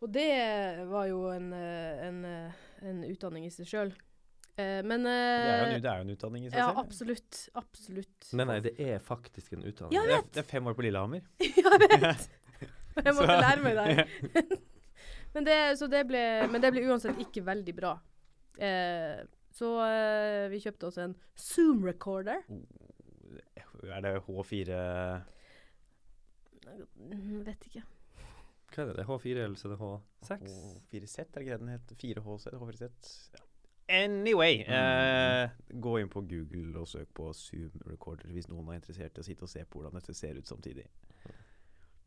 Og 0.00 0.12
det 0.12 0.28
var 0.88 1.06
jo 1.08 1.24
en, 1.32 1.52
eh, 1.52 2.06
en, 2.08 2.24
eh, 2.24 2.52
en 2.82 3.02
utdanning 3.08 3.46
i 3.46 3.50
seg 3.50 3.66
sjøl. 3.66 3.92
Men 4.60 5.04
det 5.06 5.08
er, 5.08 5.40
jo, 5.40 5.64
eh, 5.64 5.74
en- 5.74 5.80
det 5.80 5.88
er 5.88 5.96
jo 5.96 6.04
en 6.04 6.16
utdanning 6.16 6.42
i 6.44 6.50
seg 6.50 6.58
Ja, 6.58 6.66
selv. 6.68 6.78
absolutt. 6.82 7.48
Absolutt. 7.56 8.32
Men 8.36 8.46
nei, 8.48 8.58
det 8.60 8.74
er 8.78 8.98
faktisk 8.98 9.54
en 9.56 9.62
utdanning. 9.64 9.94
Ja, 9.96 10.02
Det 10.04 10.12
er, 10.18 10.22
det 10.34 10.36
er 10.44 10.48
fem 10.50 10.66
år 10.68 10.74
på 10.76 10.82
Lillehammer. 10.84 11.22
Ja, 11.40 11.78
jeg 11.80 12.00
vet! 12.02 12.28
Jeg 13.04 13.14
måtte 13.14 13.38
Så- 13.38 13.40
lære 13.40 13.62
meg 13.62 13.74
det. 13.80 14.58
Men 15.32 15.44
det, 15.46 15.56
så 15.78 15.88
det 15.88 16.06
ble, 16.08 16.22
men 16.50 16.60
det 16.60 16.72
ble 16.74 16.82
uansett 16.90 17.16
ikke 17.22 17.42
veldig 17.46 17.74
bra. 17.76 17.94
Eh, 18.58 19.20
så 19.54 19.68
eh, 19.86 20.48
vi 20.52 20.60
kjøpte 20.62 20.86
oss 20.90 20.98
en 20.98 21.14
Zoom 21.36 21.84
recorder. 21.84 22.42
Er 23.84 24.00
det 24.04 24.16
H4 24.26 24.80
Mm, 27.00 27.42
Vet 27.46 27.64
ikke. 27.66 27.82
Hva 28.70 28.82
er 28.84 28.90
det? 28.90 28.96
Det 28.96 29.02
er 29.02 29.08
H4 29.08 29.44
eller 29.44 29.58
så 29.58 29.66
er 29.66 29.72
det 29.74 29.78
H6? 29.82 30.56
H4Z, 30.92 31.22
er 31.24 31.30
det 31.32 31.42
ikke 31.42 31.54
det 31.56 31.60
den 31.64 31.72
het? 31.72 31.94
4HZ? 31.98 32.52
H4Z? 32.60 33.08
Ja. 33.34 33.46
Anyway, 33.90 34.60
Mm. 34.62 34.70
eh, 34.70 35.50
gå 35.82 35.96
inn 36.00 36.08
på 36.08 36.20
Google 36.30 36.78
og 36.78 36.86
søk 36.86 37.08
på 37.14 37.32
Zoom 37.34 37.72
Recorder 37.90 38.28
hvis 38.30 38.46
noen 38.48 38.68
er 38.68 38.78
interessert 38.78 39.18
i 39.18 39.20
å 39.20 39.24
sitte 39.26 39.42
og 39.42 39.48
se 39.50 39.64
på 39.64 39.80
hvordan 39.80 39.96
dette 39.98 40.14
ser 40.14 40.38
ut 40.38 40.46
samtidig. 40.46 40.86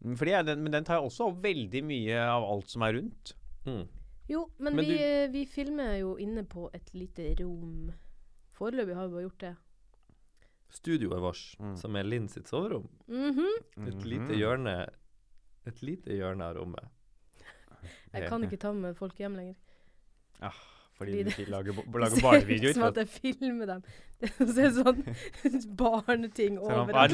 Mm, 0.05 0.15
Fordi 0.17 0.31
jeg, 0.31 0.45
den, 0.45 0.63
men 0.63 0.71
den 0.71 0.85
tar 0.85 1.01
også 1.03 1.27
opp 1.27 1.43
veldig 1.43 1.83
mye 1.83 2.15
av 2.23 2.43
alt 2.47 2.69
som 2.71 2.81
er 2.87 2.93
rundt. 2.93 3.33
Mm. 3.65 3.83
Jo, 4.29 4.49
men, 4.57 4.75
Men 4.75 4.85
vi, 4.85 4.97
du- 4.97 5.31
vi 5.33 5.45
filmer 5.45 5.97
jo 5.99 6.15
inne 6.17 6.43
på 6.47 6.69
et 6.73 6.93
lite 6.93 7.35
rom. 7.41 7.91
Foreløpig 8.55 8.95
har 8.95 9.07
vi 9.07 9.13
bare 9.13 9.25
gjort 9.27 9.39
det. 9.39 9.55
Studioet 10.73 11.21
vårt, 11.21 11.55
Mm. 11.59 11.75
som 11.77 11.95
er 11.95 12.03
Linn 12.03 12.27
sitt 12.29 12.47
soverom. 12.47 12.87
Mhm. 13.07 13.87
Et 13.87 14.03
lite 14.05 14.31
Mhm. 14.31 14.37
hjørne 14.39 14.89
Et 15.65 15.81
lite 15.81 16.09
hjørne 16.11 16.41
av 16.43 16.55
rommet. 16.57 16.83
Jeg 18.13 18.27
kan 18.29 18.43
ikke 18.43 18.57
ta 18.59 18.73
med 18.73 18.95
folk 18.97 19.15
hjem 19.17 19.35
lenger. 19.35 19.55
Fordi 21.03 21.23
Fordi 21.23 21.23
de 21.23 21.43
det- 21.43 21.51
lager, 21.53 21.73
bo- 21.77 21.83
Det 21.85 22.01
lager 22.03 22.15
ser 22.15 22.25
barnevideoer. 22.27 22.69
ut 22.73 22.75
som 22.79 22.83
at 22.89 22.95
jeg 22.95 23.07
filmer 23.13 23.65
dem. 23.73 23.83
Det 24.23 24.47
ser 24.55 24.69
sånn 24.71 24.99
barneting 25.75 26.57
Så 26.57 26.69
overalt. 26.71 27.11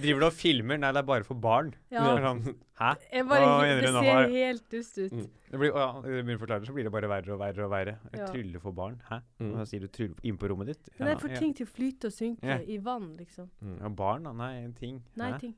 driver 0.00 0.20
du 0.20 0.26
og 0.26 0.32
filmer? 0.32 0.78
Nei, 0.80 0.92
det 0.96 1.02
er 1.02 1.08
bare 1.08 1.24
for 1.26 1.34
barn. 1.34 1.74
Ja. 1.92 2.04
Er 2.16 2.22
Sånn, 2.24 2.54
Hæ? 2.80 2.88
Jeg 3.12 3.26
bare, 3.28 3.44
Hva 3.46 3.58
det 3.60 3.68
mener 3.68 3.82
du 3.86 3.92
nå? 3.94 4.02
ser 4.02 4.30
helt 4.34 4.64
dust 4.72 4.98
ut. 4.98 5.12
Mm. 5.12 5.26
Det 5.50 5.58
blir, 5.60 5.70
ja, 5.76 5.86
å 6.00 6.38
forklare, 6.40 6.66
så 6.66 6.72
blir 6.74 6.84
det 6.88 6.92
bare 6.94 7.10
verre 7.12 7.34
og 7.36 7.38
verre 7.38 7.64
og 7.66 7.70
verre. 7.70 7.98
Jeg 8.12 8.20
Ja. 8.20 8.26
trylle 8.32 8.60
for 8.60 8.72
barn. 8.72 8.96
Hæ? 9.10 9.20
Mm. 9.40 9.52
Hva 9.54 9.66
sier 9.68 9.80
du 9.84 9.88
trylle 9.88 10.14
inn 10.24 10.36
på 10.38 10.48
rommet 10.50 10.66
ditt? 10.72 10.88
Men 10.98 11.08
jeg 11.12 11.18
får 11.20 11.30
ja. 11.30 11.38
ting 11.38 11.54
til 11.54 11.66
å 11.66 11.70
flyte 11.70 12.04
og 12.06 12.12
synke 12.16 12.42
Ja. 12.42 12.58
i 12.66 12.78
vann, 12.78 13.16
liksom. 13.16 13.50
Mm. 13.62 13.78
Ja, 13.80 13.88
barn, 13.90 14.22
da? 14.24 14.32
Nei, 14.32 14.72
ting. 14.74 15.02
Nei, 15.16 15.30
Hæ? 15.32 15.38
ting. 15.40 15.54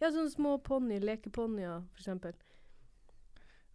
Ja, 0.00 0.08
sånne 0.10 0.32
små 0.34 0.58
ponnier, 0.62 1.00
lekeponnyer, 1.00 1.84
for 1.92 2.00
eksempel. 2.02 2.32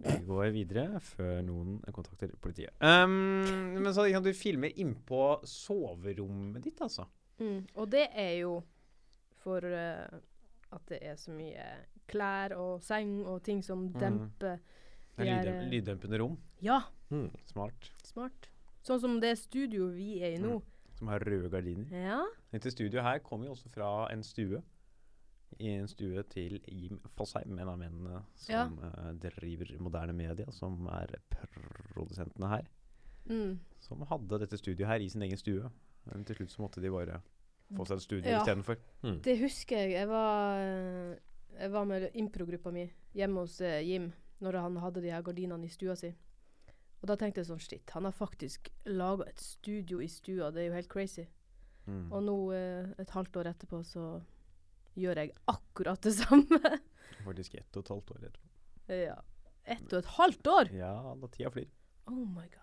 Vi 0.04 0.26
går 0.26 0.52
videre 0.54 1.00
før 1.04 1.42
noen 1.46 1.80
kontakter 1.94 2.32
politiet. 2.42 2.74
Um, 2.82 3.76
men 3.82 3.94
så 3.94 4.06
kan 4.12 4.24
du 4.26 4.32
filme 4.34 4.70
innpå 4.74 5.42
soverommet 5.48 6.64
ditt, 6.66 6.82
altså? 6.82 7.06
Mm. 7.42 7.64
Og 7.76 7.90
det 7.92 8.08
er 8.14 8.36
jo 8.42 8.56
for 9.42 9.66
uh, 9.66 10.20
at 10.72 10.86
det 10.92 11.00
er 11.04 11.16
så 11.20 11.34
mye 11.36 11.66
klær 12.12 12.54
og 12.58 12.82
seng 12.86 13.22
og 13.26 13.42
ting 13.44 13.62
som 13.64 13.88
Mm. 13.92 14.00
demper 14.00 14.60
er 15.18 15.24
de 15.26 15.30
her, 15.30 15.48
eh, 15.48 15.70
lyddempende 15.70 16.20
rom. 16.20 16.38
Ja, 16.62 16.82
Mm. 17.12 17.30
Smart. 17.46 17.90
smart. 18.04 18.48
Sånn 18.84 19.00
som 19.02 19.20
det 19.20 19.38
studioet 19.38 19.94
vi 19.96 20.22
er 20.24 20.36
i 20.36 20.38
nå. 20.42 20.62
Som 20.98 21.08
har 21.08 21.20
røde 21.20 21.50
gardiner. 21.52 21.86
Ja. 21.92 22.24
Dette 22.52 22.72
studioet 22.72 23.04
her 23.04 23.20
kommer 23.20 23.46
jo 23.46 23.52
også 23.54 23.70
fra 23.70 24.08
en 24.12 24.24
stue. 24.24 24.62
I 25.60 25.74
en 25.76 25.88
stue 25.88 26.24
til 26.32 26.60
Jim 26.68 27.00
Fosheim, 27.18 27.58
en 27.60 27.70
av 27.70 27.80
mennene 27.80 28.24
som 28.40 28.78
eh, 28.88 29.12
driver 29.22 29.74
moderne 29.84 30.14
media, 30.16 30.52
som 30.52 30.88
er 30.88 31.18
produsentene 31.94 32.50
her. 32.50 32.70
Mm. 33.30 33.60
Som 33.80 34.06
hadde 34.10 34.40
dette 34.42 34.58
studioet 34.58 34.90
her 34.90 35.04
i 35.04 35.10
sin 35.10 35.22
egen 35.22 35.38
stue. 35.38 35.70
Men 36.10 36.26
til 36.26 36.40
slutt 36.40 36.56
så 36.56 36.64
måtte 36.64 36.82
de 36.82 36.92
bare 36.94 37.20
få 37.76 37.86
seg 37.88 37.98
et 37.98 38.06
studio 38.06 38.32
Ja. 38.32 38.40
istedenfor. 38.42 38.80
Mm. 39.04 39.22
Det 39.22 39.40
husker 39.40 39.78
jeg. 39.78 39.92
Jeg 39.92 40.08
var, 40.08 40.58
eh, 40.60 41.18
jeg 41.60 41.72
var 41.72 41.86
med 41.86 42.10
improgruppa 42.14 42.72
mi 42.72 42.90
hjemme 43.14 43.40
hos 43.40 43.62
uh, 43.62 43.80
Jim 43.84 44.12
når 44.42 44.60
han 44.62 44.78
hadde 44.78 45.02
de 45.02 45.12
her 45.12 45.22
gardinene 45.22 45.66
i 45.66 45.70
stua 45.70 45.96
si. 45.96 46.14
Og 47.02 47.08
da 47.08 47.16
tenkte 47.16 47.42
jeg 47.42 47.48
sånn 47.48 47.60
Shit, 47.60 47.90
han 47.90 48.06
har 48.06 48.12
faktisk 48.12 48.70
laga 48.86 49.26
et 49.28 49.40
studio 49.40 50.00
i 50.02 50.08
stua. 50.08 50.52
Det 50.52 50.64
er 50.64 50.68
jo 50.70 50.74
helt 50.74 50.90
crazy. 50.90 51.26
Mm. 51.88 52.12
Og 52.12 52.24
nå, 52.24 52.38
uh, 52.52 52.94
et 53.00 53.10
halvt 53.10 53.38
år 53.38 53.52
etterpå, 53.54 53.84
så 53.84 54.22
gjør 55.00 55.22
jeg 55.24 55.32
akkurat 55.52 56.02
det 56.04 56.14
samme. 56.18 56.60
Faktisk 57.28 57.56
ett 57.60 57.78
og 57.78 57.84
et 57.86 57.92
halvt 57.94 58.12
år 58.16 58.20
etterpå. 58.28 58.48
Ja. 58.98 59.18
Ett 59.72 59.88
og 59.94 60.00
et 60.02 60.10
halvt 60.18 60.46
år! 60.52 60.72
Ja, 60.76 60.94
da 61.22 61.28
tida 61.32 61.52
flyr. 61.54 61.70
Oh 62.10 62.24
my 62.26 62.48
god. 62.50 62.58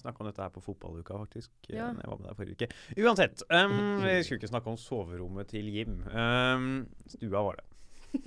Snakka 0.00 0.24
om 0.24 0.28
dette 0.30 0.42
her 0.42 0.50
på 0.54 0.62
fotballuka, 0.64 1.18
faktisk. 1.20 1.50
eh, 1.68 1.76
Ja. 1.76 1.90
Jeg 1.92 2.08
var 2.08 2.16
med 2.18 2.26
der 2.30 2.38
forrige 2.38 2.56
uke. 2.56 2.68
Uansett. 3.04 3.36
Um, 3.52 3.76
vi 4.02 4.16
skulle 4.24 4.40
ikke 4.40 4.48
snakke 4.50 4.72
om 4.72 4.78
soverommet 4.80 5.46
til 5.52 5.68
Jim. 5.70 6.00
Um, 6.08 6.88
stua 7.06 7.44
var 7.44 7.60
det. 7.60 7.66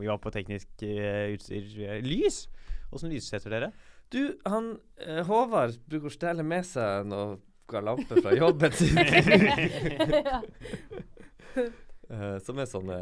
vi 0.00 0.08
var 0.08 0.18
på 0.22 0.32
teknisk 0.34 0.68
uh, 0.86 1.34
utstyr. 1.34 1.66
Lys! 2.06 2.44
Åssen 2.92 3.12
lyssetter 3.12 3.52
dere? 3.52 3.70
Du, 4.12 4.34
han 4.44 4.74
eh, 5.00 5.22
Håvard 5.24 5.78
bruker 5.88 6.10
å 6.10 6.12
stjele 6.12 6.44
med 6.44 6.66
seg 6.68 7.06
noen 7.72 7.88
lamper 7.88 8.20
fra 8.24 8.34
jobben 8.36 8.76
sin. 8.76 8.96
ja. 10.28 10.40
Eh, 12.12 12.36
som 12.44 12.60
er 12.60 12.68
sånne 12.68 12.98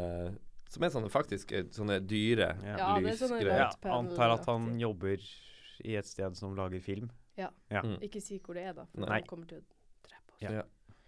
Som 0.71 0.83
er 0.83 0.91
sånne 0.91 1.09
faktisk 1.11 1.51
eh, 1.55 1.65
sånne 1.71 1.99
dyre 2.03 2.49
Ja, 2.63 2.91
det 2.99 3.13
er 3.13 3.17
sånne 3.19 3.39
lysgreier. 3.39 3.63
Ja, 3.63 3.95
antar 3.95 4.35
at 4.37 4.47
han 4.49 4.73
jobber 4.79 5.23
i 5.81 5.95
et 5.97 6.05
sted 6.05 6.35
som 6.37 6.53
lager 6.53 6.83
film. 6.83 7.07
Ja. 7.39 7.49
Mm. 7.73 7.95
Ikke 8.05 8.21
si 8.21 8.37
hvor 8.43 8.53
det 8.53 8.67
er, 8.69 8.75
da. 8.77 8.85
For 8.91 9.01
Nei. 9.01 9.15
han 9.17 9.25
kommer 9.25 9.47
til 9.49 9.57
å 9.57 9.63
drepe 10.05 10.35
oss. 10.35 10.43
Ja. 10.43 10.61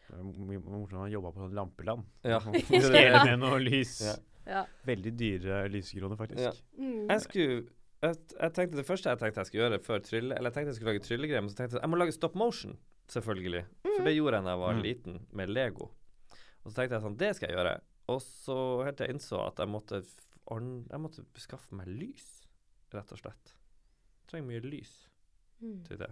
Det 0.08 0.18
er 0.18 0.24
morsomt 0.26 0.98
han 0.98 1.12
jobba 1.14 1.32
på 1.36 1.44
sånn 1.44 1.54
lampeland. 1.60 2.08
Ja. 2.26 2.40
Stjele 2.88 3.22
ned 3.28 3.38
noe 3.44 3.60
lys. 3.62 4.00
Ja. 4.08 4.16
Ja. 4.50 4.66
Veldig 4.88 5.14
dyre 5.20 5.62
lysekroner, 5.72 6.18
faktisk. 6.20 6.42
Ja. 6.42 6.52
Mm. 6.82 7.06
Jeg 7.12 7.22
skulle 7.28 7.62
jeg, 8.04 8.18
jeg 8.40 8.54
tenkte 8.58 8.78
Det 8.78 8.86
første 8.86 9.12
jeg 9.14 9.20
tenkte 9.22 9.40
jeg 9.40 9.50
skulle 9.50 9.64
gjøre 9.64 9.80
før 9.80 10.02
trylle 10.04 10.36
Eller 10.36 10.52
jeg 10.52 10.56
tenkte 10.58 10.74
jeg 10.74 10.76
skulle 10.76 10.92
lage 10.92 11.04
tryllegreier, 11.06 11.44
men 11.46 11.54
så 11.54 11.60
tenkte 11.60 11.78
jeg 11.78 11.86
jeg 11.86 11.92
må 11.94 12.00
lage 12.02 12.16
stop 12.16 12.36
motion, 12.36 12.76
selvfølgelig. 13.14 13.64
For 13.96 14.04
det 14.08 14.16
gjorde 14.18 14.40
jeg 14.40 14.44
da 14.48 14.54
jeg 14.56 14.62
var 14.64 14.74
Mm. 14.74 14.84
liten, 14.84 15.20
med 15.32 15.50
Lego. 15.50 15.90
Og 16.64 16.72
så 16.72 16.76
tenkte 16.76 16.96
jeg 16.98 17.04
sånn 17.06 17.18
Det 17.18 17.36
skal 17.36 17.50
jeg 17.50 17.58
gjøre. 17.58 17.80
Og 18.10 18.20
så 18.22 18.58
helt 18.84 18.98
til 18.98 19.08
jeg 19.08 19.16
innså 19.16 19.40
at 19.48 19.58
jeg 19.64 19.68
måtte 19.72 20.04
Jeg 20.92 21.00
måtte 21.00 21.24
skaffe 21.40 21.72
meg 21.74 21.88
lys, 21.88 22.44
rett 22.94 23.12
og 23.16 23.18
slett. 23.22 23.54
Jeg 23.54 24.28
trenger 24.28 24.48
mye 24.50 24.62
lys 24.70 25.08
Mm. 25.62 25.84
til 25.88 25.98
det. 25.98 26.10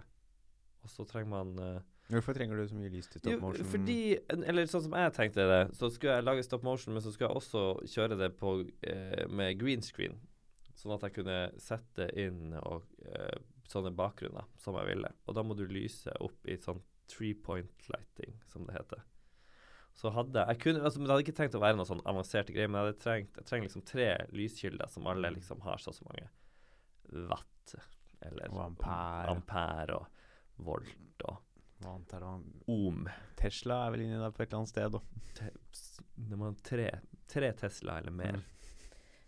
Og 0.82 0.88
så 0.88 1.04
trenger 1.06 1.28
man 1.28 1.58
uh, 1.58 1.80
Hvorfor 2.08 2.34
trenger 2.34 2.56
du 2.56 2.66
så 2.66 2.74
mye 2.74 2.90
lys 2.90 3.06
til 3.08 3.20
stop 3.20 3.40
motion? 3.40 3.64
Jo, 3.64 3.70
fordi 3.70 4.18
Eller 4.48 4.64
sånn 4.66 4.82
som 4.82 4.92
jeg 4.96 5.12
tenkte 5.12 5.44
det, 5.46 5.74
så 5.76 5.90
skulle 5.92 6.14
jeg 6.16 6.24
lage 6.24 6.42
stop 6.44 6.62
motion, 6.64 6.94
men 6.94 7.02
så 7.02 7.12
skulle 7.12 7.28
jeg 7.28 7.36
også 7.36 7.62
kjøre 7.86 8.18
det 8.18 8.30
på, 8.38 8.54
eh, 8.82 9.26
med 9.28 9.58
green 9.60 9.82
screen. 9.82 10.18
Sånn 10.74 10.94
at 10.94 11.02
jeg 11.02 11.12
kunne 11.14 11.52
sette 11.60 12.08
inn 12.16 12.54
og, 12.54 12.82
eh, 13.04 13.36
sånne 13.68 13.94
bakgrunner 13.94 14.44
som 14.58 14.74
jeg 14.74 14.86
ville. 14.96 15.12
Og 15.28 15.34
da 15.34 15.42
må 15.42 15.54
du 15.56 15.66
lyse 15.68 16.10
opp 16.20 16.44
i 16.48 16.56
sånn 16.56 16.80
three 17.08 17.34
point 17.34 17.88
lighting, 17.88 18.36
som 18.52 18.66
det 18.66 18.76
heter. 18.76 19.02
Så 19.94 20.10
hadde 20.10 20.44
jeg 20.48 20.60
kunne, 20.62 20.80
altså, 20.82 20.98
men 20.98 21.06
Det 21.08 21.12
hadde 21.12 21.24
ikke 21.26 21.36
trengt 21.36 21.56
å 21.58 21.60
være 21.60 21.76
noe 21.76 21.88
sånn 21.88 22.00
avanserte 22.08 22.54
greier, 22.54 22.70
men 22.70 22.80
jeg 22.80 22.86
hadde 22.88 23.02
trengt 23.02 23.36
jeg 23.36 23.48
trenger 23.48 23.68
liksom 23.68 23.84
tre 23.84 24.06
lyskilder 24.32 24.88
som 24.88 25.06
alle 25.10 25.30
liksom 25.34 25.60
har 25.66 25.82
så 25.82 25.92
og 25.92 25.98
så 25.98 26.06
mange 26.08 26.28
watt, 27.28 27.74
eller 28.24 28.48
Og 28.54 28.62
ampere. 28.64 29.34
ampere 29.34 29.98
og 29.98 30.06
volt 30.64 31.26
og 31.28 31.40
ohm. 32.70 33.08
Tesla 33.36 33.86
er 33.86 33.90
vel 33.90 34.04
inni 34.04 34.18
der 34.20 34.30
på 34.30 34.42
et 34.42 34.48
eller 34.48 34.62
annet 34.62 34.70
sted. 34.70 34.92
da. 34.92 35.00
te, 35.34 35.50
det 36.30 36.38
må 36.38 36.52
tre, 36.62 36.88
tre 37.28 37.52
Tesla 37.58 37.98
eller 37.98 38.14
mer. 38.14 38.38
Mm. 38.38 38.61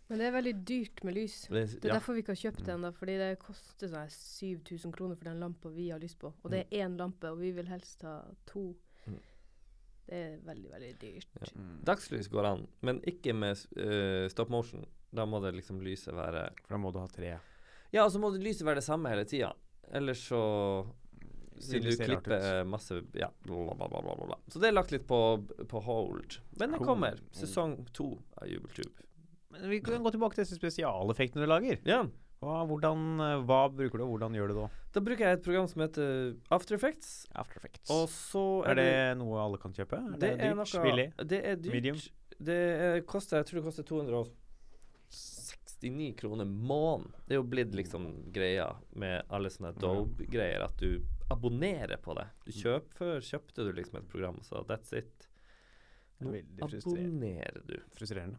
Men 0.09 0.21
det 0.21 0.27
er 0.27 0.35
veldig 0.35 0.55
dyrt 0.69 1.05
med 1.07 1.17
lys. 1.17 1.37
Det, 1.49 1.63
Det 1.81 1.89
er 1.89 1.95
ja. 1.95 1.99
derfor 1.99 2.17
vi 2.17 2.25
ikke 2.25 2.35
har 2.35 2.43
kjøpt 2.43 2.65
det 2.67 2.73
ennå. 2.75 2.91
Fordi 2.97 3.15
det 3.21 3.29
koster 3.41 3.89
sånn 3.89 4.11
7000 4.13 4.93
kroner 4.93 5.17
for 5.17 5.31
den 5.31 5.41
lampa 5.41 5.73
vi 5.73 5.89
har 5.91 6.03
lyst 6.03 6.19
på. 6.21 6.33
Og 6.43 6.53
det 6.53 6.65
er 6.65 6.85
én 6.85 6.99
lampe, 7.01 7.31
og 7.33 7.41
vi 7.41 7.55
vil 7.57 7.71
helst 7.71 8.05
ha 8.05 8.19
to. 8.51 8.67
Mm. 9.07 9.23
Det 10.05 10.19
er 10.21 10.35
veldig, 10.45 10.69
veldig 10.75 10.93
dyrt. 11.01 11.41
Ja. 11.41 11.49
Mm. 11.57 11.79
Dagslys 11.89 12.29
går 12.29 12.51
an, 12.51 12.67
men 12.85 13.01
ikke 13.09 13.33
med 13.33 13.65
uh, 13.81 14.29
stop 14.33 14.53
motion. 14.53 14.85
Da 15.15 15.25
må 15.31 15.41
det 15.41 15.55
liksom 15.55 15.79
lyset 15.81 16.13
være 16.17 16.49
For 16.65 16.75
da 16.75 16.81
må 16.83 16.91
du 16.93 16.99
ha 16.99 17.07
tre. 17.09 17.37
Ja, 17.95 18.03
og 18.03 18.11
så 18.11 18.19
må 18.19 18.33
lyset 18.35 18.67
være 18.67 18.83
det 18.83 18.89
samme 18.89 19.13
hele 19.13 19.25
tida. 19.31 19.53
Ellers 19.95 20.25
så 20.27 20.43
siden 21.63 21.85
du 21.85 21.91
Det 21.91 21.97
ser 21.97 22.09
rart 22.11 22.25
klippe 22.25 22.37
ut. 22.37 22.45
eh, 22.45 22.65
masse 22.67 23.03
Ja, 23.15 23.31
bla, 23.47 23.75
bla, 23.79 23.89
bla, 23.89 24.27
bla. 24.27 24.39
Så 24.49 24.59
det 24.59 24.69
er 24.69 24.75
lagt 24.75 24.91
litt 24.91 25.07
på, 25.07 25.21
på 25.71 25.81
hold. 25.87 26.41
Men 26.59 26.75
det 26.75 26.83
kommer. 26.83 27.21
Sesong 27.33 27.87
to 27.95 28.11
av 28.37 28.51
Jubeltube. 28.51 29.07
Men 29.55 29.71
vi 29.71 29.79
kan 29.85 30.03
gå 30.05 30.11
tilbake 30.15 30.35
til 30.37 30.45
disse 30.45 30.59
spesialeffektene 30.59 31.45
du 31.45 31.49
lager. 31.51 31.77
Ja. 31.89 32.01
Hva, 32.45 32.57
hvordan, 32.69 32.99
eh, 33.25 33.41
hva 33.49 33.61
bruker 33.73 33.97
du, 34.01 34.05
og 34.05 34.11
hvordan 34.15 34.35
gjør 34.37 34.49
du 34.51 34.55
det 34.55 34.61
da? 34.61 34.69
Da 34.97 35.01
bruker 35.05 35.23
jeg 35.25 35.33
et 35.39 35.45
program 35.47 35.67
som 35.71 35.79
heter 35.85 36.09
After 36.53 36.73
Effects. 36.77 37.09
After 37.33 37.57
Effects. 37.61 37.89
Og 37.95 38.05
så 38.13 38.45
er 38.69 38.75
det 38.81 38.91
noe 39.21 39.35
alle 39.41 39.59
kan 39.63 39.73
kjøpe? 39.77 39.97
Er 39.97 40.01
det, 40.21 40.33
dyrt? 40.43 40.57
noe, 40.61 40.83
Billig? 40.85 41.09
Det 41.33 41.41
er 41.41 41.55
dyrt. 41.57 41.75
Medium? 41.77 41.99
Det 42.45 42.59
er, 42.59 43.01
koster, 43.09 43.35
jeg 43.41 43.47
tror 43.49 43.57
det 43.61 43.67
koster 43.69 43.85
269 43.89 46.13
kroner 46.21 46.45
måneden. 46.45 47.13
Det 47.25 47.33
er 47.37 47.41
jo 47.41 47.49
blitt 47.49 47.73
liksom 47.79 48.03
greia 48.35 48.69
med 48.93 49.15
alle 49.33 49.49
sånne 49.55 49.71
Adobe-greier, 49.77 50.61
at 50.67 50.77
du 50.83 50.91
abonnerer 51.33 51.99
på 52.03 52.11
det. 52.19 52.27
Du 52.45 52.51
kjøp, 52.59 52.87
Før 52.99 53.17
kjøpte 53.25 53.61
du 53.65 53.71
liksom 53.73 53.95
et 54.03 54.09
program, 54.11 54.37
så 54.45 54.55
that's 54.69 54.91
it. 54.99 55.15
Nå 56.21 56.35
abonnerer 56.63 57.63
du. 57.65 57.77
Frustrerende. 57.97 58.39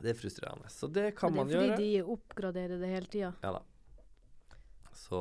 Det 0.00 0.10
er 0.10 0.18
frustrerende. 0.18 0.68
Så 0.70 0.88
det 0.92 1.14
kan 1.16 1.32
man 1.34 1.48
gjøre. 1.48 1.60
det 1.60 1.70
er 1.70 1.76
fordi 1.76 1.92
gjøre. 1.94 2.06
de 2.06 2.12
oppgraderer 2.16 2.80
det 2.80 2.88
hele 2.90 3.06
tida. 3.06 3.32
Ja 3.42 3.52
da. 3.52 3.62
Så 4.94 5.20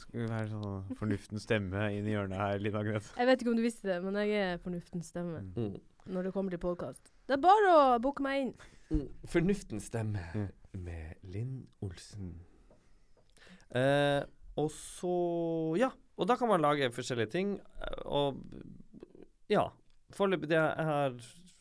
Skal 0.00 0.20
vi 0.20 0.26
være 0.30 0.48
sånn 0.48 0.94
fornuftens 0.98 1.42
stemme 1.44 1.82
inn 1.92 2.06
i 2.08 2.14
hjørnet 2.14 2.38
her, 2.40 2.58
Lina 2.58 2.80
Agnete? 2.80 3.10
Jeg 3.18 3.26
vet 3.28 3.42
ikke 3.42 3.50
om 3.52 3.56
du 3.58 3.62
visste 3.62 3.88
det, 3.90 3.98
men 4.04 4.16
jeg 4.16 4.30
er 4.54 4.58
fornuftens 4.64 5.10
stemme 5.12 5.42
Mm. 5.42 5.52
mm. 5.56 5.80
når 6.14 6.22
det 6.24 6.32
kommer 6.32 6.50
til 6.50 6.58
podkast. 6.62 7.10
Det 7.28 7.36
er 7.36 7.42
bare 7.44 7.74
å 7.74 7.98
booke 8.00 8.22
meg 8.24 8.40
inn. 8.46 8.54
Mm. 8.90 9.08
Fornuftens 9.28 9.84
stemme 9.90 10.24
Mm. 10.34 10.48
med 10.84 11.16
Linn 11.22 11.66
Olsen. 11.82 12.34
Eh, 13.74 14.22
og 14.56 14.70
så 14.70 15.76
Ja. 15.78 15.90
Og 16.16 16.26
da 16.28 16.36
kan 16.36 16.48
man 16.48 16.60
lage 16.62 16.90
forskjellige 16.92 17.30
ting. 17.30 17.60
eh, 17.80 18.02
Og 18.06 18.36
ja. 19.50 19.68
Foreløpig 20.12 20.48
Det 20.48 20.56
jeg 20.56 20.84
har 20.86 21.10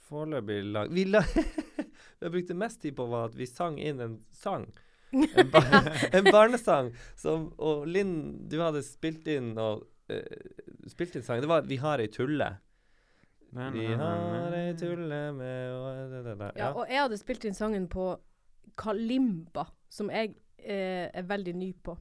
foreløpig 0.10 0.72
lag... 0.72 0.90
Vi, 0.92 1.06
la 1.06 1.22
vi 2.24 2.30
brukte 2.30 2.54
brukt 2.54 2.64
mest 2.64 2.82
tid 2.82 2.96
på 2.98 3.06
var 3.12 3.30
at 3.30 3.38
vi 3.38 3.48
sang 3.50 3.80
inn 3.82 4.02
en 4.04 4.18
sang. 4.32 4.68
En, 5.14 5.50
bar 5.54 5.68
en 6.18 6.26
barnesang 6.26 6.88
som 7.22 7.52
Og 7.62 7.84
Linn, 7.86 8.48
du 8.50 8.56
hadde 8.64 8.80
spilt 8.82 9.28
inn 9.30 9.52
og 9.62 9.84
uh, 10.10 10.88
Spilt 10.90 11.14
inn 11.14 11.22
sang. 11.22 11.42
Det 11.44 11.50
var 11.52 11.68
'Vi 11.68 11.78
har 11.84 12.02
ei 12.02 12.10
tulle'. 12.10 12.56
Vi 13.54 13.94
har 13.94 14.56
ei 14.58 14.74
tulle 14.74 15.20
med 15.38 15.72
og 15.72 16.10
det, 16.10 16.24
det, 16.26 16.38
det. 16.40 16.52
Ja, 16.58 16.72
og 16.74 16.90
jeg 16.90 17.02
hadde 17.04 17.20
spilt 17.22 17.46
inn 17.46 17.54
sangen 17.54 17.86
på 17.88 18.08
kalimba, 18.80 19.68
som 19.90 20.10
jeg 20.10 20.34
eh, 20.58 21.10
er 21.14 21.28
veldig 21.30 21.54
ny 21.60 21.70
på. 21.86 21.94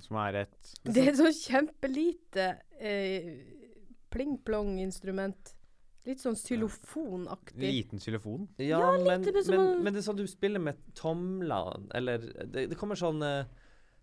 Som 0.00 0.20
er 0.22 0.44
et 0.44 0.70
Det 0.86 1.02
er 1.02 1.10
et 1.10 1.18
sånn 1.18 1.34
kjempelite 1.34 2.46
eh, 2.78 3.32
pling-plong-instrument. 4.14 5.56
Litt 6.06 6.20
sånn 6.22 6.34
xylofonaktig. 6.34 7.60
liten 7.60 7.98
xylofon. 8.00 8.48
Ja, 8.58 8.78
Ja, 8.80 8.92
litt, 8.96 9.06
men, 9.06 9.22
det 9.22 9.44
som 9.44 9.54
men, 9.56 9.82
men 9.84 9.92
det 9.92 10.00
er 10.00 10.06
sånn 10.12 10.16
du 10.16 10.26
spiller 10.26 10.58
med 10.62 10.78
tomlene, 10.96 11.86
eller 11.94 12.18
det, 12.46 12.68
det 12.70 12.76
kommer 12.80 12.96
sånn 12.96 13.22
eh, 13.22 13.44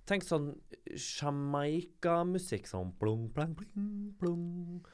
Tenk 0.07 0.23
sånn 0.23 0.53
Jamaica-musikk, 0.95 2.67
sånn 2.69 2.93
plung, 3.01 3.25
plang, 3.35 3.55
pling, 3.59 4.13
plung, 4.19 4.85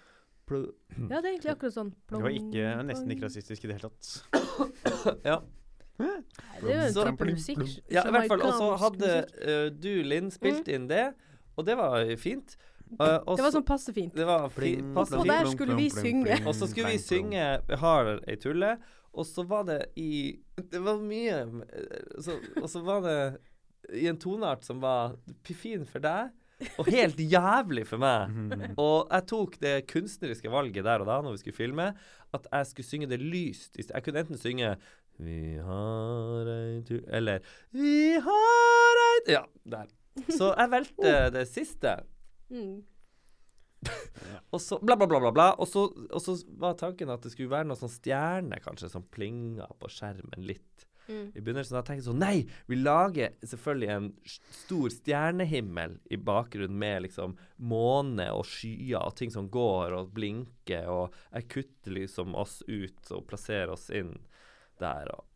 plung. 0.50 0.72
Ja, 1.10 1.20
det 1.22 1.28
er 1.28 1.34
egentlig 1.36 1.52
akkurat 1.54 1.76
sånn. 1.76 1.92
Plung, 2.10 2.24
Det 2.24 2.30
var 2.30 2.38
ikke, 2.40 2.72
nesten 2.90 3.14
ikke 3.14 3.28
rasistisk 3.28 3.64
i 3.68 3.70
det 3.72 3.78
hele 3.78 3.92
tatt. 3.92 4.10
Ja, 5.30 5.42
Nei, 6.02 6.16
Det 6.64 6.72
er 6.74 6.80
jo 6.80 6.86
en 6.88 6.94
Så- 6.96 7.04
type 7.06 7.26
musikk. 7.30 7.60
ja 7.94 8.02
i 8.08 8.12
hvert 8.16 8.28
fall. 8.32 8.42
Og 8.42 8.54
så 8.58 8.70
hadde 8.82 9.10
eh, 9.46 9.68
du, 9.70 9.92
Linn, 10.04 10.32
spilt 10.34 10.68
inn 10.68 10.88
det, 10.90 11.14
og 11.56 11.66
det 11.68 11.76
var 11.78 12.02
fint. 12.18 12.56
Eh, 13.00 13.20
også, 13.26 13.38
Det 13.38 13.44
var 13.46 13.52
sånn 13.56 13.66
passe 13.66 13.94
fint. 13.94 14.14
det 14.16 14.26
var 14.28 14.50
Pling, 14.54 14.94
passe 14.94 15.16
Og 15.18 15.24
fint. 15.26 15.34
der 15.34 15.50
skulle 15.50 15.76
vi 15.76 15.90
synge. 15.90 16.36
Og 16.46 16.54
så 16.54 16.68
skulle 16.70 16.92
vi 16.94 17.00
Pling, 17.00 17.30
Vi 17.32 17.38
synge 17.38 17.78
'Har 17.80 18.20
ei 18.28 18.36
tulle', 18.36 18.78
og 19.14 19.26
så 19.26 19.44
var 19.48 19.64
det 19.64 19.86
i 19.96 20.40
Det 20.58 20.82
var 20.82 20.98
mye 21.00 21.40
eh, 21.74 22.22
så, 22.22 22.38
Og 22.62 22.70
så 22.70 22.84
var 22.84 23.02
det 23.02 23.38
i 23.94 24.08
en 24.08 24.18
toneart 24.18 24.64
som 24.64 24.80
var 24.80 25.16
fin 25.44 25.84
for 25.86 26.00
deg, 26.00 26.30
og 26.80 26.86
helt 26.86 27.18
jævlig 27.36 27.86
for 27.88 27.98
meg. 27.98 28.30
Mhm. 28.30 28.76
Og 28.78 29.08
jeg 29.12 29.28
tok 29.28 29.60
det 29.60 29.88
kunstneriske 29.88 30.50
valget 30.50 30.84
der 30.86 31.00
og 31.02 31.06
da, 31.08 31.22
når 31.22 31.32
vi 31.32 31.38
skulle 31.38 31.56
filme, 31.56 31.94
at 32.34 32.48
jeg 32.52 32.66
skulle 32.68 32.86
synge 32.86 33.10
det 33.10 33.20
lyst. 33.20 33.76
Jeg 33.78 34.04
kunne 34.04 34.20
enten 34.20 34.38
synge 34.38 34.78
Vi 35.20 35.58
har 35.58 36.48
ei 36.48 36.82
tulle 36.82 37.04
Eller 37.12 37.40
Vi 37.72 38.14
har 38.14 38.96
ei 39.28 39.34
Ja, 39.34 39.44
der. 39.66 39.86
Så 40.30 40.54
jeg 40.58 40.70
valgte 40.72 41.32
det 41.34 41.48
siste. 41.48 42.04
Mm. 42.50 42.82
Og 44.54 44.62
så 44.62 44.80
bla, 44.80 44.96
bla, 44.96 45.08
bla, 45.08 45.20
bla, 45.20 45.32
bla. 45.36 45.50
Og 45.60 45.68
så, 45.68 45.86
og 45.92 46.22
så 46.24 46.38
var 46.60 46.78
tanken 46.80 47.12
at 47.12 47.24
det 47.24 47.34
skulle 47.34 47.52
være 47.52 47.68
noen 47.68 47.80
sånn 47.80 47.92
stjerne, 47.92 48.60
kanskje, 48.64 48.92
som 48.94 49.06
plinga 49.14 49.68
på 49.80 49.92
skjermen 49.92 50.46
litt. 50.48 50.88
Mm. 51.08 51.32
I 51.36 51.42
begynnelsen 51.42 51.76
da 51.76 51.82
tenkte 51.84 52.00
jeg 52.00 52.06
sånn 52.06 52.22
Nei, 52.22 52.46
vi 52.72 52.78
lager 52.80 53.34
selvfølgelig 53.44 53.90
en 53.92 54.06
stor 54.56 54.94
stjernehimmel 54.94 55.98
i 56.08 56.16
bakgrunnen 56.16 56.78
med 56.80 57.04
liksom 57.10 57.36
måne 57.60 58.30
og 58.32 58.46
skyer 58.48 59.02
og 59.02 59.18
ting 59.20 59.34
som 59.34 59.50
går 59.52 59.98
og 59.98 60.14
blinker, 60.16 60.88
og 60.88 61.18
jeg 61.34 61.50
kutter 61.52 61.98
liksom 62.00 62.38
oss 62.40 62.62
ut 62.70 63.12
og 63.12 63.28
plasserer 63.28 63.76
oss 63.76 63.90
inn 63.92 64.16
der. 64.80 65.12
Og. 65.12 65.28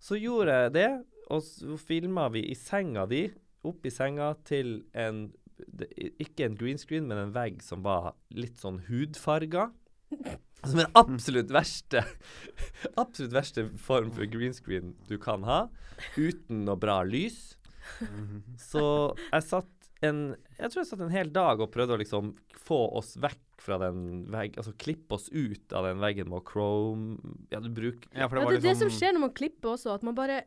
Så 0.00 0.16
gjorde 0.20 0.56
jeg 0.62 0.76
det, 0.78 0.90
og 1.32 1.44
så 1.44 1.76
filma 1.80 2.30
vi 2.32 2.46
i 2.48 2.56
senga 2.58 3.04
di, 3.10 3.26
opp 3.64 3.84
i 3.84 3.92
senga 3.92 4.34
til 4.44 4.78
en 4.96 5.26
det, 5.56 5.90
Ikke 6.22 6.48
en 6.48 6.58
green 6.58 6.80
screen, 6.80 7.08
men 7.10 7.20
en 7.20 7.34
vegg 7.34 7.62
som 7.64 7.84
var 7.84 8.14
litt 8.34 8.60
sånn 8.62 8.82
hudfarga. 8.88 9.70
Som 10.64 10.78
er 10.80 10.86
den 10.86 10.96
absolutt 10.96 11.50
verste 11.52 12.00
Absolutt 13.02 13.34
verste 13.34 13.66
form 13.76 14.08
for 14.16 14.24
green 14.30 14.54
screen 14.56 14.94
du 15.10 15.18
kan 15.20 15.44
ha, 15.44 15.66
uten 16.16 16.62
noe 16.64 16.78
bra 16.80 17.02
lys. 17.04 17.58
Så 18.60 18.84
jeg 19.18 19.44
satt 19.44 19.90
en 20.04 20.22
Jeg 20.56 20.70
tror 20.70 20.80
jeg 20.80 20.88
satt 20.88 21.04
en 21.04 21.12
hel 21.12 21.32
dag 21.34 21.60
og 21.60 21.72
prøvde 21.74 21.98
å 21.98 22.00
liksom 22.00 22.32
få 22.64 22.80
oss 22.96 23.14
vekk 23.20 23.42
fra 23.64 23.78
den 23.82 24.24
veggen 24.32 24.60
Altså 24.60 24.74
klippe 24.80 25.18
oss 25.18 25.28
ut 25.32 25.72
av 25.76 25.88
den 25.88 26.00
veggen 26.02 26.30
med 26.32 26.44
chrome 26.48 27.36
Ja, 27.52 27.60
du 27.60 27.68
bruker 27.68 28.08
Ja, 28.12 28.28
for 28.28 28.40
Ja, 28.40 28.44
det 28.44 28.46
var 28.46 28.56
det 28.56 28.60
er 28.60 28.64
det 28.64 28.72
liksom 28.72 28.90
som 28.90 28.98
skjer 28.98 29.16
når 29.16 29.24
man 29.26 29.36
klipper 29.36 29.74
også, 29.74 29.94
at 29.94 30.06
man 30.06 30.16
bare 30.16 30.42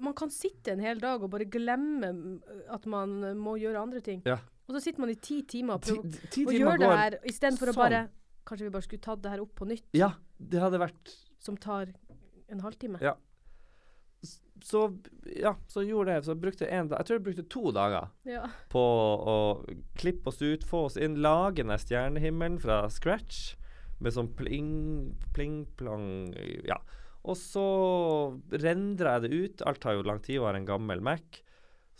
Man 0.00 0.14
kan 0.16 0.30
sitte 0.32 0.72
en 0.72 0.80
hel 0.80 1.00
dag 1.02 1.22
og 1.22 1.30
bare 1.32 1.44
glemme 1.50 2.12
mm, 2.12 2.38
at 2.72 2.86
man 2.90 3.18
uh, 3.24 3.34
må 3.36 3.56
gjøre 3.60 3.82
andre 3.82 4.00
ting. 4.04 4.22
Ja. 4.26 4.38
Og 4.68 4.76
så 4.76 4.80
sitter 4.84 5.02
man 5.02 5.10
i 5.12 5.18
ti 5.18 5.40
timer 5.50 5.80
og 5.80 5.82
Ti, 5.82 5.96
ti 6.30 6.44
og 6.46 6.52
timer 6.54 6.58
gjøre 6.62 6.78
det 6.82 6.90
her, 6.98 7.16
istedenfor 7.32 7.72
å 7.72 7.74
sånn. 7.74 7.82
bare 7.84 8.02
Kanskje 8.46 8.66
vi 8.66 8.70
bare 8.74 8.86
skulle 8.86 9.02
tatt 9.04 9.20
det 9.22 9.30
her 9.34 9.42
opp 9.42 9.52
på 9.58 9.66
nytt, 9.68 9.84
Ja, 9.98 10.12
det 10.38 10.62
hadde 10.62 10.78
vært 10.80 11.10
som 11.42 11.56
tar 11.60 11.90
en 12.50 12.62
halvtime. 12.64 12.98
Ja. 13.04 13.16
Så 14.64 14.80
ja, 15.24 15.54
så 15.72 15.80
gjorde 15.86 16.12
jeg 16.12 16.24
Så 16.26 16.34
brukte 16.36 16.66
en 16.68 16.90
dag 16.90 17.00
Jeg 17.00 17.06
tror 17.08 17.16
jeg 17.16 17.24
brukte 17.24 17.44
to 17.48 17.70
dager 17.72 18.10
Ja. 18.28 18.42
på 18.68 18.80
å 19.32 19.36
klippe 19.96 20.28
oss 20.28 20.42
ut, 20.42 20.64
få 20.68 20.84
oss 20.90 20.98
inn, 21.00 21.16
lage 21.24 21.64
den 21.64 21.72
stjernehimmelen 21.80 22.58
fra 22.60 22.82
scratch 22.92 23.54
med 24.00 24.12
sånn 24.16 24.30
pling, 24.36 25.16
pling, 25.34 25.64
plong 25.76 26.32
Ja. 26.68 26.76
Og 27.28 27.36
så 27.36 27.64
rendra 28.62 29.18
jeg 29.18 29.24
det 29.26 29.40
ut. 29.40 29.64
Alt 29.68 29.82
tar 29.82 29.98
jo 29.98 30.06
lang 30.06 30.20
tid 30.24 30.40
å 30.40 30.46
være 30.46 30.62
en 30.62 30.68
gammel 30.68 31.02
Mac. 31.04 31.42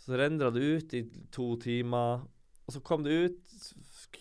Så 0.01 0.17
rendra 0.17 0.49
det 0.53 0.61
ut 0.61 0.95
i 0.97 1.03
to 1.33 1.51
timer, 1.61 2.23
og 2.65 2.73
så 2.73 2.81
kom 2.85 3.03
det 3.05 3.17
ut. 3.25 3.43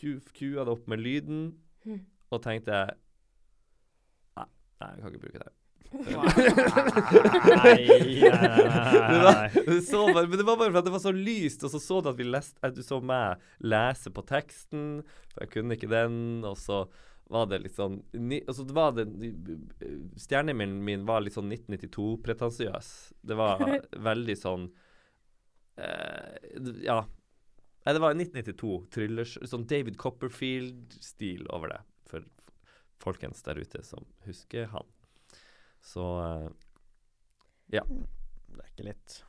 Kua 0.00 0.64
det 0.64 0.72
opp 0.72 0.86
med 0.88 1.00
lyden, 1.00 1.40
mm. 1.84 2.02
og 2.30 2.42
tenkte 2.44 2.84
Nei, 4.38 4.46
nei, 4.80 4.90
jeg 4.92 5.02
kan 5.02 5.10
ikke 5.10 5.24
bruke 5.24 5.40
det. 5.42 5.50
Nei, 5.90 6.04
nei, 7.50 7.72
Det 8.20 8.30
nei, 8.30 9.24
var, 9.24 9.56
du 9.66 9.80
så 9.82 10.04
bare, 10.12 10.28
men 10.30 10.38
det 10.38 10.46
var 10.46 10.60
bare 10.60 10.70
for 10.70 10.78
at 10.78 10.86
det 10.86 10.94
var 10.94 11.02
så 11.02 11.12
lyst, 11.14 11.64
og 11.66 11.72
så 11.72 11.80
så 11.82 11.98
du 12.04 12.10
at 12.12 12.20
vi 12.20 12.28
leste, 12.28 12.60
at 12.62 12.76
du 12.76 12.82
så 12.86 13.00
meg 13.02 13.42
lese 13.64 14.12
på 14.14 14.24
teksten, 14.28 15.00
for 15.32 15.44
jeg 15.44 15.52
kunne 15.56 15.76
ikke 15.76 15.90
den, 15.90 16.44
og 16.46 16.56
så 16.60 16.84
var 17.30 17.46
det 17.46 17.60
litt 17.62 17.76
sånn 17.76 18.00
ni, 18.18 18.40
altså 18.42 18.64
det 18.66 18.74
var 18.74 18.94
det 18.96 19.04
Stjernehimmelen 20.18 20.80
min 20.84 21.04
var 21.06 21.22
litt 21.22 21.36
sånn 21.36 21.52
1992-pretensiøs. 21.54 22.88
Det 23.22 23.36
var 23.38 23.62
veldig 24.10 24.36
sånn 24.38 24.66
eh, 25.78 26.74
Ja. 26.86 27.04
Nei, 27.80 27.94
det 27.96 28.02
var 28.02 28.12
1992. 28.12 28.72
Thrillers, 28.92 29.38
sånn 29.48 29.64
David 29.70 29.96
Copperfield-stil 30.02 31.46
over 31.54 31.72
det, 31.72 31.80
for 32.10 32.26
folkens 33.00 33.40
der 33.46 33.62
ute 33.62 33.80
som 33.86 34.04
husker 34.26 34.68
han. 34.74 34.90
Så 35.80 36.04
eh, 36.26 36.48
Det 37.70 37.80
er 37.86 38.68
ikke 38.74 38.90
lett. 38.90 39.20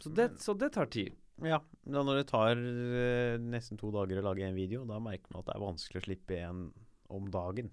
så 0.00 0.10
det, 0.16 0.30
så 0.42 0.56
det 0.58 0.72
tar 0.74 0.90
tid. 0.90 1.14
Ja, 1.44 1.60
når 1.88 2.22
det 2.22 2.28
tar 2.32 2.56
eh, 2.56 3.36
nesten 3.40 3.78
to 3.80 3.92
dager 3.94 4.18
å 4.20 4.26
lage 4.32 4.48
en 4.48 4.56
video, 4.58 4.82
da 4.88 4.98
merker 5.00 5.30
man 5.30 5.44
at 5.44 5.52
det 5.52 5.54
er 5.54 5.68
vanskelig 5.68 6.00
å 6.02 6.08
slippe 6.08 6.40
en 6.48 6.70
om 7.10 7.28
dagen. 7.34 7.70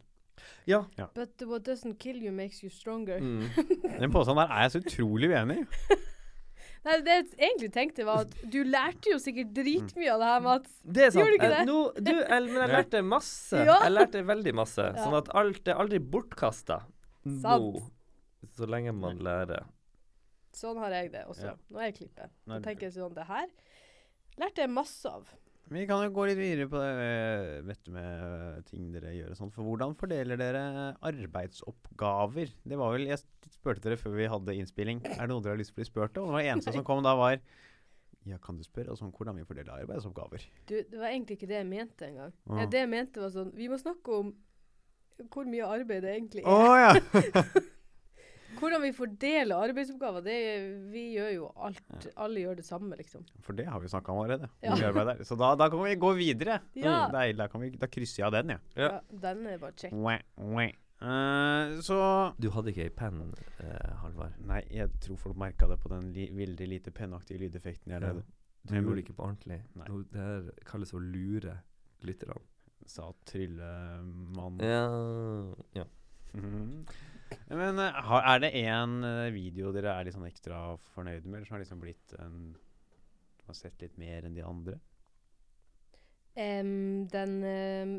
Ja. 0.70 0.84
But 1.16 1.42
what 1.50 1.66
doesn't 1.68 1.98
kill 2.02 2.20
you 2.24 2.32
makes 2.36 2.60
you 2.64 2.70
stronger. 2.70 3.18
Mm. 3.24 3.48
Den 4.02 4.12
påstanden 4.14 4.44
der 4.44 4.54
er 4.54 4.68
jeg 4.68 4.76
så 4.76 4.82
utrolig 4.84 5.30
uenig 5.34 5.64
i. 5.64 5.98
Nei, 6.88 6.94
det 7.04 7.14
jeg 7.16 7.26
egentlig 7.50 7.68
tenkte 7.76 8.04
var 8.08 8.22
at 8.24 8.36
du 8.54 8.60
lærte 8.64 9.10
jo 9.12 9.18
sikkert 9.20 9.50
dritmye 9.58 10.12
av 10.14 10.22
det 10.22 10.28
her, 10.30 10.44
Mats. 10.46 10.76
Det 10.86 11.02
er 11.08 11.10
sant. 11.12 11.20
Gjorde 11.20 11.32
du 11.34 11.38
ikke 11.40 11.48
Eh, 11.50 11.56
det? 11.58 11.64
Nå, 11.68 11.78
du, 11.98 12.12
jeg, 12.14 12.44
men 12.46 12.60
jeg 12.62 12.72
lærte 12.72 13.02
masse. 13.04 13.64
Ja. 13.68 13.76
Jeg 13.84 13.92
lærte 13.96 14.22
veldig 14.30 14.54
masse. 14.56 14.86
Ja. 14.96 15.02
Sånn 15.04 15.18
at 15.20 15.32
alt 15.42 15.68
er 15.74 15.82
aldri 15.82 16.00
bortkasta. 16.14 16.78
Nå, 17.28 17.40
Sant. 17.42 18.54
så 18.56 18.70
lenge 18.70 18.94
man 18.96 19.20
lærer. 19.26 19.66
Sånn 20.56 20.80
har 20.80 20.96
jeg 20.96 21.12
det 21.18 21.26
også. 21.28 21.50
Ja. 21.50 21.56
Når 21.76 21.88
jeg 21.90 21.98
klipper. 21.98 22.32
Nei, 22.48 22.62
tenker 22.70 22.88
jeg 22.88 22.96
sånn, 22.96 23.18
det 23.18 23.26
her 23.28 23.50
lærte 24.38 24.64
jeg 24.64 24.72
masse 24.78 25.12
av. 25.12 25.28
Vi 25.68 25.84
kan 25.88 26.00
jo 26.06 26.12
gå 26.16 26.26
litt 26.30 26.40
videre 26.40 26.68
på 26.72 26.80
det 26.80 26.92
eh, 27.04 27.62
vet 27.68 27.82
du, 27.84 27.92
med 27.92 28.08
eh, 28.24 28.60
ting 28.70 28.86
dere 28.94 29.12
gjør 29.12 29.34
og 29.34 29.40
sånn. 29.40 29.52
For 29.52 29.68
hvordan 29.68 29.96
fordeler 30.00 30.40
dere 30.40 30.62
arbeidsoppgaver? 31.10 32.54
Det 32.64 32.80
var 32.80 32.96
vel, 32.96 33.08
Jeg 33.10 33.20
spurte 33.52 33.84
dere 33.84 34.00
før 34.00 34.16
vi 34.16 34.30
hadde 34.32 34.56
innspilling. 34.56 35.04
Er 35.04 35.26
det 35.26 35.30
noe 35.34 35.44
dere 35.44 35.58
har 35.58 35.62
lyst 35.62 35.74
til 35.74 35.80
å 35.80 35.82
bli 35.82 35.90
spurt 35.90 36.20
om? 36.22 36.32
Og 36.32 36.40
det 36.40 36.48
eneste 36.54 36.76
som 36.76 36.88
kom 36.88 37.04
da, 37.06 37.16
var 37.20 37.40
Ja, 38.28 38.40
kan 38.44 38.58
du 38.60 38.64
spørre 38.64 38.92
oss 38.96 39.04
om 39.04 39.12
hvordan 39.16 39.38
vi 39.40 39.48
fordeler 39.48 39.84
arbeidsoppgaver? 39.84 40.48
Du, 40.68 40.76
det 40.80 41.00
var 41.00 41.12
egentlig 41.12 41.38
ikke 41.40 41.52
det 41.52 41.60
jeg 41.62 41.70
mente 41.70 42.10
engang. 42.10 42.34
Ah. 42.48 42.64
Ja, 42.64 42.70
det 42.72 42.84
jeg 42.86 42.92
mente 42.92 43.24
var 43.24 43.32
sånn 43.36 43.54
Vi 43.56 43.70
må 43.72 43.80
snakke 43.80 44.22
om 44.24 44.36
hvor 45.34 45.48
mye 45.50 45.66
arbeid 45.66 46.04
det 46.06 46.12
egentlig 46.14 46.44
Å 46.46 46.54
Oh, 46.54 46.76
ja! 46.78 46.92
Hvordan 48.58 48.82
vi 48.82 48.92
fordeler 48.96 49.56
arbeidsoppgaver. 49.68 50.24
Det, 50.26 50.38
vi 50.94 51.04
gjør 51.14 51.30
jo 51.36 51.52
alt. 51.68 52.08
Alle 52.16 52.42
gjør 52.46 52.56
det 52.58 52.66
samme, 52.66 52.96
liksom. 52.98 53.26
For 53.46 53.54
det 53.58 53.68
har 53.70 53.80
vi 53.84 53.92
snakka 53.92 54.12
om 54.16 54.24
allerede. 54.24 54.50
Ja. 54.64 54.74
Så 55.28 55.38
da, 55.38 55.52
da 55.60 55.70
kan 55.70 55.84
vi 55.84 55.96
gå 56.00 56.14
videre. 56.18 56.60
Ja. 56.74 57.06
Mm, 57.06 57.14
deilig, 57.18 57.38
da, 57.38 57.48
kan 57.52 57.62
vi, 57.62 57.70
da 57.78 57.88
krysser 57.92 58.24
jeg 58.24 58.28
av 58.30 58.36
den, 58.40 58.56
jeg. 58.56 58.60
Ja. 58.80 58.90
Ja. 58.96 59.00
den 59.28 59.46
er 59.52 59.58
bare 59.62 59.76
check. 59.78 59.94
Wah, 59.94 60.22
wah. 60.38 60.72
Uh, 60.98 61.78
så 61.86 61.98
Du 62.42 62.48
hadde 62.50 62.72
ikke 62.72 62.88
ei 62.88 62.90
penn, 62.90 63.20
uh, 63.62 63.92
Halvard? 64.02 64.34
Nei, 64.50 64.64
jeg 64.74 64.90
tror 65.06 65.20
folk 65.22 65.38
merka 65.38 65.68
det 65.70 65.78
på 65.84 65.92
den 65.94 66.08
li 66.16 66.26
veldig 66.34 66.68
lite 66.72 66.90
pennaktige 66.96 67.44
lydeffekten 67.44 67.94
jeg 67.94 68.02
Ja. 68.02 68.14
Du 68.68 68.74
Men- 68.74 68.84
gjorde 68.84 68.96
det 68.96 69.04
ikke 69.06 69.14
på 69.16 69.24
ordentlig. 69.24 69.62
Nei. 69.76 69.86
Det 70.12 70.20
her 70.20 70.50
kalles 70.66 70.92
å 70.94 71.00
lure 71.00 71.54
lytterne. 72.02 72.34
Sa 72.86 73.12
tryllemann. 73.26 74.58
Ja, 74.60 75.54
ja. 75.76 75.86
Mhm. 76.34 76.86
Men 77.50 77.80
eh, 77.80 78.12
er 78.34 78.40
det 78.44 78.52
én 78.60 78.98
video 79.36 79.72
dere 79.76 79.94
er 79.98 80.08
litt 80.08 80.16
sånn 80.16 80.28
ekstra 80.28 80.78
fornøyd 80.94 81.26
med, 81.26 81.40
eller 81.40 81.48
som 81.48 81.56
har 81.58 81.64
liksom 81.64 81.82
blitt 81.84 82.14
en 82.20 82.56
Har 83.48 83.56
sett 83.56 83.82
litt 83.82 83.98
mer 83.98 84.26
enn 84.28 84.36
de 84.36 84.44
andre? 84.44 84.80
Um, 86.38 87.08
den 87.10 87.38
um, 87.44 87.94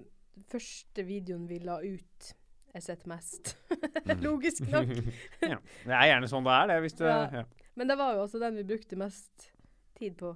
første 0.46 1.02
videoen 1.08 1.48
vi 1.50 1.56
la 1.64 1.78
ut, 1.82 2.28
jeg 2.74 2.84
sett 2.84 3.06
mest. 3.10 3.54
Mm. 4.08 4.22
Logisk 4.24 4.62
nok. 4.72 4.88
ja. 5.52 5.58
Det 5.84 5.92
er 5.92 6.06
gjerne 6.08 6.28
sånn 6.30 6.46
det 6.46 6.52
er, 6.54 6.68
det. 6.70 6.76
Hvis 6.80 6.94
du, 6.96 7.02
Ja. 7.04 7.16
ja. 7.40 7.42
Men 7.76 7.90
det 7.90 7.96
var 8.00 8.14
jo 8.16 8.22
også 8.22 8.38
den 8.40 8.56
vi 8.56 8.62
brukte 8.70 8.96
mest 8.96 9.50
tid 9.98 10.14
på. 10.16 10.30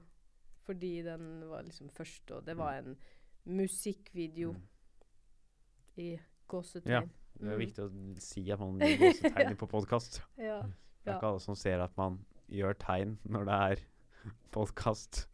Fordi 0.66 0.90
den 1.06 1.22
var 1.48 1.64
liksom 1.64 1.88
først, 1.88 2.30
og 2.36 2.44
det 2.44 2.56
var 2.58 2.82
en 2.82 2.98
musikkvideo 3.48 4.52
Mm. 4.52 4.66
i 6.04 6.08
gåsetegn. 6.52 6.92
Ja. 6.92 7.00
Det 7.38 7.48
er 7.48 7.56
Mm. 7.56 7.60
viktig 7.60 7.82
å 7.84 8.20
si 8.22 8.50
at 8.52 8.60
man 8.60 8.78
gjør 8.78 8.98
gåsetegn 9.00 9.56
på 9.62 9.66
podkast. 9.68 10.20
Ja. 10.38 10.60
Det 10.62 11.08
er 11.10 11.12
Ja. 11.12 11.16
ikke 11.18 11.30
alle 11.32 11.40
som 11.40 11.54
ser 11.56 11.80
at 11.82 11.96
man 11.96 12.20
gjør 12.50 12.74
tegn 12.78 13.16
når 13.28 13.44
det 13.48 13.56
er 13.72 13.84
podkast. 14.52 15.26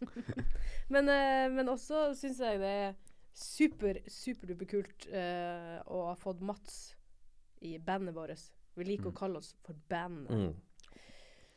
Men, 0.92 1.08
eh, 1.08 1.48
men 1.50 1.68
også 1.72 2.10
syns 2.18 2.38
jeg 2.42 2.58
det 2.60 2.68
er 2.68 2.94
super, 3.36 3.98
superduper 4.08 4.68
kult 4.68 5.06
eh, 5.12 5.78
å 5.86 6.06
ha 6.08 6.14
fått 6.14 6.40
Mats 6.44 6.94
i 7.62 7.78
bandet 7.78 8.14
vårt. 8.14 8.42
Vi 8.76 8.84
liker 8.84 9.08
Mm. 9.08 9.12
å 9.12 9.18
kalle 9.18 9.36
oss 9.38 9.54
for 9.64 9.74
bandet. 9.88 10.30
Mm. 10.30 10.54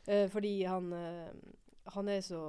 Eh, 0.08 0.28
fordi 0.28 0.64
han, 0.66 0.92
eh, 0.92 1.32
han 1.94 2.08
er 2.08 2.20
så 2.20 2.40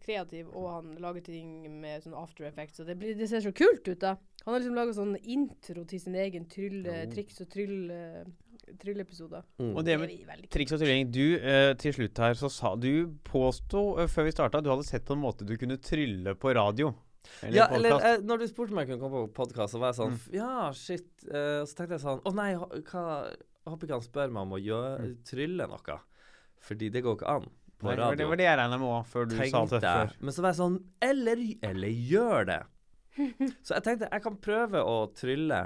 kreativ, 0.00 0.48
og 0.56 0.68
han 0.70 0.94
lager 1.02 1.20
ting 1.26 1.80
med 1.80 2.02
sånn 2.04 2.14
after 2.16 2.44
effects, 2.48 2.80
og 2.80 2.86
det, 2.86 2.96
blir, 2.98 3.14
det 3.18 3.28
ser 3.28 3.40
så 3.44 3.52
kult 3.52 3.86
ut, 3.88 3.98
da. 4.00 4.14
Han 4.46 4.54
har 4.54 4.60
liksom 4.62 4.74
laga 4.78 4.92
sånn 4.96 5.16
intro 5.22 5.84
til 5.84 6.00
sin 6.00 6.14
egen 6.14 6.46
trylle, 6.48 7.04
Oh. 7.04 7.10
triks 7.12 7.40
og 7.40 7.48
trylle, 7.52 7.98
trylleepisoder. 8.80 9.42
Mm. 9.60 9.76
Og 9.76 9.84
Det 9.84 9.98
med 10.00 10.48
triks 10.50 10.72
og 10.72 10.80
trylling 10.80 11.10
Du, 11.12 11.36
eh, 11.36 11.74
til 11.76 11.92
slutt 11.92 12.18
her, 12.18 12.34
så 12.34 12.48
sa 12.50 12.74
du 12.76 13.08
påsto 13.24 13.98
uh, 13.98 14.06
før 14.06 14.24
vi 14.24 14.32
starta 14.32 14.62
du 14.62 14.70
hadde 14.70 14.86
sett 14.86 15.04
på 15.04 15.12
en 15.16 15.22
måte 15.22 15.44
du 15.46 15.56
kunne 15.56 15.76
trylle 15.82 16.34
på 16.38 16.54
radio. 16.54 16.92
Eller 17.42 17.56
ja, 17.56 17.66
eller 17.70 18.00
eh, 18.02 18.18
når 18.22 18.38
du 18.42 18.46
spurte 18.50 18.74
meg 18.74 18.86
om 18.86 18.90
jeg 18.90 18.98
kunne 18.98 19.02
komme 19.10 19.26
på 19.28 19.34
podkast, 19.44 19.74
så 19.74 19.78
var 19.78 19.92
jeg 19.92 20.00
sånn 20.00 20.16
Mm. 20.16 20.34
Ja, 20.34 20.72
shit. 20.74 21.06
Uh, 21.28 21.62
så 21.66 21.74
tenkte 21.76 21.94
jeg 21.98 22.02
sånn 22.06 22.22
Å 22.26 22.34
nei, 22.34 22.54
hva 22.56 23.04
Håper 23.62 23.86
ikke 23.86 23.94
han 23.94 24.02
spør 24.02 24.32
meg 24.34 24.42
om 24.42 24.54
å 24.56 24.58
gjøre, 24.58 25.04
Mm. 25.04 25.16
trylle 25.22 25.66
noe. 25.70 25.98
Fordi 26.66 26.88
det 26.90 27.02
går 27.04 27.14
ikke 27.16 27.28
an 27.30 27.44
på 27.82 27.90
Nei, 27.90 27.96
det 27.98 28.02
var 28.06 28.14
det 28.16 28.22
radio. 28.22 28.28
var 28.32 28.36
det 28.40 28.46
jeg 28.46 28.58
regna 28.62 28.78
med 28.78 28.88
òg, 28.94 29.06
før 29.10 29.28
du 29.28 29.34
sa 29.36 29.42
tenkte 29.44 29.80
det 29.82 29.92
før. 29.92 30.16
Men 30.22 30.34
så 30.36 30.42
var 30.44 30.52
jeg 30.54 30.60
sånn 30.62 30.76
Eller, 31.02 31.44
eller 31.68 31.88
gjør 32.12 32.46
det. 32.52 32.60
Så 33.66 33.74
jeg 33.76 33.82
tenkte 33.84 34.08
jeg 34.12 34.22
kan 34.24 34.36
prøve 34.40 34.80
å 34.88 34.96
trylle 35.12 35.58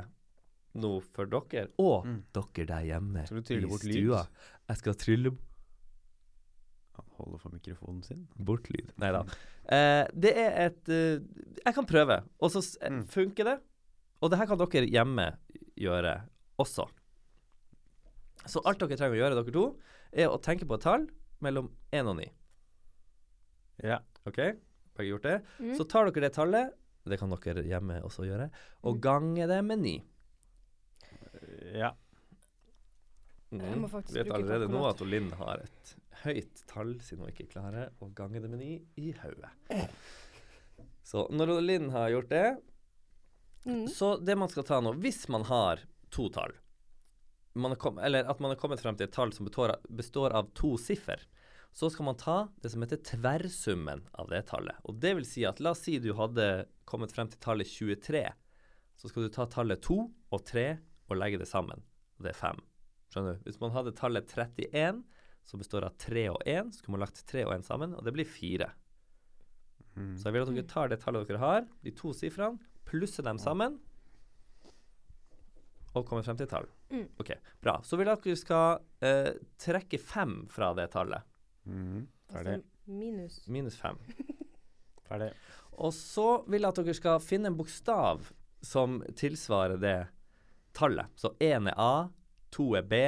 noe 0.76 1.00
for 1.14 1.24
dere, 1.30 1.68
og 1.78 2.04
Mm. 2.04 2.16
dere 2.36 2.66
der 2.68 2.82
hjemme 2.90 3.26
Skal 3.28 3.42
du 3.42 3.54
i 3.54 3.68
bort 3.70 3.84
lyd? 3.86 4.00
stua. 4.02 4.26
Jeg 4.68 4.76
skal 4.82 4.94
trylle 4.94 5.30
Han 6.96 7.04
holder 7.18 7.38
for 7.38 7.50
mikrofonen 7.52 8.02
sin. 8.04 8.26
bort 8.38 8.68
lyd. 8.72 8.92
Nei 8.98 9.12
da. 9.12 9.22
Eh, 9.66 10.06
det 10.14 10.30
er 10.38 10.52
et 10.68 10.88
eh, 10.94 11.18
Jeg 11.64 11.74
kan 11.74 11.86
prøve, 11.90 12.20
og 12.38 12.50
så 12.54 12.60
Mm. 12.86 13.00
funker 13.10 13.44
det. 13.44 13.56
Og 14.22 14.30
det 14.30 14.38
her 14.38 14.46
kan 14.46 14.58
dere 14.58 14.86
hjemme 14.86 15.36
gjøre 15.76 16.12
også. 16.56 16.86
Så 18.46 18.62
alt 18.64 18.78
dere 18.78 18.94
trenger 18.96 19.16
å 19.16 19.20
gjøre, 19.24 19.34
dere 19.42 19.52
to, 19.52 19.64
er 20.12 20.28
å 20.30 20.38
tenke 20.40 20.64
på 20.70 20.74
et 20.78 20.82
tall 20.86 21.08
mellom 21.44 21.68
1 21.92 22.06
og 22.10 22.16
9. 22.20 22.26
Ja. 23.84 23.98
OK? 24.26 24.40
Begge 24.96 25.10
gjort 25.12 25.22
det? 25.28 25.36
Mm. 25.60 25.74
Så 25.76 25.84
tar 25.88 26.08
dere 26.08 26.24
det 26.28 26.32
tallet, 26.36 26.72
det 27.06 27.18
kan 27.20 27.30
dere 27.30 27.62
hjemme 27.68 28.00
også 28.02 28.24
gjøre, 28.26 28.50
og 28.82 28.96
Mm. 28.96 29.00
ganger 29.04 29.46
det 29.52 29.64
med 29.64 29.78
9. 29.78 29.94
ja. 31.76 31.92
Jeg 33.56 33.78
må 33.78 33.88
faktisk 33.88 34.16
Vet 34.16 34.26
bruke 34.26 34.40
allerede 34.42 34.68
nå 34.72 34.80
at 34.88 35.00
Linn 35.06 35.30
har 35.38 35.60
et 35.62 35.92
høyt 36.24 36.62
tall, 36.66 36.96
siden 37.00 37.22
hun 37.22 37.30
ikke 37.30 37.46
klarer 37.52 37.92
å 38.02 38.08
gange 38.12 38.40
det 38.42 38.50
med 38.50 38.58
9 38.58 38.80
i 38.96 39.12
hodet. 39.22 39.52
Så 41.06 41.28
når 41.30 41.60
Linn 41.62 41.90
har 41.90 42.10
gjort 42.10 42.28
det, 42.32 42.56
Mm. 43.66 43.88
Så 43.90 44.24
det 44.24 44.36
man 44.38 44.46
skal 44.48 44.62
ta 44.62 44.76
nå, 44.80 44.92
hvis 45.02 45.24
man 45.28 45.42
har 45.42 45.80
to 46.14 46.28
tall, 46.30 46.52
kom, 47.80 47.98
eller 47.98 48.28
at 48.28 48.40
man 48.42 48.52
er 48.52 48.60
kommet 48.60 48.82
frem 48.82 48.96
til 48.98 49.08
et 49.08 49.14
tall 49.16 49.32
som 49.32 49.48
består 49.48 49.74
består 49.88 50.34
av 50.36 50.50
to 50.58 50.74
siffer, 50.80 51.22
så 51.76 51.90
skal 51.92 52.08
man 52.08 52.16
ta 52.16 52.36
det 52.64 52.70
som 52.72 52.84
heter 52.84 53.02
tverrsummen 53.04 54.06
av 54.16 54.30
det 54.32 54.46
tallet. 54.48 54.78
Og 54.88 54.96
det 55.00 55.12
vil 55.18 55.26
si 55.28 55.44
at 55.48 55.60
la 55.60 55.74
oss 55.74 55.84
si 55.84 55.98
du 56.00 56.14
hadde 56.16 56.66
kommet 56.88 57.12
frem 57.12 57.28
til 57.28 57.40
tallet 57.42 57.68
23, 57.68 58.22
så 58.96 59.10
skal 59.10 59.26
du 59.26 59.34
ta 59.34 59.44
tallet 59.52 59.82
2 59.84 59.96
og 60.32 60.46
3 60.48 60.66
og 61.10 61.20
legge 61.20 61.40
det 61.42 61.48
sammen. 61.50 61.84
Og 62.16 62.24
det 62.24 62.32
er 62.32 62.38
5. 62.38 62.62
Skjønner 63.12 63.36
du? 63.36 63.44
Hvis 63.44 63.60
man 63.60 63.74
hadde 63.74 63.92
tallet 63.98 64.32
31, 64.32 65.02
som 65.46 65.60
består 65.62 65.84
av 65.86 65.98
3 66.00 66.24
og 66.32 66.40
1, 66.48 66.72
så 66.72 66.80
skulle 66.80 66.96
man 66.96 67.04
lagt 67.04 67.20
3 67.28 67.44
og 67.44 67.52
1 67.58 67.66
sammen, 67.68 67.92
og 67.94 68.06
det 68.06 68.14
blir 68.16 68.28
4. 68.28 68.70
Mm. 69.96 70.14
Så 70.16 70.28
jeg 70.28 70.34
vil 70.34 70.46
at 70.46 70.54
dere 70.56 70.70
tar 70.70 70.90
det 70.92 71.00
tallet 71.04 71.28
dere 71.28 71.42
har, 71.44 71.68
de 71.84 71.92
to 71.96 72.12
sifrene, 72.16 72.60
plusser 72.88 73.26
dem 73.26 73.38
sammen, 73.42 73.78
og 75.96 76.06
kommer 76.08 76.24
frem 76.26 76.38
til 76.38 76.46
et 76.46 76.52
tall. 76.52 76.66
Mm. 76.92 77.06
Ok, 77.22 77.32
bra. 77.64 77.78
Så 77.84 77.98
vil 77.98 78.10
jeg 78.10 78.18
at 78.18 78.26
dere 78.26 78.40
skal 78.40 79.06
eh, 79.08 79.30
trekke 79.62 80.00
fem 80.00 80.38
fra 80.52 80.72
det 80.76 80.90
tallet. 80.92 81.24
Mm. 81.64 82.06
Ferdig. 82.30 82.58
Altså 82.58 82.98
minus. 83.00 83.38
Minus 83.48 83.78
fem. 83.80 84.00
Ferdig. 85.08 85.30
Og 85.76 85.94
så 85.94 86.28
vil 86.48 86.64
jeg 86.64 86.72
at 86.74 86.82
dere 86.82 86.96
skal 86.98 87.24
finne 87.24 87.50
en 87.52 87.58
bokstav 87.58 88.28
som 88.64 89.00
tilsvarer 89.16 89.80
det 89.80 89.98
tallet. 90.76 91.12
Så 91.16 91.32
én 91.40 91.70
er 91.70 91.80
A, 91.80 92.08
to 92.52 92.72
er 92.78 92.86
B, 92.86 93.00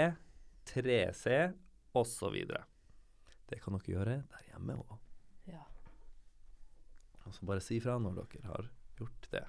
tre 0.68 1.02
er 1.08 1.14
C, 1.16 1.36
osv. 1.96 2.36
Det 3.48 3.60
kan 3.62 3.76
dere 3.78 3.94
gjøre 3.94 4.16
der 4.28 4.48
hjemme 4.50 4.78
òg. 4.82 4.96
Ja. 5.48 5.64
Og 7.24 7.34
så 7.36 7.48
bare 7.48 7.64
si 7.64 7.80
fra 7.84 7.98
når 8.00 8.22
dere 8.22 8.46
har 8.48 8.70
gjort 8.98 9.30
det. 9.32 9.44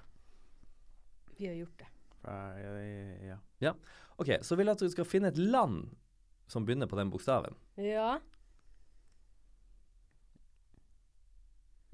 Vi 1.36 1.48
har 1.48 1.56
gjort 1.56 1.78
det. 1.80 1.89
Ferdig. 2.20 3.38
Ja. 3.60 3.74
Ok, 4.20 4.34
Så 4.44 4.56
vil 4.56 4.68
jeg 4.68 4.76
at 4.76 4.82
dere 4.84 4.92
skal 4.92 5.08
finne 5.08 5.30
et 5.32 5.40
land 5.40 5.88
som 6.50 6.66
begynner 6.66 6.90
på 6.90 6.98
den 6.98 7.12
bokstaven. 7.12 7.54
Ja. 7.80 8.18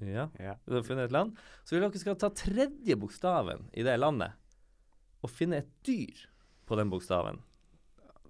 Ja, 0.03 0.29
ja. 0.39 0.55
du 0.67 0.75
har 0.77 0.85
funnet 0.85 1.09
et 1.09 1.15
land. 1.15 1.37
Så 1.65 1.77
vil 1.77 1.85
dere 1.85 2.01
skal 2.01 2.19
ta 2.21 2.31
tredje 2.35 2.97
bokstaven 3.01 3.69
i 3.73 3.85
det 3.87 3.97
landet, 4.01 4.37
og 5.25 5.33
finne 5.33 5.63
et 5.63 5.71
dyr 5.87 6.27
på 6.69 6.77
den 6.77 6.91
bokstaven. 6.93 7.41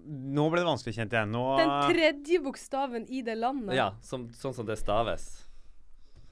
Nå 0.07 0.45
ble 0.51 0.61
det 0.61 0.69
vanskelig, 0.69 0.95
kjente 0.95 1.17
jeg. 1.17 1.27
Nå 1.33 1.43
Den 1.59 1.73
tredje 1.89 2.39
bokstaven 2.43 3.07
i 3.11 3.23
det 3.25 3.35
landet. 3.39 3.75
Ja, 3.75 3.89
som, 4.05 4.27
sånn 4.35 4.55
som 4.55 4.67
det 4.67 4.77
staves. 4.79 5.25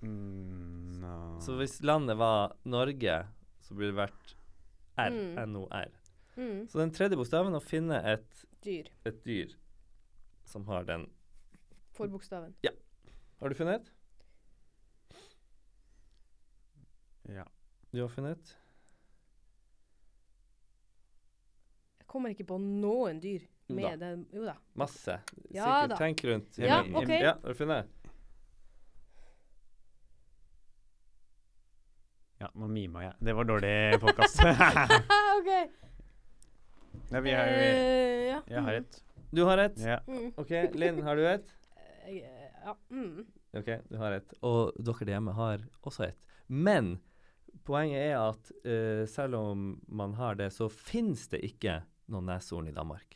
Mm, 0.06 1.02
no. 1.02 1.18
Så 1.44 1.58
hvis 1.60 1.82
landet 1.84 2.20
var 2.20 2.56
Norge, 2.64 3.24
så 3.66 3.76
burde 3.76 3.92
det 3.92 4.00
vært 4.00 4.36
R. 4.98 5.12
Mm. 5.12 5.38
N-O-R. 5.50 5.92
Mm. 6.38 6.68
Så 6.68 6.80
den 6.80 6.92
tredje 6.92 7.18
bokstaven, 7.20 7.56
å 7.56 7.62
finne 7.64 8.02
et, 8.12 8.46
Dyr. 8.66 8.90
et 9.06 9.22
dyr 9.26 9.54
som 10.46 10.66
har 10.68 10.84
den 10.88 11.08
Forbokstaven. 11.96 12.54
Ja. 12.66 12.72
Har 13.40 13.50
du 13.50 13.56
funnet 13.56 13.82
et? 13.82 13.92
ja. 17.36 17.46
Du 17.92 18.02
har 18.02 18.10
funnet 18.12 18.38
et? 18.38 18.56
Jeg 22.00 22.08
kommer 22.12 22.32
ikke 22.36 22.48
på 22.48 22.58
noen 22.62 23.20
dyr 23.24 23.44
med 23.76 24.00
den 24.00 24.26
Jo 24.36 24.44
da. 24.46 24.54
Masse. 24.78 25.16
Ja 25.52 25.66
Sikkert. 25.66 25.90
da. 25.90 25.98
Tenk 26.00 26.24
rundt. 26.28 26.58
Ja, 26.62 26.82
ok. 26.86 27.10
Ja, 27.10 27.34
har 27.42 27.50
du 27.56 27.58
funnet? 27.58 27.90
Ja, 32.42 32.50
nå 32.54 32.68
mima 32.68 33.04
jeg. 33.06 33.14
Det 33.24 33.34
var 33.38 33.48
dårlig 33.48 33.74
podkast. 34.04 34.42
OK. 35.38 35.50
Nei, 37.12 37.22
vi 37.22 37.34
har, 37.36 37.48
jo 37.52 37.64
Eh, 37.64 38.22
ja. 38.32 38.40
jeg 38.50 38.64
har 38.68 38.78
et. 38.82 39.00
Du 39.36 39.44
har 39.48 39.62
et? 39.66 39.80
Ja. 39.84 39.98
Mm. 40.08 40.30
OK. 40.42 40.52
Linn, 40.80 41.02
har 41.06 41.16
du 41.20 41.26
et? 41.30 41.50
Jeg, 42.06 42.22
eh, 42.28 42.62
ja. 42.66 42.74
Mm. 42.92 43.26
OK, 43.56 43.70
du 43.90 43.98
har 44.02 44.16
et. 44.18 44.34
Og 44.46 44.76
dere 44.84 45.08
hjemme 45.16 45.34
har 45.38 45.64
også 45.88 46.10
et. 46.10 46.18
Men 46.48 46.96
poenget 47.66 48.02
er 48.12 48.18
at 48.20 48.52
eh, 48.68 49.04
selv 49.10 49.38
om 49.40 49.68
man 49.88 50.16
har 50.20 50.36
det, 50.40 50.52
så 50.56 50.68
finnes 50.72 51.28
det 51.32 51.40
ikke 51.48 51.80
noen 52.12 52.28
neshorn 52.30 52.68
i 52.70 52.76
Danmark. 52.76 53.16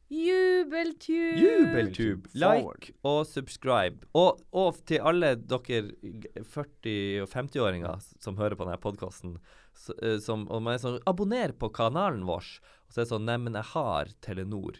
jubeltube. 0.09 1.39
Jubeltube. 1.39 2.29
Like 2.35 2.93
og 3.05 3.27
subscribe. 3.29 4.07
Og, 4.15 4.41
og 4.53 4.77
til 4.89 5.01
alle 5.05 5.35
dere 5.37 5.83
40- 6.45 7.23
og 7.25 7.29
50-åringer 7.33 7.97
som 8.21 8.37
hører 8.39 8.55
på 8.57 8.65
denne 8.69 8.81
podkasten, 8.81 9.39
og 9.39 10.63
man 10.63 10.75
er 10.75 10.79
sånn 10.83 11.03
Abonner 11.07 11.53
på 11.55 11.69
kanalen 11.71 12.27
vår. 12.29 12.45
Og 12.89 12.93
så 12.93 13.01
er 13.01 13.05
det 13.05 13.13
sånn 13.13 13.27
Neimen, 13.29 13.55
jeg 13.59 13.67
har 13.75 14.05
Telenor. 14.25 14.75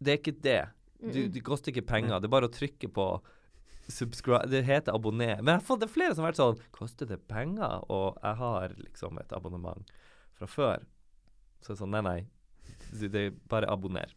Det 0.00 0.10
er 0.12 0.18
ikke 0.20 0.42
det. 0.44 0.62
Du, 1.00 1.20
det 1.32 1.42
koster 1.44 1.70
ikke 1.72 1.88
penger. 1.88 2.20
Det 2.20 2.26
er 2.28 2.36
bare 2.36 2.48
å 2.50 2.52
trykke 2.52 2.88
på 2.92 3.06
subscribe. 3.94 4.46
Det 4.50 4.62
heter 4.66 4.94
abonner. 4.96 5.36
Men 5.40 5.50
jeg 5.54 5.60
har 5.60 5.66
fått 5.66 5.80
det 5.82 5.88
er 5.90 5.94
flere 5.94 6.14
som 6.14 6.22
har 6.24 6.30
vært 6.32 6.40
sånn 6.40 6.60
Koster 6.74 7.06
det 7.10 7.18
penger? 7.30 7.74
Og 7.90 8.06
jeg 8.22 8.34
har 8.40 8.66
liksom 8.78 9.12
et 9.22 9.32
abonnement 9.36 9.84
fra 10.38 10.46
før. 10.50 10.78
Så 11.60 11.66
det 11.72 11.76
er 11.76 11.80
sånn 11.82 11.94
Nei, 11.96 12.04
nei. 12.06 12.20
Det 12.90 13.06
det 13.12 13.20
er 13.28 13.32
bare 13.50 13.66
abonner. 13.70 14.08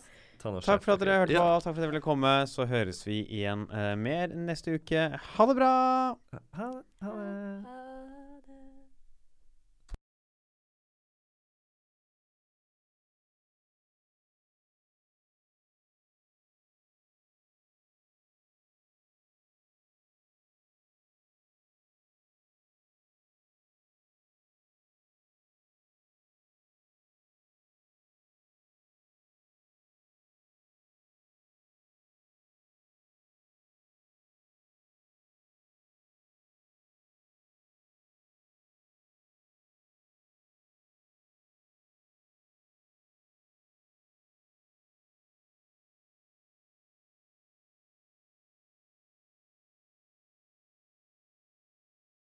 Takk 0.43 0.83
for 0.83 0.95
at 0.95 1.03
dere 1.03 1.21
hørte 1.23 1.35
ja. 1.35 1.43
på. 1.43 1.63
Takk 1.63 1.71
for 1.71 1.77
at 1.77 1.85
dere 1.85 1.93
ville 1.93 2.03
komme. 2.03 2.33
Så 2.51 2.67
høres 2.69 3.03
vi 3.07 3.21
igjen 3.23 3.67
uh, 3.71 3.93
mer 3.99 4.35
neste 4.35 4.75
uke. 4.75 5.07
Ha 5.37 5.49
det 5.49 5.55
bra! 5.61 5.77
Ha 6.59 6.69
det. 6.75 6.83
Ha 7.03 7.15
det. 7.21 7.31
Ha 7.69 7.82